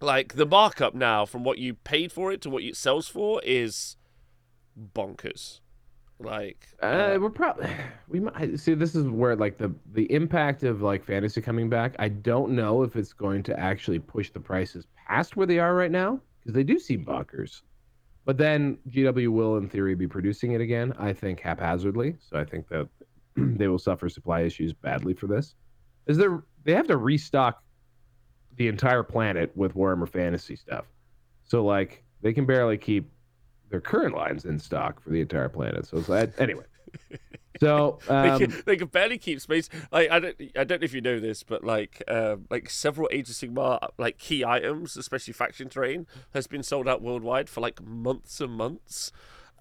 like 0.01 0.37
the 0.37 0.47
markup 0.47 0.94
now 0.94 1.27
from 1.27 1.44
what 1.44 1.59
you 1.59 1.75
paid 1.75 2.12
for 2.12 2.33
it 2.33 2.40
to 2.42 2.51
what 2.51 2.62
it 2.62 2.77
sells 2.77 3.09
for 3.09 3.42
is 3.44 3.97
bonkers. 4.94 5.61
Like, 6.21 6.67
Uh, 6.83 7.19
we're 7.21 7.31
probably 7.31 7.69
we 8.09 8.21
might 8.21 8.59
see. 8.59 8.75
This 8.75 8.95
is 8.95 9.07
where 9.07 9.37
like 9.37 9.59
the 9.59 9.73
the 9.93 10.11
impact 10.13 10.63
of 10.65 10.83
like 10.83 11.05
fantasy 11.05 11.41
coming 11.41 11.69
back. 11.69 11.95
I 11.99 12.09
don't 12.09 12.53
know 12.53 12.83
if 12.83 12.97
it's 12.97 13.13
going 13.13 13.43
to 13.45 13.59
actually 13.59 13.99
push 13.99 14.31
the 14.31 14.41
prices 14.41 14.87
past 15.07 15.37
where 15.37 15.47
they 15.47 15.59
are 15.59 15.75
right 15.75 15.91
now 15.91 16.21
because 16.41 16.55
they 16.55 16.65
do 16.65 16.79
seem 16.79 17.05
bonkers. 17.05 17.63
But 18.25 18.37
then 18.37 18.79
GW 18.91 19.29
will, 19.29 19.57
in 19.57 19.69
theory, 19.69 19.95
be 19.95 20.07
producing 20.07 20.53
it 20.53 20.61
again. 20.61 20.93
I 20.99 21.13
think 21.13 21.41
haphazardly. 21.41 22.17
So 22.21 22.39
I 22.39 22.45
think 22.45 22.69
that 22.69 22.89
they 23.37 23.69
will 23.69 23.79
suffer 23.79 24.09
supply 24.09 24.41
issues 24.43 24.73
badly 24.73 25.15
for 25.15 25.29
this. 25.29 25.55
Is 26.07 26.17
there? 26.17 26.43
They 26.65 26.75
have 26.75 26.89
to 26.89 26.97
restock 26.97 27.63
the 28.57 28.69
entire 28.69 29.03
planet 29.05 29.57
with 29.57 29.75
Warhammer 29.75 30.09
Fantasy 30.09 30.57
stuff. 30.57 30.85
So 31.45 31.65
like 31.65 32.03
they 32.21 32.33
can 32.33 32.45
barely 32.45 32.77
keep 32.77 33.11
their 33.71 33.81
current 33.81 34.15
lines 34.15 34.45
in 34.45 34.59
stock 34.59 35.03
for 35.03 35.11
the 35.11 35.21
entire 35.21 35.49
planet. 35.49 35.87
So 35.87 35.99
it's 35.99 36.09
like, 36.09 36.33
anyway. 36.41 36.65
So 37.61 37.99
they, 38.07 38.15
um, 38.15 38.39
can, 38.39 38.63
they 38.67 38.77
can 38.77 38.89
barely 38.89 39.19
keep 39.19 39.41
space. 39.41 39.69
Like 39.91 40.11
I 40.11 40.21
don't, 40.21 40.37
I 40.57 40.65
don't 40.65 40.81
know 40.81 40.85
if 40.85 40.95
you 40.95 41.01
know 41.01 41.19
this, 41.19 41.43
but 41.43 41.65
like, 41.65 42.03
um, 42.09 42.47
like 42.51 42.71
several 42.71 43.09
Age 43.11 43.29
of 43.29 43.35
Sigmar 43.35 43.91
like 43.99 44.19
key 44.19 44.45
items, 44.45 44.97
especially 44.97 45.33
faction 45.33 45.69
terrain, 45.69 46.07
has 46.35 46.47
been 46.47 46.63
sold 46.63 46.89
out 46.89 47.03
worldwide 47.03 47.49
for 47.49 47.61
like 47.61 47.83
months 47.83 48.41
and 48.41 48.53
months, 48.53 49.11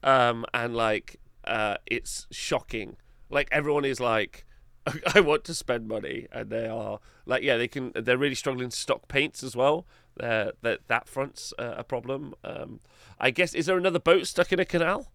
um, 0.04 0.46
and 0.54 0.76
like, 0.76 1.20
uh, 1.46 1.78
it's 1.86 2.28
shocking. 2.32 2.98
Like 3.30 3.48
everyone 3.52 3.86
is 3.86 4.00
like, 4.00 4.46
I 5.16 5.20
want 5.22 5.44
to 5.46 5.56
spend 5.56 5.88
money, 5.88 6.28
and 6.32 6.50
they 6.50 6.68
are 6.68 7.00
like, 7.26 7.44
yeah, 7.44 7.58
they 7.58 7.68
can. 7.68 7.92
They're 7.96 8.18
really 8.18 8.36
struggling 8.36 8.70
to 8.70 8.78
stock 8.78 9.08
paints 9.08 9.44
as 9.44 9.56
well. 9.56 9.86
Uh, 10.20 10.52
that 10.62 10.82
that 10.88 11.08
front's 11.08 11.54
uh, 11.60 11.76
a 11.78 11.84
problem. 11.84 12.34
Um, 12.44 12.80
I 13.20 13.32
guess 13.32 13.54
is 13.54 13.66
there 13.66 13.78
another 13.78 14.00
boat 14.00 14.28
stuck 14.28 14.52
in 14.52 14.60
a 14.60 14.66
canal? 14.66 15.12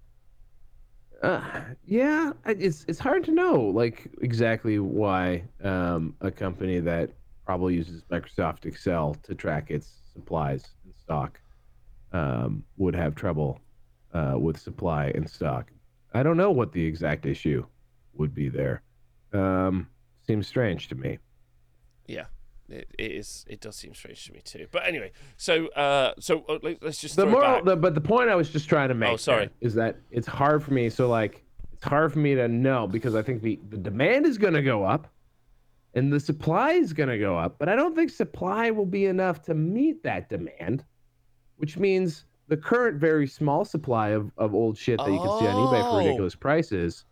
Uh, 1.22 1.40
yeah, 1.84 2.32
it's 2.46 2.84
it's 2.88 2.98
hard 2.98 3.24
to 3.24 3.30
know 3.30 3.60
like 3.60 4.10
exactly 4.22 4.78
why 4.78 5.44
um, 5.62 6.16
a 6.20 6.30
company 6.30 6.80
that 6.80 7.10
probably 7.46 7.74
uses 7.74 8.02
Microsoft 8.10 8.66
Excel 8.66 9.14
to 9.22 9.34
track 9.34 9.70
its 9.70 10.00
supplies 10.12 10.64
and 10.84 10.94
stock 10.96 11.40
um, 12.12 12.64
would 12.76 12.94
have 12.94 13.14
trouble 13.14 13.60
uh, 14.14 14.34
with 14.36 14.58
supply 14.58 15.06
and 15.14 15.28
stock. 15.28 15.70
I 16.14 16.22
don't 16.22 16.36
know 16.36 16.50
what 16.50 16.72
the 16.72 16.84
exact 16.84 17.24
issue 17.24 17.64
would 18.14 18.34
be 18.34 18.48
there. 18.48 18.82
Um, 19.32 19.88
seems 20.26 20.46
strange 20.46 20.88
to 20.88 20.94
me. 20.94 21.18
Yeah, 22.06 22.26
it, 22.72 22.88
it 22.98 23.12
is. 23.12 23.44
It 23.48 23.60
does 23.60 23.76
seem 23.76 23.94
strange 23.94 24.24
to 24.26 24.32
me 24.32 24.40
too. 24.44 24.66
But 24.70 24.86
anyway, 24.86 25.12
so 25.36 25.68
uh, 25.68 26.14
so 26.18 26.44
uh, 26.48 26.58
let- 26.62 26.82
let's 26.82 27.00
just 27.00 27.16
the 27.16 27.26
moral, 27.26 27.62
the, 27.64 27.76
but 27.76 27.94
the 27.94 28.00
point 28.00 28.28
I 28.30 28.34
was 28.34 28.50
just 28.50 28.68
trying 28.68 28.88
to 28.88 28.94
make. 28.94 29.10
Oh, 29.10 29.16
sorry. 29.16 29.50
is 29.60 29.74
that 29.74 29.96
it's 30.10 30.26
hard 30.26 30.62
for 30.62 30.72
me. 30.72 30.88
So 30.90 31.08
like, 31.08 31.44
it's 31.72 31.84
hard 31.84 32.12
for 32.12 32.18
me 32.18 32.34
to 32.34 32.48
know 32.48 32.86
because 32.86 33.14
I 33.14 33.22
think 33.22 33.42
the 33.42 33.58
the 33.70 33.76
demand 33.78 34.26
is 34.26 34.38
going 34.38 34.54
to 34.54 34.62
go 34.62 34.84
up, 34.84 35.08
and 35.94 36.12
the 36.12 36.20
supply 36.20 36.72
is 36.72 36.92
going 36.92 37.08
to 37.08 37.18
go 37.18 37.36
up. 37.38 37.56
But 37.58 37.68
I 37.68 37.76
don't 37.76 37.94
think 37.94 38.10
supply 38.10 38.70
will 38.70 38.86
be 38.86 39.06
enough 39.06 39.42
to 39.42 39.54
meet 39.54 40.02
that 40.04 40.28
demand, 40.28 40.84
which 41.56 41.76
means 41.78 42.24
the 42.48 42.56
current 42.56 42.98
very 43.00 43.26
small 43.26 43.64
supply 43.64 44.08
of, 44.10 44.30
of 44.36 44.54
old 44.54 44.76
shit 44.76 44.98
that 44.98 45.10
you 45.10 45.18
can 45.18 45.38
see 45.38 45.46
on 45.46 45.54
eBay 45.54 45.80
for 45.82 45.88
Oh. 45.94 45.98
ridiculous 45.98 46.34
prices. 46.34 47.04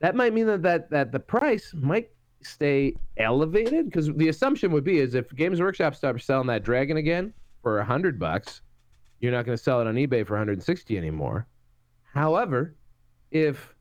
That 0.00 0.14
might 0.14 0.34
mean 0.34 0.46
that, 0.46 0.62
that 0.62 0.90
that 0.90 1.12
the 1.12 1.20
price 1.20 1.72
might 1.74 2.10
stay 2.42 2.94
elevated? 3.16 3.86
Because 3.86 4.12
the 4.14 4.28
assumption 4.28 4.70
would 4.72 4.84
be 4.84 4.98
is 4.98 5.14
if 5.14 5.34
Games 5.34 5.60
Workshop 5.60 5.94
starts 5.94 6.24
selling 6.24 6.46
that 6.48 6.64
dragon 6.64 6.96
again 6.96 7.32
for 7.62 7.78
a 7.78 7.84
hundred 7.84 8.18
bucks, 8.18 8.62
you're 9.20 9.32
not 9.32 9.46
going 9.46 9.56
to 9.56 9.62
sell 9.62 9.80
it 9.80 9.86
on 9.86 9.94
eBay 9.94 10.26
for 10.26 10.34
160 10.34 10.96
anymore. 10.96 11.46
However, 12.14 12.74
if 13.30 13.74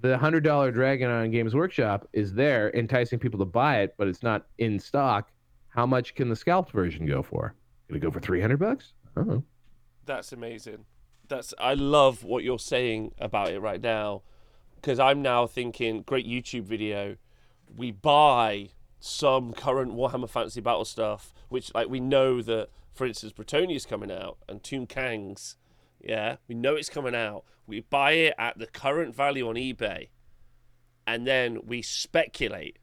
the 0.00 0.16
hundred 0.16 0.44
dollar 0.44 0.70
dragon 0.70 1.10
on 1.10 1.30
Games 1.30 1.54
Workshop 1.54 2.08
is 2.12 2.32
there, 2.32 2.74
enticing 2.74 3.18
people 3.18 3.38
to 3.38 3.44
buy 3.44 3.80
it, 3.80 3.94
but 3.98 4.08
it's 4.08 4.22
not 4.22 4.46
in 4.58 4.78
stock, 4.78 5.30
how 5.68 5.86
much 5.86 6.14
can 6.14 6.28
the 6.28 6.36
scalped 6.36 6.72
version 6.72 7.06
go 7.06 7.22
for? 7.22 7.54
Could 7.86 7.96
it 7.96 8.00
go 8.00 8.10
for 8.10 8.20
300 8.20 8.58
bucks? 8.58 8.92
I 9.16 9.20
don't 9.20 9.28
know. 9.28 9.44
That's 10.06 10.32
amazing. 10.32 10.84
That's 11.28 11.52
I 11.58 11.74
love 11.74 12.24
what 12.24 12.42
you're 12.42 12.58
saying 12.58 13.12
about 13.18 13.50
it 13.50 13.60
right 13.60 13.80
now, 13.80 14.22
because 14.76 14.98
I'm 14.98 15.20
now 15.20 15.46
thinking 15.46 16.02
great 16.02 16.26
YouTube 16.26 16.64
video. 16.64 17.16
We 17.76 17.90
buy 17.90 18.70
some 19.00 19.52
current 19.52 19.92
Warhammer 19.92 20.28
Fantasy 20.28 20.60
Battle 20.60 20.84
stuff, 20.84 21.32
which 21.48 21.72
like 21.74 21.88
we 21.88 22.00
know 22.00 22.42
that, 22.42 22.68
for 22.94 23.06
instance, 23.06 23.32
Bretonnia's 23.32 23.86
coming 23.86 24.10
out 24.10 24.38
and 24.48 24.62
Tomb 24.62 24.86
King's. 24.86 25.56
Yeah, 26.00 26.36
we 26.46 26.54
know 26.54 26.74
it's 26.74 26.88
coming 26.88 27.14
out. 27.14 27.44
We 27.66 27.80
buy 27.80 28.12
it 28.12 28.34
at 28.38 28.58
the 28.58 28.66
current 28.66 29.14
value 29.14 29.48
on 29.48 29.56
eBay, 29.56 30.08
and 31.06 31.26
then 31.26 31.60
we 31.66 31.82
speculate. 31.82 32.78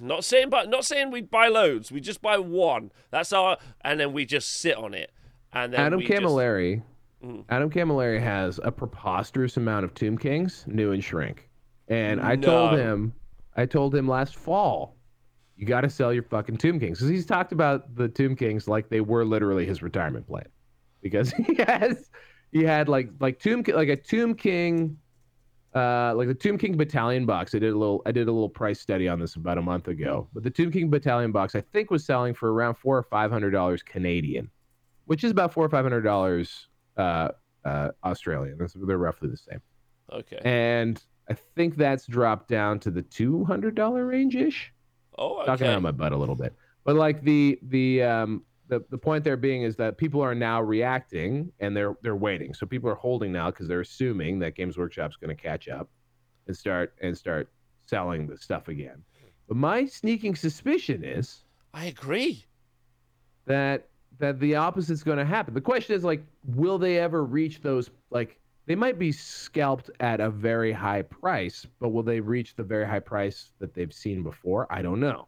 Not 0.00 0.24
saying, 0.24 0.48
but 0.48 0.68
not 0.70 0.84
saying 0.84 1.10
we 1.10 1.20
buy 1.20 1.48
loads. 1.48 1.92
We 1.92 2.00
just 2.00 2.22
buy 2.22 2.38
one. 2.38 2.90
That's 3.10 3.32
our, 3.32 3.58
and 3.82 4.00
then 4.00 4.12
we 4.12 4.24
just 4.24 4.48
sit 4.50 4.76
on 4.76 4.94
it. 4.94 5.12
And 5.52 5.72
then 5.72 5.80
Adam 5.80 5.98
we 5.98 6.06
just- 6.06 6.22
Camilleri, 6.22 6.82
Mm. 7.22 7.44
Adam 7.50 7.70
Camilleri 7.70 8.20
has 8.20 8.58
a 8.64 8.72
preposterous 8.72 9.56
amount 9.56 9.84
of 9.84 9.94
Tomb 9.94 10.18
Kings, 10.18 10.64
new 10.66 10.90
and 10.90 11.04
shrink. 11.04 11.48
And 11.86 12.20
I 12.20 12.34
told 12.34 12.76
him, 12.78 13.12
I 13.56 13.66
told 13.66 13.94
him 13.94 14.08
last 14.08 14.36
fall, 14.36 14.96
you 15.56 15.66
got 15.66 15.82
to 15.82 15.90
sell 15.90 16.12
your 16.12 16.22
fucking 16.22 16.56
Tomb 16.56 16.80
Kings 16.80 16.98
because 16.98 17.10
he's 17.10 17.26
talked 17.26 17.52
about 17.52 17.94
the 17.94 18.08
Tomb 18.08 18.34
Kings 18.34 18.66
like 18.66 18.88
they 18.88 19.00
were 19.00 19.24
literally 19.24 19.66
his 19.66 19.82
retirement 19.82 20.26
plan, 20.26 20.46
because 21.02 21.30
he 21.46 21.54
has, 21.54 22.10
he 22.50 22.64
had 22.64 22.88
like 22.88 23.10
like 23.20 23.38
Tomb 23.38 23.62
like 23.68 23.88
a 23.88 23.96
Tomb 23.96 24.34
King, 24.34 24.96
uh, 25.74 26.14
like 26.16 26.28
the 26.28 26.34
Tomb 26.34 26.58
King 26.58 26.76
Battalion 26.76 27.26
box. 27.26 27.54
I 27.54 27.58
did 27.58 27.72
a 27.72 27.78
little, 27.78 28.02
I 28.06 28.12
did 28.12 28.28
a 28.28 28.32
little 28.32 28.48
price 28.48 28.80
study 28.80 29.08
on 29.08 29.20
this 29.20 29.36
about 29.36 29.58
a 29.58 29.62
month 29.62 29.88
ago. 29.88 30.28
But 30.32 30.42
the 30.42 30.50
Tomb 30.50 30.72
King 30.72 30.88
Battalion 30.88 31.32
box, 31.32 31.54
I 31.54 31.60
think, 31.60 31.90
was 31.90 32.04
selling 32.04 32.34
for 32.34 32.52
around 32.52 32.76
four 32.76 32.96
or 32.96 33.02
five 33.02 33.30
hundred 33.30 33.50
dollars 33.50 33.82
Canadian, 33.82 34.50
which 35.04 35.24
is 35.24 35.30
about 35.30 35.52
four 35.52 35.64
or 35.64 35.68
five 35.68 35.84
hundred 35.84 36.02
dollars 36.02 36.68
uh, 36.96 37.28
uh, 37.64 37.88
Australian. 38.04 38.58
They're 38.74 38.98
roughly 38.98 39.28
the 39.28 39.36
same. 39.36 39.60
Okay. 40.10 40.40
And 40.44 41.02
I 41.30 41.34
think 41.54 41.76
that's 41.76 42.06
dropped 42.06 42.48
down 42.48 42.78
to 42.80 42.90
the 42.90 43.02
two 43.02 43.44
hundred 43.44 43.74
dollar 43.74 44.06
range 44.06 44.36
ish. 44.36 44.72
Oh, 45.18 45.38
okay. 45.38 45.46
Talking 45.46 45.66
out 45.68 45.82
my 45.82 45.92
butt 45.92 46.12
a 46.12 46.16
little 46.16 46.34
bit, 46.34 46.54
but 46.84 46.96
like 46.96 47.22
the 47.22 47.58
the 47.62 48.02
um 48.02 48.42
the, 48.68 48.82
the 48.90 48.98
point 48.98 49.22
there 49.22 49.36
being 49.36 49.62
is 49.62 49.76
that 49.76 49.98
people 49.98 50.22
are 50.22 50.34
now 50.34 50.62
reacting 50.62 51.52
and 51.60 51.76
they're 51.76 51.96
they're 52.02 52.16
waiting. 52.16 52.54
So 52.54 52.66
people 52.66 52.88
are 52.90 52.94
holding 52.94 53.30
now 53.32 53.50
because 53.50 53.68
they're 53.68 53.80
assuming 53.80 54.38
that 54.40 54.54
Games 54.54 54.78
Workshop's 54.78 55.16
going 55.16 55.34
to 55.34 55.40
catch 55.40 55.68
up 55.68 55.90
and 56.46 56.56
start 56.56 56.94
and 57.02 57.16
start 57.16 57.50
selling 57.86 58.26
the 58.26 58.36
stuff 58.38 58.68
again. 58.68 59.02
But 59.48 59.56
my 59.56 59.84
sneaking 59.86 60.34
suspicion 60.36 61.04
is 61.04 61.44
I 61.74 61.86
agree. 61.86 62.44
that 63.46 63.88
that 64.18 64.40
the 64.40 64.54
opposite's 64.54 65.02
going 65.02 65.18
to 65.18 65.24
happen. 65.24 65.54
The 65.54 65.60
question 65.60 65.94
is 65.96 66.04
like, 66.04 66.24
will 66.44 66.78
they 66.78 66.98
ever 66.98 67.24
reach 67.24 67.60
those? 67.60 67.90
Like, 68.10 68.38
they 68.66 68.74
might 68.74 68.98
be 68.98 69.10
scalped 69.12 69.90
at 70.00 70.20
a 70.20 70.30
very 70.30 70.72
high 70.72 71.02
price, 71.02 71.66
but 71.80 71.88
will 71.90 72.02
they 72.04 72.20
reach 72.20 72.54
the 72.54 72.62
very 72.62 72.86
high 72.86 73.00
price 73.00 73.50
that 73.58 73.74
they've 73.74 73.92
seen 73.92 74.22
before? 74.22 74.66
I 74.70 74.82
don't 74.82 75.00
know. 75.00 75.26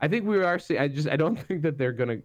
I 0.00 0.08
think 0.08 0.24
we 0.26 0.42
are. 0.42 0.58
See, 0.58 0.78
I 0.78 0.88
just 0.88 1.08
I 1.08 1.16
don't 1.16 1.36
think 1.48 1.62
that 1.62 1.76
they're 1.78 1.92
going 1.92 2.08
to 2.08 2.22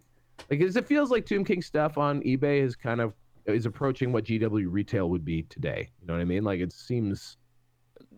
like. 0.50 0.60
It 0.60 0.86
feels 0.86 1.10
like 1.10 1.26
Tomb 1.26 1.44
King 1.44 1.62
stuff 1.62 1.98
on 1.98 2.22
eBay 2.22 2.60
is 2.62 2.76
kind 2.76 3.00
of 3.00 3.12
is 3.46 3.66
approaching 3.66 4.12
what 4.12 4.24
GW 4.24 4.66
retail 4.68 5.10
would 5.10 5.24
be 5.24 5.42
today. 5.44 5.90
You 6.00 6.06
know 6.06 6.14
what 6.14 6.20
I 6.20 6.24
mean? 6.24 6.44
Like 6.44 6.60
it 6.60 6.72
seems 6.72 7.36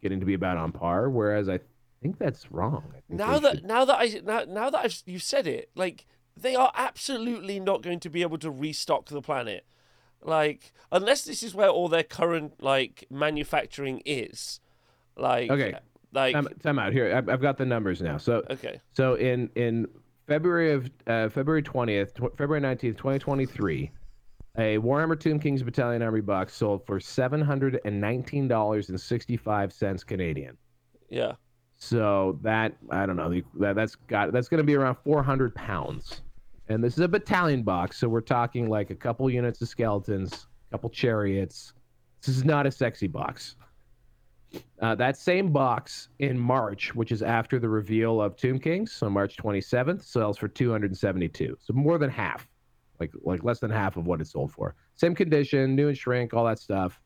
getting 0.02 0.20
to 0.20 0.26
be 0.26 0.34
about 0.34 0.56
on 0.58 0.70
par. 0.72 1.10
Whereas 1.10 1.48
I 1.48 1.60
think 2.02 2.18
that's 2.18 2.50
wrong. 2.52 2.84
Think 3.08 3.18
Now 3.20 3.38
that 3.38 3.56
should- 3.56 3.64
now 3.64 3.84
that 3.84 3.96
I 3.98 4.20
now, 4.24 4.44
now 4.46 4.70
that 4.70 4.84
I've 4.84 5.02
you 5.06 5.18
said 5.18 5.46
it, 5.46 5.70
like 5.74 6.06
they 6.36 6.54
are 6.54 6.70
absolutely 6.74 7.58
not 7.58 7.82
going 7.82 8.00
to 8.00 8.10
be 8.10 8.22
able 8.22 8.38
to 8.38 8.50
restock 8.50 9.06
the 9.06 9.22
planet. 9.22 9.64
Like 10.22 10.72
unless 10.90 11.24
this 11.24 11.42
is 11.42 11.54
where 11.54 11.68
all 11.68 11.88
their 11.88 12.02
current 12.02 12.62
like 12.62 13.06
manufacturing 13.10 14.02
is. 14.04 14.60
Like 15.16 15.50
Okay. 15.50 15.74
Like 16.12 16.34
time, 16.34 16.48
time 16.62 16.78
out 16.78 16.92
here. 16.92 17.14
I've, 17.14 17.28
I've 17.28 17.40
got 17.42 17.58
the 17.58 17.66
numbers 17.66 18.00
now. 18.00 18.16
So 18.16 18.42
okay. 18.50 18.80
So 18.92 19.14
in 19.14 19.50
in 19.56 19.86
February 20.26 20.72
of 20.72 20.90
uh, 21.06 21.28
February 21.28 21.62
twentieth, 21.62 22.14
tw- 22.14 22.36
February 22.36 22.60
nineteenth, 22.60 22.96
twenty 22.96 23.18
twenty 23.18 23.44
three, 23.46 23.90
a 24.56 24.78
Warhammer 24.78 25.18
Tomb 25.18 25.38
Kings 25.38 25.62
Battalion 25.62 26.02
Army 26.02 26.20
box 26.20 26.54
sold 26.54 26.86
for 26.86 26.98
seven 26.98 27.40
hundred 27.40 27.80
and 27.84 28.00
nineteen 28.00 28.48
dollars 28.48 28.88
and 28.88 29.00
sixty 29.00 29.36
five 29.36 29.72
cents 29.72 30.02
Canadian. 30.02 30.56
Yeah. 31.10 31.32
So 31.76 32.38
that 32.42 32.74
I 32.90 33.06
don't 33.06 33.16
know 33.16 33.40
that 33.60 33.76
that's 33.76 33.94
got 33.94 34.32
that's 34.32 34.48
going 34.48 34.58
to 34.58 34.64
be 34.64 34.74
around 34.74 34.96
four 35.04 35.22
hundred 35.22 35.54
pounds, 35.54 36.22
and 36.68 36.82
this 36.82 36.94
is 36.94 37.00
a 37.00 37.08
battalion 37.08 37.62
box, 37.62 37.98
so 37.98 38.08
we're 38.08 38.20
talking 38.20 38.68
like 38.68 38.90
a 38.90 38.94
couple 38.94 39.28
units 39.30 39.60
of 39.62 39.68
skeletons, 39.68 40.46
a 40.68 40.74
couple 40.74 40.90
chariots. 40.90 41.72
This 42.20 42.36
is 42.36 42.44
not 42.44 42.66
a 42.66 42.70
sexy 42.70 43.06
box. 43.06 43.56
Uh, 44.80 44.94
that 44.94 45.16
same 45.16 45.52
box 45.52 46.08
in 46.20 46.38
March, 46.38 46.94
which 46.94 47.12
is 47.12 47.22
after 47.22 47.58
the 47.58 47.68
reveal 47.68 48.20
of 48.20 48.36
Tomb 48.36 48.58
Kings, 48.58 48.92
so 48.92 49.10
March 49.10 49.36
27th, 49.36 50.02
sells 50.02 50.38
for 50.38 50.48
272. 50.48 51.56
So 51.60 51.72
more 51.74 51.98
than 51.98 52.10
half, 52.10 52.48
like 52.98 53.12
like 53.22 53.44
less 53.44 53.60
than 53.60 53.70
half 53.70 53.96
of 53.96 54.06
what 54.06 54.20
it 54.20 54.26
sold 54.26 54.52
for. 54.52 54.74
Same 54.94 55.14
condition, 55.14 55.76
new 55.76 55.88
and 55.88 55.96
shrink, 55.96 56.32
all 56.32 56.46
that 56.46 56.58
stuff. 56.58 57.00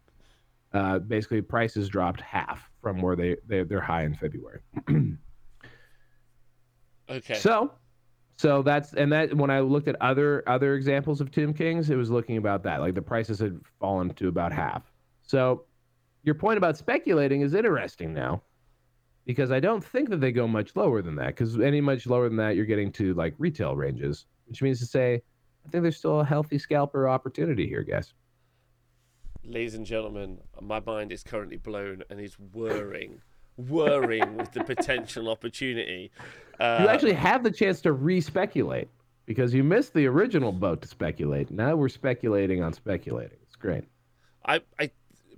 Uh, 0.73 1.01
basically, 1.01 1.43
prices 1.43 1.89
dropped 1.89 2.21
half 2.21 2.71
from 2.81 3.03
where 3.03 3.17
they, 3.17 3.37
they 3.47 3.65
they're 3.65 3.81
high 3.81 4.05
in 4.05 4.15
February. 4.15 4.61
Okay. 7.11 7.35
So, 7.35 7.73
so 8.37 8.63
that's 8.63 8.95
and 8.95 9.13
that 9.13 9.35
when 9.35 9.51
I 9.51 9.61
looked 9.61 9.89
at 9.89 9.97
other 10.01 10.43
other 10.49 10.75
examples 10.75 11.21
of 11.21 11.31
Tomb 11.31 11.55
Kings, 11.55 11.91
it 11.91 11.97
was 11.97 12.11
looking 12.11 12.37
about 12.37 12.63
that. 12.65 12.81
Like 12.81 12.95
the 12.95 13.03
prices 13.03 13.39
had 13.39 13.61
fallen 13.79 14.13
to 14.15 14.29
about 14.29 14.53
half. 14.53 14.91
So, 15.23 15.65
your 16.25 16.35
point 16.35 16.59
about 16.59 16.77
speculating 16.77 17.43
is 17.43 17.55
interesting 17.55 18.13
now, 18.13 18.43
because 19.25 19.51
I 19.51 19.61
don't 19.61 19.85
think 19.85 20.11
that 20.11 20.21
they 20.21 20.33
go 20.33 20.49
much 20.49 20.75
lower 20.77 21.03
than 21.03 21.15
that. 21.17 21.29
Because 21.29 21.59
any 21.61 21.81
much 21.81 22.07
lower 22.07 22.29
than 22.29 22.37
that, 22.39 22.57
you're 22.57 22.67
getting 22.67 22.93
to 22.93 23.15
like 23.15 23.35
retail 23.39 23.77
ranges, 23.77 24.27
which 24.47 24.63
means 24.63 24.81
to 24.81 24.87
say, 24.87 25.23
I 25.65 25.69
think 25.71 25.83
there's 25.83 25.97
still 25.97 26.21
a 26.21 26.25
healthy 26.25 26.59
scalper 26.59 27.09
opportunity 27.09 27.69
here, 27.69 27.83
guys. 27.83 28.13
Ladies 29.45 29.75
and 29.75 29.87
gentlemen, 29.87 30.39
my 30.61 30.81
mind 30.81 31.13
is 31.13 31.23
currently 31.23 31.57
blown 31.57 32.03
and 32.11 32.21
is 32.21 32.35
whirring, 32.35 33.21
whirring 33.57 34.37
with 34.37 34.53
the 34.53 34.65
potential 34.65 35.29
opportunity. 35.29 36.11
Uh, 36.59 36.79
You 36.83 36.89
actually 36.89 37.15
have 37.15 37.43
the 37.43 37.51
chance 37.51 37.81
to 37.83 37.93
re-speculate 37.93 38.89
because 39.27 39.55
you 39.55 39.65
missed 39.65 39.95
the 39.95 40.07
original 40.07 40.53
boat 40.53 40.83
to 40.83 40.89
speculate. 40.89 41.51
Now 41.51 41.77
we're 41.77 41.89
speculating 41.89 42.63
on 42.63 42.73
speculating. 42.73 43.39
It's 43.43 43.57
great. 43.57 43.85
I, 44.45 44.61
I, 44.79 44.91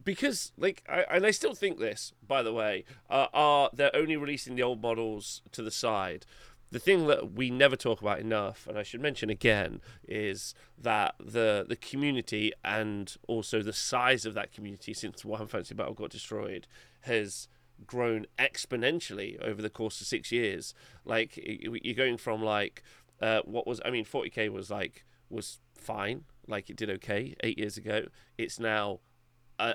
because 0.05 0.53
like, 0.57 0.83
I, 0.89 1.05
and 1.11 1.27
I 1.27 1.31
still 1.31 1.55
think 1.55 1.79
this. 1.79 2.13
By 2.27 2.43
the 2.43 2.53
way, 2.53 2.85
uh, 3.11 3.27
are 3.33 3.71
they're 3.73 3.95
only 3.95 4.17
releasing 4.17 4.55
the 4.55 4.63
old 4.63 4.83
models 4.83 5.43
to 5.53 5.63
the 5.63 5.71
side. 5.71 6.27
The 6.71 6.79
thing 6.81 7.07
that 7.07 7.33
we 7.35 7.51
never 7.51 7.77
talk 7.77 8.01
about 8.01 8.19
enough, 8.19 8.67
and 8.67 8.77
I 8.77 8.83
should 8.83 9.01
mention 9.01 9.31
again, 9.31 9.81
is 10.09 10.55
that 10.77 11.15
the 11.21 11.65
the 11.69 11.77
community 11.77 12.53
and 12.65 13.15
also 13.29 13.63
the 13.63 13.73
size 13.73 14.27
of 14.27 14.35
that 14.35 14.53
community 14.53 14.93
since 14.93 15.23
Warhammer 15.23 15.49
Fantasy 15.49 15.75
Battle 15.75 15.95
got 15.95 16.11
destroyed 16.11 16.67
has 17.03 17.49
grown 17.87 18.27
exponentially 18.39 19.41
over 19.43 19.61
the 19.63 19.71
course 19.71 20.01
of 20.01 20.07
six 20.07 20.31
years. 20.33 20.75
Like 21.05 21.37
you're 21.37 21.95
going 21.95 22.17
from 22.17 22.43
like 22.43 22.83
uh, 23.21 23.41
what 23.45 23.67
was 23.67 23.81
I 23.85 23.91
mean, 23.91 24.05
40k 24.05 24.51
was 24.51 24.71
like 24.71 25.05
was 25.31 25.59
fine, 25.77 26.25
like 26.47 26.71
it 26.71 26.77
did 26.77 26.91
okay 26.91 27.35
eight 27.43 27.59
years 27.59 27.77
ago. 27.77 28.07
It's 28.39 28.59
now 28.59 29.01
a 29.59 29.75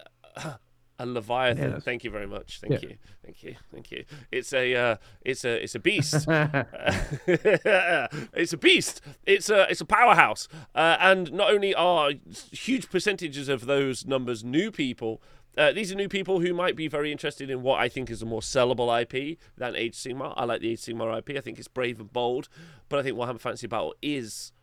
a 1.02 1.06
leviathan. 1.06 1.72
Yes. 1.72 1.84
Thank 1.84 2.04
you 2.04 2.12
very 2.12 2.28
much. 2.28 2.60
Thank 2.60 2.74
Yeah. 2.84 2.90
you, 2.90 2.96
thank 3.24 3.42
you, 3.44 3.56
thank 3.72 3.90
you. 3.92 4.04
It's 4.34 4.52
a 4.52 4.76
uh, 4.76 4.96
it's 5.22 5.46
a 5.46 5.64
it's 5.64 5.74
a 5.76 5.80
beast. 5.80 6.28
it's 7.28 8.54
a 8.54 8.58
beast. 8.58 9.02
It's 9.26 9.50
a 9.50 9.70
it's 9.72 9.82
a 9.82 9.86
powerhouse. 9.86 10.48
Uh, 10.76 10.98
and 11.00 11.32
not 11.32 11.52
only 11.52 11.74
are 11.74 12.12
huge 12.52 12.90
percentages 12.90 13.50
of 13.50 13.66
those 13.66 14.06
numbers 14.06 14.44
new 14.44 14.72
people. 14.72 15.22
Uh, 15.60 15.74
these 15.74 15.92
are 15.92 15.96
new 15.96 16.08
people 16.08 16.40
who 16.40 16.54
might 16.54 16.78
be 16.78 16.88
very 16.88 17.12
interested 17.12 17.50
in 17.50 17.62
what 17.62 17.82
I 17.82 17.90
think 17.90 18.10
is 18.10 18.22
a 18.22 18.26
more 18.26 18.40
sellable 18.40 18.90
IP 19.02 19.38
than 19.58 19.76
Age 19.76 19.94
of 19.94 20.00
Sigmar. 20.00 20.34
I 20.38 20.46
like 20.46 20.62
the 20.62 20.72
Age 20.72 20.88
of 20.88 20.96
Sigmar 20.96 21.18
IP. 21.18 21.38
I 21.38 21.42
think 21.42 21.60
it's 21.60 21.68
brave 21.68 22.00
and 22.00 22.14
bold, 22.14 22.48
but 22.88 22.98
I 22.98 23.04
think 23.04 23.18
Warhammer 23.18 23.42
Fantasy 23.42 23.68
Battle 23.68 23.94
is 24.02 24.54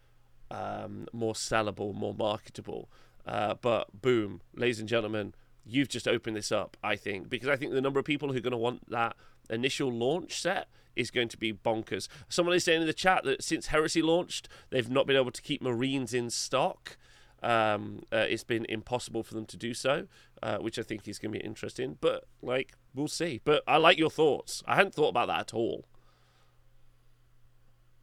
um, 0.50 1.06
more 1.12 1.34
sellable, 1.34 1.94
more 1.94 2.14
marketable. 2.14 2.88
Uh, 3.26 3.56
but 3.60 4.00
boom, 4.00 4.40
ladies 4.54 4.80
and 4.80 4.88
gentlemen, 4.88 5.34
you've 5.66 5.90
just 5.90 6.08
opened 6.08 6.34
this 6.34 6.50
up. 6.50 6.78
I 6.82 6.96
think 6.96 7.28
because 7.28 7.50
I 7.50 7.56
think 7.56 7.72
the 7.72 7.82
number 7.82 8.00
of 8.00 8.06
people 8.06 8.32
who 8.32 8.38
are 8.38 8.40
going 8.40 8.52
to 8.52 8.56
want 8.56 8.88
that 8.88 9.16
initial 9.50 9.92
launch 9.92 10.40
set 10.40 10.66
is 10.94 11.10
going 11.10 11.28
to 11.28 11.36
be 11.36 11.52
bonkers. 11.52 12.08
Someone 12.30 12.56
is 12.56 12.64
saying 12.64 12.80
in 12.80 12.86
the 12.86 12.94
chat 12.94 13.22
that 13.24 13.44
since 13.44 13.66
Heresy 13.66 14.00
launched, 14.00 14.48
they've 14.70 14.88
not 14.88 15.06
been 15.06 15.16
able 15.16 15.30
to 15.30 15.42
keep 15.42 15.60
Marines 15.60 16.14
in 16.14 16.30
stock. 16.30 16.96
Um, 17.42 18.00
uh, 18.12 18.26
it's 18.28 18.44
been 18.44 18.64
impossible 18.68 19.22
for 19.22 19.34
them 19.34 19.46
to 19.46 19.56
do 19.56 19.74
so, 19.74 20.06
uh, 20.42 20.58
which 20.58 20.78
I 20.78 20.82
think 20.82 21.06
is 21.06 21.18
going 21.18 21.32
to 21.32 21.38
be 21.38 21.44
interesting. 21.44 21.98
But 22.00 22.24
like, 22.42 22.74
we'll 22.94 23.08
see. 23.08 23.40
But 23.44 23.62
I 23.66 23.76
like 23.76 23.98
your 23.98 24.10
thoughts. 24.10 24.62
I 24.66 24.76
hadn't 24.76 24.94
thought 24.94 25.08
about 25.08 25.28
that 25.28 25.40
at 25.40 25.54
all. 25.54 25.84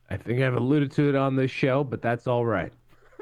I 0.09 0.17
think 0.17 0.41
I've 0.41 0.55
alluded 0.55 0.91
to 0.93 1.09
it 1.09 1.15
on 1.15 1.35
this 1.35 1.51
show, 1.51 1.83
but 1.83 2.01
that's 2.01 2.27
all 2.27 2.45
right. 2.45 2.71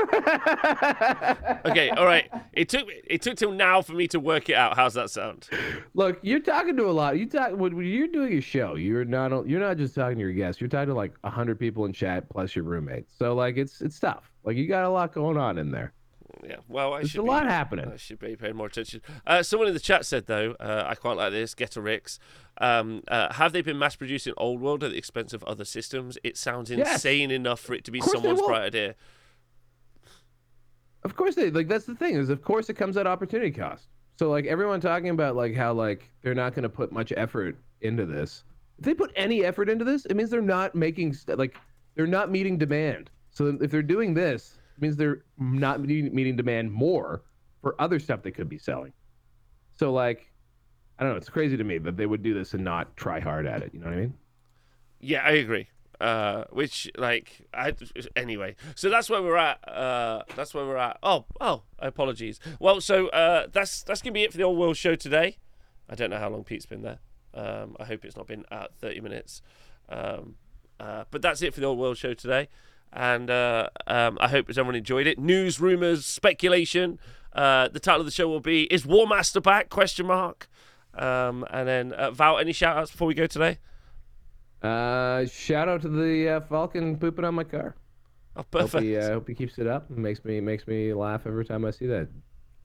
okay, 1.66 1.90
all 1.96 2.06
right. 2.06 2.30
It 2.54 2.70
took 2.70 2.88
it 2.90 3.22
took 3.22 3.38
till 3.38 3.52
now 3.52 3.82
for 3.82 3.94
me 3.94 4.08
to 4.10 4.20
work 4.20 4.50
it 4.50 4.56
out. 4.56 4.76
How's 4.76 4.96
that 4.96 5.10
sound? 5.10 5.48
Look, 5.94 6.20
you're 6.22 6.40
talking 6.40 6.76
to 6.78 6.86
a 6.86 6.92
lot. 6.92 7.20
You 7.20 7.28
talk 7.28 7.52
when, 7.52 7.76
when 7.76 7.86
you're 7.86 8.08
doing 8.08 8.34
a 8.34 8.42
show. 8.42 8.76
You're 8.76 9.06
not 9.06 9.48
you're 9.48 9.60
not 9.60 9.78
just 9.78 9.94
talking 9.94 10.18
to 10.18 10.22
your 10.22 10.34
guests. 10.34 10.60
You're 10.60 10.70
talking 10.70 10.90
to 10.90 10.96
like 10.96 11.14
hundred 11.24 11.60
people 11.60 11.86
in 11.86 11.94
chat 11.94 12.30
plus 12.30 12.56
your 12.56 12.66
roommates. 12.66 13.14
So 13.18 13.36
like 13.36 13.58
it's 13.58 13.82
it's 13.82 14.00
tough. 14.00 14.32
Like 14.44 14.58
you 14.58 14.68
got 14.68 14.86
a 14.86 14.90
lot 14.90 15.14
going 15.14 15.38
on 15.38 15.58
in 15.58 15.72
there. 15.72 15.94
Yeah, 16.44 16.58
well, 16.68 16.94
I 16.94 17.00
There's 17.00 17.12
should 17.12 17.20
a 17.20 17.24
be, 17.24 17.30
lot 17.30 17.46
happening. 17.46 17.92
I 17.94 17.98
should 17.98 18.20
be 18.20 18.36
paying 18.36 18.56
more 18.56 18.68
attention. 18.68 19.02
Uh, 19.28 19.44
someone 19.44 19.68
in 19.68 19.74
the 19.74 19.80
chat 19.80 20.06
said 20.06 20.26
though, 20.26 20.56
uh, 20.60 20.86
I 20.88 20.96
quite 20.96 21.18
like 21.18 21.32
this. 21.32 21.54
Get 21.54 21.76
a 21.76 21.82
Rix. 21.82 22.18
Um, 22.60 23.04
uh, 23.08 23.34
have 23.34 23.54
they 23.54 23.62
been 23.62 23.78
mass 23.78 23.96
producing 23.96 24.34
Old 24.38 24.60
World 24.60 24.84
at 24.84 24.92
the 24.92 24.98
expense 24.98 25.34
of 25.34 25.44
other 25.44 25.66
systems? 25.66 26.18
It 26.24 26.38
sounds 26.38 26.72
Yes. 26.72 26.94
insane 26.96 27.30
enough 27.32 27.60
for 27.60 27.74
it 27.74 27.84
to 27.86 27.92
be 27.92 28.00
Of 28.00 28.06
course 28.06 28.22
they 28.22 28.28
someone's 28.30 28.48
bright 28.48 28.62
idea. 28.64 28.96
Of 31.04 31.16
course 31.16 31.36
they 31.36 31.50
like 31.50 31.68
that's 31.68 31.86
the 31.86 31.96
thing 31.96 32.16
is 32.16 32.30
of 32.30 32.44
course 32.44 32.70
it 32.70 32.76
comes 32.76 32.98
at 32.98 33.08
opportunity 33.08 33.52
cost. 33.52 33.88
So 34.18 34.30
like 34.30 34.46
everyone 34.46 34.80
talking 34.82 35.10
about 35.10 35.36
like 35.36 35.56
how 35.56 35.74
like 35.74 36.10
they're 36.22 36.36
not 36.36 36.54
going 36.54 36.64
to 36.64 36.70
put 36.70 36.92
much 36.92 37.12
effort 37.18 37.58
into 37.82 38.06
this. 38.06 38.44
If 38.78 38.86
they 38.86 38.94
put 38.94 39.12
any 39.16 39.44
effort 39.44 39.70
into 39.70 39.84
this, 39.86 40.06
it 40.06 40.16
means 40.16 40.30
they're 40.30 40.42
not 40.42 40.76
making 40.76 41.16
like 41.28 41.58
they're 41.96 42.08
not 42.08 42.32
meeting 42.32 42.58
demand. 42.58 43.10
So 43.32 43.58
if 43.62 43.72
they're 43.72 43.82
doing 43.82 44.14
this, 44.14 44.60
means 44.82 44.96
they're 44.96 45.24
not 45.38 45.82
meeting, 45.82 46.36
demand 46.36 46.72
more 46.72 47.24
for 47.62 47.76
other 47.80 48.00
stuff 48.00 48.22
they 48.24 48.32
could 48.32 48.50
be 48.50 48.58
selling. 48.58 48.94
So 49.78 49.92
like 49.92 50.32
I 50.98 51.04
don't 51.04 51.14
know, 51.14 51.18
it's 51.18 51.30
crazy 51.30 51.58
to 51.58 51.64
me 51.64 51.78
that 51.80 51.98
they 51.98 52.06
would 52.06 52.22
do 52.22 52.34
this 52.34 52.54
and 52.54 52.64
not 52.64 52.96
try 52.96 53.20
hard 53.20 53.48
at 53.48 53.64
it, 53.64 53.74
you 53.74 53.80
know 53.80 53.88
what 53.88 53.96
I 53.96 54.02
mean? 54.02 54.14
Yeah, 55.00 55.24
I 55.24 55.32
agree. 55.32 55.68
Uh, 56.00 56.46
which 56.52 56.90
like 56.98 57.48
I 57.54 57.74
anyway. 58.16 58.56
So 58.76 58.90
that's 58.90 59.10
where 59.10 59.22
we're 59.22 59.38
at. 59.38 59.68
Uh, 59.68 60.24
that's 60.36 60.54
where 60.54 60.66
we're 60.66 60.78
at. 60.78 60.98
Oh, 61.04 61.26
oh, 61.40 61.64
apologies. 61.78 62.40
Well, 62.60 62.82
so 62.82 63.10
uh, 63.10 63.48
that's 63.52 63.84
that's 63.84 64.02
gonna 64.02 64.14
be 64.14 64.24
it 64.24 64.32
for 64.32 64.38
the 64.38 64.44
old 64.44 64.58
world 64.58 64.78
show 64.78 64.96
today. 64.96 65.38
I 65.88 65.96
don't 65.96 66.10
know 66.10 66.18
how 66.18 66.30
long 66.30 66.44
Pete's 66.44 66.66
been 66.66 66.82
there. 66.82 67.00
Um, 67.34 67.76
I 67.80 67.86
hope 67.86 68.04
it's 68.04 68.18
not 68.18 68.28
been 68.28 68.46
at 68.52 68.76
30 68.76 69.02
minutes. 69.02 69.42
Um, 69.90 70.36
uh, 70.80 71.04
but 71.12 71.22
that's 71.22 71.42
it 71.42 71.54
for 71.54 71.60
the 71.60 71.68
old 71.68 71.78
world 71.78 71.98
show 71.98 72.14
today. 72.14 72.50
And 72.94 73.30
uh, 73.30 73.70
um, 73.88 74.18
I 74.20 74.28
hope 74.28 74.50
everyone 74.50 74.76
enjoyed 74.76 75.08
it. 75.08 75.18
News, 75.18 75.60
rumors, 75.60 76.06
speculation. 76.06 77.00
Uh, 77.34 77.70
the 77.70 77.80
title 77.80 78.02
of 78.02 78.06
the 78.06 78.12
show 78.12 78.28
will 78.28 78.42
be 78.42 78.64
"Is 78.64 78.84
Warmaster 78.86 79.42
back?" 79.42 79.70
Question 79.70 80.08
mark. 80.08 80.50
Um, 80.94 81.46
and 81.50 81.68
then 81.68 81.94
uh, 81.94 82.12
Val, 82.12 82.38
any 82.38 82.52
shout 82.52 82.76
outs 82.76 82.92
before 82.92 83.08
we 83.08 83.14
go 83.14 83.28
today? 83.28 83.60
Uh 84.62 85.26
shout 85.26 85.68
out 85.68 85.82
to 85.82 85.90
the 85.90 86.30
uh, 86.30 86.42
Falcon 86.42 86.98
pooping 86.98 87.26
on 87.26 87.34
my 87.36 87.44
car. 87.44 87.76
Oh, 88.36 88.40
Hope 88.42 88.52
perfect. 88.52 88.84
he, 88.84 88.96
uh, 88.98 89.10
hope 89.14 89.28
he 89.28 89.34
keeps 89.34 89.58
it 89.58 89.68
up. 89.68 89.90
It 89.90 89.98
makes 89.98 90.24
me 90.24 90.40
makes 90.40 90.68
me 90.68 90.94
laugh 90.94 91.26
every 91.26 91.46
time 91.46 91.66
I 91.66 91.72
see 91.72 91.88
that 91.88 92.10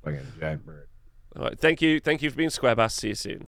fucking 0.05 0.20
giant 0.39 0.66
bird. 0.66 0.89
All 1.37 1.45
right. 1.45 1.59
Thank 1.59 1.81
you. 1.83 2.01
Thank 2.01 2.22
you 2.22 2.31
for 2.31 2.37
being 2.37 2.51
Square 2.51 2.77
Bass. 2.77 2.95
See 2.95 3.09
you 3.09 3.14
soon. 3.14 3.45